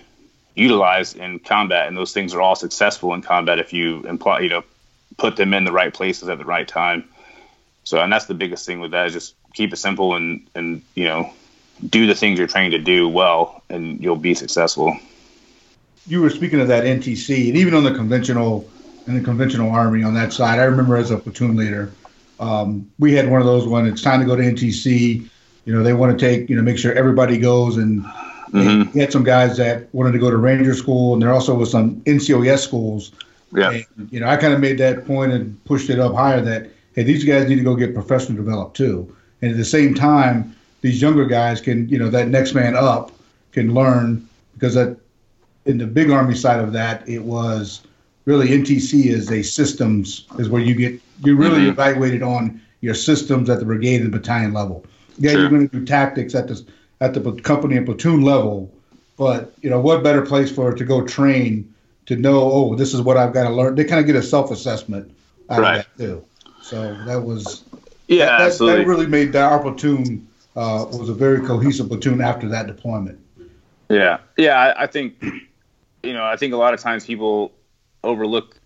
utilized 0.56 1.18
in 1.18 1.40
combat. 1.40 1.88
And 1.88 1.98
those 1.98 2.14
things 2.14 2.34
are 2.34 2.42
all 2.42 2.56
successful 2.56 3.14
in 3.14 3.22
combat 3.22 3.60
if 3.60 3.74
you 3.74 4.02
imply, 4.04 4.40
you 4.42 4.50
know, 4.50 4.64
put 5.18 5.36
them 5.36 5.54
in 5.54 5.64
the 5.64 5.72
right 5.72 5.94
places 5.94 6.30
at 6.30 6.38
the 6.38 6.46
right 6.46 6.68
time. 6.68 7.08
So, 7.84 8.00
and 8.00 8.12
that's 8.12 8.26
the 8.26 8.34
biggest 8.34 8.66
thing 8.66 8.80
with 8.80 8.92
that 8.92 9.08
is 9.08 9.14
just 9.14 9.36
keep 9.54 9.74
it 9.74 9.78
simple 9.78 10.16
and, 10.16 10.48
and, 10.56 10.82
you 10.96 11.06
know, 11.06 11.32
do 11.90 12.08
the 12.08 12.16
things 12.16 12.40
you're 12.40 12.48
trained 12.48 12.72
to 12.72 12.80
do 12.80 13.10
well 13.10 13.62
and 13.70 14.02
you'll 14.02 14.16
be 14.16 14.34
successful. 14.34 14.98
You 16.08 16.22
were 16.22 16.30
speaking 16.30 16.60
of 16.60 16.68
that 16.68 16.84
NTC 16.84 17.50
and 17.50 17.58
even 17.58 17.74
on 17.74 17.84
the 17.84 17.94
conventional, 17.94 18.70
in 19.08 19.16
the 19.16 19.24
conventional 19.24 19.72
army 19.72 20.04
on 20.04 20.14
that 20.14 20.34
side, 20.34 20.60
I 20.60 20.64
remember 20.64 20.96
as 20.96 21.12
a 21.12 21.18
platoon 21.18 21.56
leader, 21.56 21.92
um, 22.40 22.90
we 23.00 23.14
had 23.14 23.30
one 23.30 23.42
of 23.42 23.48
those 23.48 23.68
when 23.68 23.86
it's 23.86 24.02
time 24.02 24.20
to 24.20 24.26
go 24.26 24.36
to 24.36 24.42
NTC. 24.42 25.28
You 25.66 25.74
know, 25.74 25.84
they 25.84 25.94
want 25.94 26.18
to 26.18 26.26
take, 26.26 26.50
you 26.50 26.56
know, 26.56 26.62
make 26.62 26.78
sure 26.78 26.94
everybody 26.94 27.38
goes. 27.38 27.78
And 27.78 28.06
mm-hmm. 28.54 28.92
we 28.94 29.00
had 29.00 29.12
some 29.12 29.24
guys 29.24 29.58
that 29.58 29.94
wanted 29.94 30.12
to 30.12 30.20
go 30.20 30.30
to 30.30 30.38
Ranger 30.38 30.74
School, 30.74 31.14
and 31.14 31.22
there 31.22 31.34
also 31.34 31.56
was 31.56 31.72
some 31.72 32.02
NCOS 32.02 32.60
schools. 32.60 33.12
Yeah. 33.52 33.72
And, 33.72 34.12
you 34.12 34.20
know, 34.20 34.28
I 34.28 34.38
kind 34.38 34.54
of 34.54 34.60
made 34.60 34.78
that 34.80 35.06
point 35.06 35.32
and 35.32 35.64
pushed 35.66 35.90
it 35.90 36.00
up 36.00 36.14
higher 36.14 36.42
that, 36.42 36.70
hey, 36.96 37.04
these 37.04 37.24
guys 37.24 37.48
need 37.48 37.56
to 37.56 37.64
go 37.64 37.76
get 37.76 37.94
professional 37.94 38.38
developed 38.38 38.78
too. 38.78 39.16
And 39.42 39.52
at 39.52 39.58
the 39.58 39.66
same 39.66 39.94
time, 39.94 40.56
these 40.82 41.02
younger 41.02 41.26
guys 41.26 41.62
can, 41.62 41.88
you 41.90 41.98
know, 41.98 42.10
that 42.10 42.28
next 42.30 42.54
man 42.54 42.76
up 42.76 43.12
can 43.52 43.74
learn 43.74 44.28
because 44.54 44.76
that 44.76 44.98
in 45.66 45.78
the 45.78 45.88
big 45.88 46.12
army 46.12 46.36
side 46.36 46.60
of 46.60 46.74
that, 46.74 47.08
it 47.08 47.20
was 47.20 47.82
really 48.26 48.50
NTC 48.50 49.06
is 49.06 49.32
a 49.32 49.44
systems 49.44 50.26
is 50.40 50.50
where 50.50 50.62
you 50.62 50.76
get 50.76 51.02
you're 51.24 51.36
really 51.36 51.62
mm-hmm. 51.62 51.70
evaluated 51.70 52.24
on 52.24 52.62
your 52.82 52.94
systems 52.94 53.50
at 53.50 53.60
the 53.60 53.66
brigade 53.66 54.02
and 54.02 54.12
battalion 54.12 54.54
level. 54.54 54.86
Yeah, 55.18 55.32
sure. 55.32 55.42
you're 55.42 55.50
going 55.50 55.70
to 55.70 55.80
do 55.80 55.86
tactics 55.86 56.36
at 56.36 56.48
the 56.48 56.66
at 57.04 57.14
the 57.14 57.32
company 57.42 57.76
and 57.76 57.86
platoon 57.86 58.22
level, 58.22 58.74
but 59.18 59.54
you 59.62 59.70
know 59.70 59.80
what 59.80 60.04
better 60.04 60.22
place 60.22 60.50
for 60.50 60.72
it 60.72 60.78
to 60.78 60.86
go 60.86 61.06
train 61.06 61.74
to 62.06 62.16
know 62.16 62.40
oh 62.52 62.76
this 62.76 62.94
is 62.94 63.02
what 63.02 63.18
I've 63.18 63.34
got 63.34 63.44
to 63.44 63.54
learn. 63.54 63.76
They 63.76 63.84
kind 63.84 64.00
of 64.00 64.08
get 64.08 64.16
a 64.16 64.24
self 64.24 64.52
assessment 64.52 65.14
out 65.50 65.60
right. 65.60 65.80
of 65.80 65.86
that 65.98 66.04
too. 66.04 66.26
So 66.62 66.98
that 67.06 67.22
was 67.22 67.66
yeah, 68.08 68.26
that, 68.26 68.42
absolutely. 68.42 68.80
that 68.80 68.88
really 68.88 69.08
made 69.08 69.36
our 69.36 69.60
platoon 69.60 70.26
uh, 70.56 70.86
was 70.92 71.10
a 71.10 71.14
very 71.14 71.46
cohesive 71.46 71.90
platoon 71.90 72.22
after 72.22 72.48
that 72.50 72.68
deployment. 72.68 73.20
Yeah, 73.90 74.20
yeah, 74.38 74.58
I, 74.58 74.84
I 74.84 74.88
think 74.88 75.22
you 76.04 76.14
know 76.14 76.24
I 76.24 76.38
think 76.38 76.54
a 76.54 76.58
lot 76.58 76.74
of 76.74 76.80
times 76.80 77.06
people 77.06 77.52
overlook 78.02 78.58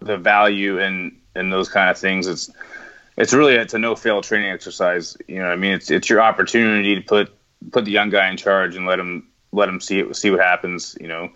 the 0.00 0.16
value 0.16 0.78
in 0.78 1.14
in 1.36 1.50
those 1.50 1.68
kind 1.68 1.90
of 1.90 1.98
things. 1.98 2.26
It's 2.26 2.50
it's 3.18 3.34
really 3.34 3.56
it's 3.56 3.74
a 3.74 3.78
no 3.78 3.94
fail 3.96 4.22
training 4.22 4.50
exercise. 4.50 5.14
You 5.28 5.40
know, 5.40 5.50
I 5.50 5.56
mean, 5.56 5.72
it's 5.72 5.90
it's 5.90 6.08
your 6.08 6.22
opportunity 6.22 6.94
to 6.94 7.02
put 7.02 7.34
put 7.70 7.84
the 7.84 7.90
young 7.90 8.10
guy 8.10 8.30
in 8.30 8.36
charge 8.36 8.76
and 8.76 8.86
let 8.86 8.98
him 8.98 9.28
let 9.52 9.68
him 9.68 9.80
see 9.80 10.00
it, 10.00 10.16
see 10.16 10.30
what 10.30 10.40
happens. 10.40 10.96
You 11.00 11.08
know, 11.08 11.30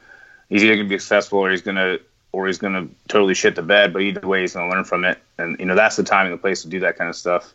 he's 0.48 0.64
either 0.64 0.74
going 0.74 0.86
to 0.86 0.94
be 0.94 0.98
successful 0.98 1.38
or 1.38 1.50
he's 1.50 1.62
going 1.62 1.76
to 1.76 2.00
or 2.32 2.46
he's 2.46 2.58
going 2.58 2.74
to 2.74 2.94
totally 3.08 3.34
shit 3.34 3.54
the 3.54 3.62
bed. 3.62 3.92
But 3.92 4.02
either 4.02 4.26
way, 4.26 4.42
he's 4.42 4.54
going 4.54 4.68
to 4.68 4.74
learn 4.74 4.84
from 4.84 5.04
it. 5.04 5.18
And 5.38 5.58
you 5.58 5.66
know, 5.66 5.74
that's 5.74 5.96
the 5.96 6.04
time 6.04 6.26
and 6.26 6.34
the 6.34 6.38
place 6.38 6.62
to 6.62 6.68
do 6.68 6.80
that 6.80 6.96
kind 6.96 7.08
of 7.10 7.16
stuff. 7.16 7.52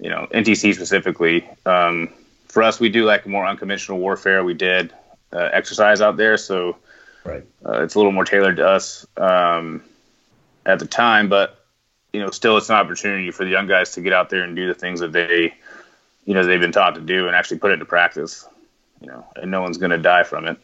You 0.00 0.10
know, 0.10 0.26
NTC 0.32 0.74
specifically. 0.74 1.48
Um, 1.66 2.08
for 2.48 2.62
us, 2.62 2.80
we 2.80 2.88
do 2.88 3.04
like 3.04 3.26
more 3.26 3.46
unconventional 3.46 3.98
warfare. 3.98 4.42
We 4.42 4.54
did 4.54 4.92
uh, 5.32 5.50
exercise 5.52 6.00
out 6.00 6.16
there, 6.16 6.36
so 6.36 6.76
right. 7.22 7.44
uh, 7.64 7.82
it's 7.82 7.94
a 7.94 7.98
little 7.98 8.10
more 8.10 8.24
tailored 8.24 8.56
to 8.56 8.66
us. 8.66 9.06
Um, 9.16 9.84
at 10.66 10.78
the 10.78 10.86
time, 10.86 11.28
but 11.28 11.64
you 12.12 12.20
know, 12.20 12.30
still 12.30 12.56
it's 12.56 12.68
an 12.68 12.76
opportunity 12.76 13.30
for 13.30 13.44
the 13.44 13.50
young 13.50 13.66
guys 13.66 13.92
to 13.92 14.00
get 14.00 14.12
out 14.12 14.30
there 14.30 14.42
and 14.42 14.56
do 14.56 14.66
the 14.66 14.74
things 14.74 15.00
that 15.00 15.12
they, 15.12 15.54
you 16.24 16.34
know, 16.34 16.44
they've 16.44 16.60
been 16.60 16.72
taught 16.72 16.94
to 16.94 17.00
do 17.00 17.26
and 17.26 17.36
actually 17.36 17.58
put 17.58 17.70
it 17.70 17.74
into 17.74 17.86
practice. 17.86 18.46
You 19.00 19.08
know, 19.08 19.26
and 19.36 19.50
no 19.50 19.62
one's 19.62 19.78
going 19.78 19.92
to 19.92 19.98
die 19.98 20.24
from 20.24 20.46
it 20.46 20.58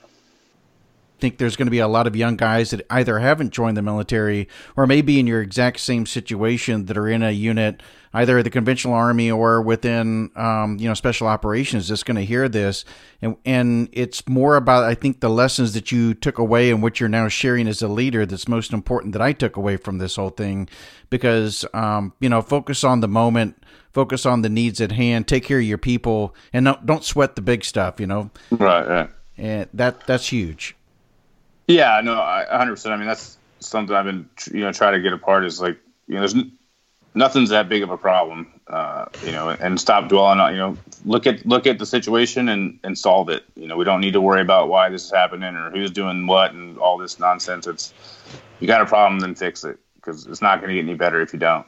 think 1.18 1.38
there's 1.38 1.56
going 1.56 1.66
to 1.66 1.70
be 1.70 1.78
a 1.78 1.88
lot 1.88 2.06
of 2.06 2.14
young 2.14 2.36
guys 2.36 2.70
that 2.70 2.86
either 2.90 3.18
haven't 3.18 3.50
joined 3.50 3.76
the 3.76 3.82
military 3.82 4.48
or 4.76 4.86
maybe 4.86 5.18
in 5.18 5.26
your 5.26 5.40
exact 5.40 5.80
same 5.80 6.06
situation 6.06 6.86
that 6.86 6.96
are 6.96 7.08
in 7.08 7.22
a 7.22 7.30
unit, 7.30 7.82
either 8.12 8.42
the 8.42 8.50
conventional 8.50 8.94
army 8.94 9.30
or 9.30 9.62
within, 9.62 10.30
um, 10.36 10.76
you 10.78 10.88
know, 10.88 10.94
special 10.94 11.26
operations 11.26 11.88
that's 11.88 12.02
going 12.02 12.16
to 12.16 12.24
hear 12.24 12.48
this. 12.48 12.84
And, 13.22 13.36
and 13.44 13.88
it's 13.92 14.28
more 14.28 14.56
about, 14.56 14.84
I 14.84 14.94
think, 14.94 15.20
the 15.20 15.30
lessons 15.30 15.74
that 15.74 15.90
you 15.90 16.14
took 16.14 16.38
away 16.38 16.70
and 16.70 16.82
what 16.82 17.00
you're 17.00 17.08
now 17.08 17.28
sharing 17.28 17.66
as 17.66 17.82
a 17.82 17.88
leader 17.88 18.26
that's 18.26 18.48
most 18.48 18.72
important 18.72 19.12
that 19.14 19.22
I 19.22 19.32
took 19.32 19.56
away 19.56 19.76
from 19.76 19.98
this 19.98 20.16
whole 20.16 20.30
thing 20.30 20.68
because, 21.10 21.64
um, 21.74 22.12
you 22.20 22.28
know, 22.28 22.42
focus 22.42 22.84
on 22.84 23.00
the 23.00 23.08
moment, 23.08 23.62
focus 23.92 24.26
on 24.26 24.42
the 24.42 24.50
needs 24.50 24.80
at 24.80 24.92
hand, 24.92 25.26
take 25.26 25.44
care 25.44 25.58
of 25.58 25.64
your 25.64 25.78
people 25.78 26.34
and 26.52 26.66
don't, 26.66 26.84
don't 26.84 27.04
sweat 27.04 27.36
the 27.36 27.42
big 27.42 27.64
stuff, 27.64 27.98
you 28.00 28.06
know? 28.06 28.30
Right, 28.50 28.86
right. 28.86 29.10
And 29.38 29.68
that, 29.74 30.06
that's 30.06 30.28
huge. 30.28 30.75
Yeah, 31.66 32.00
no, 32.02 32.14
hundred 32.14 32.72
percent. 32.72 32.94
I 32.94 32.96
mean, 32.96 33.06
that's 33.06 33.36
something 33.60 33.94
I've 33.94 34.04
been, 34.04 34.28
you 34.52 34.60
know, 34.60 34.72
trying 34.72 34.94
to 34.94 35.00
get 35.00 35.12
apart 35.12 35.44
is 35.44 35.60
like, 35.60 35.78
you 36.06 36.14
know, 36.14 36.20
there's 36.20 36.34
n- 36.34 36.52
nothing's 37.14 37.50
that 37.50 37.68
big 37.68 37.82
of 37.82 37.90
a 37.90 37.96
problem, 37.96 38.52
uh, 38.68 39.06
you 39.24 39.32
know, 39.32 39.48
and 39.48 39.80
stop 39.80 40.08
dwelling 40.08 40.38
on, 40.38 40.52
you 40.52 40.58
know, 40.58 40.76
look 41.04 41.26
at 41.26 41.44
look 41.44 41.66
at 41.66 41.78
the 41.78 41.86
situation 41.86 42.48
and 42.48 42.78
and 42.84 42.96
solve 42.96 43.28
it. 43.30 43.44
You 43.56 43.66
know, 43.66 43.76
we 43.76 43.84
don't 43.84 44.00
need 44.00 44.12
to 44.12 44.20
worry 44.20 44.42
about 44.42 44.68
why 44.68 44.88
this 44.88 45.04
is 45.04 45.10
happening 45.10 45.54
or 45.56 45.70
who's 45.70 45.90
doing 45.90 46.26
what 46.26 46.52
and 46.52 46.78
all 46.78 46.98
this 46.98 47.18
nonsense. 47.18 47.66
It's 47.66 47.92
you 48.60 48.66
got 48.66 48.80
a 48.82 48.86
problem, 48.86 49.20
then 49.20 49.34
fix 49.34 49.64
it 49.64 49.78
because 49.96 50.26
it's 50.26 50.42
not 50.42 50.60
going 50.60 50.68
to 50.68 50.74
get 50.74 50.88
any 50.88 50.94
better 50.94 51.20
if 51.20 51.32
you 51.32 51.38
don't. 51.38 51.66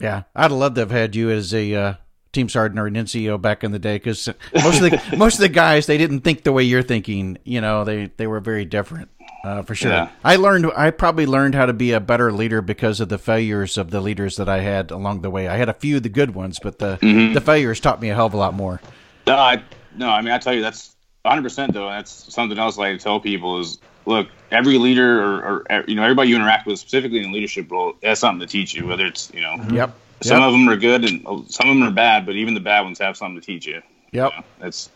Yeah, 0.00 0.22
I'd 0.34 0.50
love 0.50 0.74
to 0.74 0.80
have 0.80 0.90
had 0.90 1.14
you 1.14 1.30
as 1.30 1.52
a 1.54 1.74
uh, 1.74 1.94
team 2.32 2.48
sergeant 2.48 2.78
or 2.78 2.86
an 2.86 2.94
NCO 2.94 3.40
back 3.40 3.64
in 3.64 3.72
the 3.72 3.78
day 3.78 3.96
because 3.96 4.28
most 4.54 4.82
of 4.82 4.90
the 4.90 5.00
most 5.16 5.34
of 5.34 5.40
the 5.40 5.48
guys 5.48 5.86
they 5.86 5.98
didn't 5.98 6.20
think 6.20 6.42
the 6.42 6.52
way 6.52 6.62
you're 6.62 6.82
thinking. 6.82 7.38
You 7.44 7.60
know, 7.60 7.84
they 7.84 8.06
they 8.16 8.26
were 8.26 8.40
very 8.40 8.64
different. 8.64 9.10
Uh, 9.46 9.62
for 9.62 9.76
sure. 9.76 9.92
Yeah. 9.92 10.08
I 10.24 10.34
learned. 10.36 10.66
I 10.76 10.90
probably 10.90 11.24
learned 11.24 11.54
how 11.54 11.66
to 11.66 11.72
be 11.72 11.92
a 11.92 12.00
better 12.00 12.32
leader 12.32 12.60
because 12.60 12.98
of 12.98 13.08
the 13.08 13.18
failures 13.18 13.78
of 13.78 13.90
the 13.92 14.00
leaders 14.00 14.36
that 14.38 14.48
I 14.48 14.58
had 14.60 14.90
along 14.90 15.20
the 15.22 15.30
way. 15.30 15.46
I 15.46 15.56
had 15.56 15.68
a 15.68 15.72
few 15.72 15.98
of 15.98 16.02
the 16.02 16.08
good 16.08 16.34
ones, 16.34 16.58
but 16.60 16.80
the 16.80 16.98
Mm-hmm. 17.00 17.34
the 17.34 17.40
failures 17.40 17.78
taught 17.78 18.00
me 18.00 18.08
a 18.10 18.14
hell 18.16 18.26
of 18.26 18.34
a 18.34 18.36
lot 18.36 18.54
more. 18.54 18.80
No, 19.28 19.36
I 19.36 19.62
no, 19.96 20.08
I 20.08 20.20
mean 20.20 20.32
I 20.32 20.38
tell 20.38 20.52
you 20.52 20.62
that's 20.62 20.96
100 21.22 21.42
percent 21.42 21.72
though. 21.74 21.88
That's 21.88 22.10
something 22.34 22.58
else 22.58 22.76
I 22.76 22.82
like 22.90 22.98
to 22.98 23.04
tell 23.04 23.20
people 23.20 23.60
is 23.60 23.78
look, 24.04 24.28
every 24.50 24.78
leader 24.78 25.22
or, 25.22 25.64
or 25.70 25.84
you 25.86 25.94
know 25.94 26.02
everybody 26.02 26.30
you 26.30 26.34
interact 26.36 26.66
with, 26.66 26.80
specifically 26.80 27.22
in 27.22 27.30
leadership 27.30 27.70
role, 27.70 27.94
has 28.02 28.18
something 28.18 28.40
to 28.40 28.50
teach 28.50 28.74
you. 28.74 28.84
Whether 28.88 29.06
it's 29.06 29.30
you 29.32 29.42
know 29.42 29.54
Yep. 29.70 29.94
some 30.22 30.40
Yep. 30.40 30.46
of 30.48 30.52
them 30.54 30.68
are 30.68 30.76
good 30.76 31.04
and 31.04 31.22
some 31.48 31.68
of 31.70 31.76
them 31.76 31.84
are 31.84 31.92
bad, 31.92 32.26
but 32.26 32.34
even 32.34 32.54
the 32.54 32.60
bad 32.60 32.80
ones 32.80 32.98
have 32.98 33.16
something 33.16 33.40
to 33.40 33.46
teach 33.46 33.64
you. 33.64 33.80
Yep. 34.10 34.32
You 34.32 34.38
know, 34.40 34.44
it's 34.66 34.90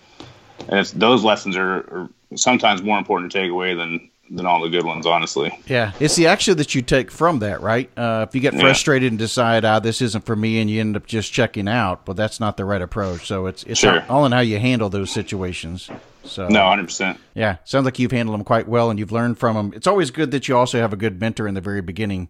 and 0.68 0.80
it's 0.80 0.90
those 0.90 1.22
lessons 1.22 1.56
are, 1.56 1.76
are 1.76 2.08
sometimes 2.34 2.82
more 2.82 2.98
important 2.98 3.30
to 3.30 3.38
take 3.38 3.50
away 3.52 3.74
than 3.74 4.09
than 4.30 4.46
all 4.46 4.60
the 4.62 4.68
good 4.68 4.84
ones, 4.84 5.06
honestly. 5.06 5.50
Yeah, 5.66 5.92
it's 5.98 6.14
the 6.14 6.28
action 6.28 6.56
that 6.58 6.74
you 6.74 6.82
take 6.82 7.10
from 7.10 7.40
that, 7.40 7.60
right? 7.60 7.90
Uh, 7.96 8.24
if 8.28 8.34
you 8.34 8.40
get 8.40 8.54
Yeah. 8.54 8.60
frustrated 8.60 9.10
and 9.12 9.18
decide, 9.18 9.64
ah, 9.64 9.80
this 9.80 10.00
isn't 10.00 10.24
for 10.24 10.36
me, 10.36 10.60
and 10.60 10.70
you 10.70 10.80
end 10.80 10.96
up 10.96 11.06
just 11.06 11.32
checking 11.32 11.68
out, 11.68 12.06
well, 12.06 12.14
that's 12.14 12.38
not 12.40 12.56
the 12.56 12.64
right 12.64 12.80
approach. 12.82 13.26
So 13.26 13.46
it's 13.46 13.64
it's 13.64 13.80
Sure. 13.80 14.04
all 14.08 14.24
in 14.26 14.32
how 14.32 14.40
you 14.40 14.58
handle 14.60 14.88
those 14.88 15.10
situations. 15.10 15.90
So 16.22 16.48
No, 16.48 16.60
100. 16.64 16.84
percent 16.84 17.18
yeah, 17.34 17.56
sounds 17.64 17.84
like 17.86 17.98
you've 17.98 18.12
handled 18.12 18.38
them 18.38 18.44
quite 18.44 18.68
well, 18.68 18.90
and 18.90 18.98
you've 18.98 19.10
learned 19.12 19.38
from 19.38 19.56
them. 19.56 19.72
It's 19.74 19.86
always 19.86 20.10
good 20.10 20.30
that 20.32 20.48
you 20.48 20.56
also 20.56 20.78
have 20.78 20.92
a 20.92 20.96
good 20.96 21.20
mentor 21.20 21.48
in 21.48 21.54
the 21.54 21.60
very 21.60 21.80
beginning. 21.80 22.28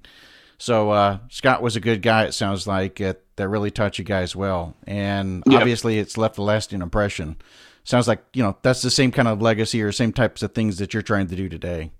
So 0.59 0.90
uh, 0.90 1.18
Scott 1.28 1.61
was 1.62 1.74
a 1.76 1.80
good 1.80 2.01
guy. 2.03 2.24
It 2.24 2.32
sounds 2.34 2.66
like 2.66 3.01
it, 3.01 3.24
that 3.36 3.48
really 3.48 3.70
taught 3.70 3.98
you 3.98 4.05
guys 4.05 4.36
well, 4.36 4.74
and 4.86 5.42
Yep. 5.46 5.61
obviously 5.61 5.98
it's 5.98 6.16
left 6.16 6.38
a 6.38 6.42
lasting 6.42 6.82
impression. 6.82 7.36
Sounds 7.85 8.07
like 8.07 8.22
you 8.35 8.43
know 8.43 8.57
that's 8.62 8.83
the 8.83 8.91
same 8.91 9.11
kind 9.11 9.28
of 9.28 9.41
legacy 9.41 9.83
or 9.83 9.93
same 9.93 10.12
types 10.12 10.43
of 10.43 10.53
things 10.53 10.78
that 10.78 10.95
you're 10.95 11.03
trying 11.03 11.26
to 11.28 11.37
do 11.37 11.49
today. 11.49 11.91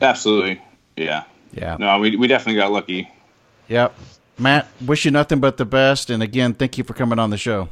Absolutely. 0.00 0.62
Yeah. 0.96 1.24
Yeah. 1.52 1.76
No, 1.78 1.98
we 1.98 2.16
we 2.16 2.26
definitely 2.26 2.60
got 2.60 2.72
lucky. 2.72 3.10
Yep. 3.68 3.94
Matt, 4.38 4.68
wish 4.84 5.04
you 5.04 5.10
nothing 5.10 5.40
but 5.40 5.56
the 5.58 5.64
best. 5.64 6.10
And 6.10 6.22
again, 6.22 6.54
thank 6.54 6.78
you 6.78 6.84
for 6.84 6.94
coming 6.94 7.18
on 7.18 7.30
the 7.30 7.36
show. 7.36 7.68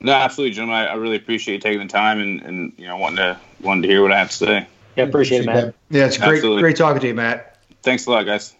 No, 0.00 0.12
absolutely, 0.12 0.54
Jim. 0.54 0.70
I, 0.70 0.88
I 0.88 0.94
really 0.94 1.16
appreciate 1.16 1.54
you 1.54 1.60
taking 1.60 1.86
the 1.86 1.92
time 1.92 2.20
and, 2.20 2.40
and 2.42 2.72
you 2.76 2.86
know 2.86 2.96
wanting 2.96 3.18
to 3.18 3.38
wanting 3.60 3.82
to 3.82 3.88
hear 3.88 4.02
what 4.02 4.12
I 4.12 4.18
have 4.18 4.30
to 4.30 4.36
say. 4.36 4.66
Yeah, 4.96 5.04
appreciate 5.04 5.42
it, 5.42 5.46
Matt. 5.46 5.74
Yeah, 5.90 6.06
it's 6.06 6.18
great, 6.18 6.36
Absolutely. 6.36 6.62
great 6.62 6.76
talking 6.76 7.00
to 7.00 7.06
you, 7.06 7.14
Matt. 7.14 7.58
Thanks 7.82 8.06
a 8.06 8.10
lot, 8.10 8.26
guys. 8.26 8.54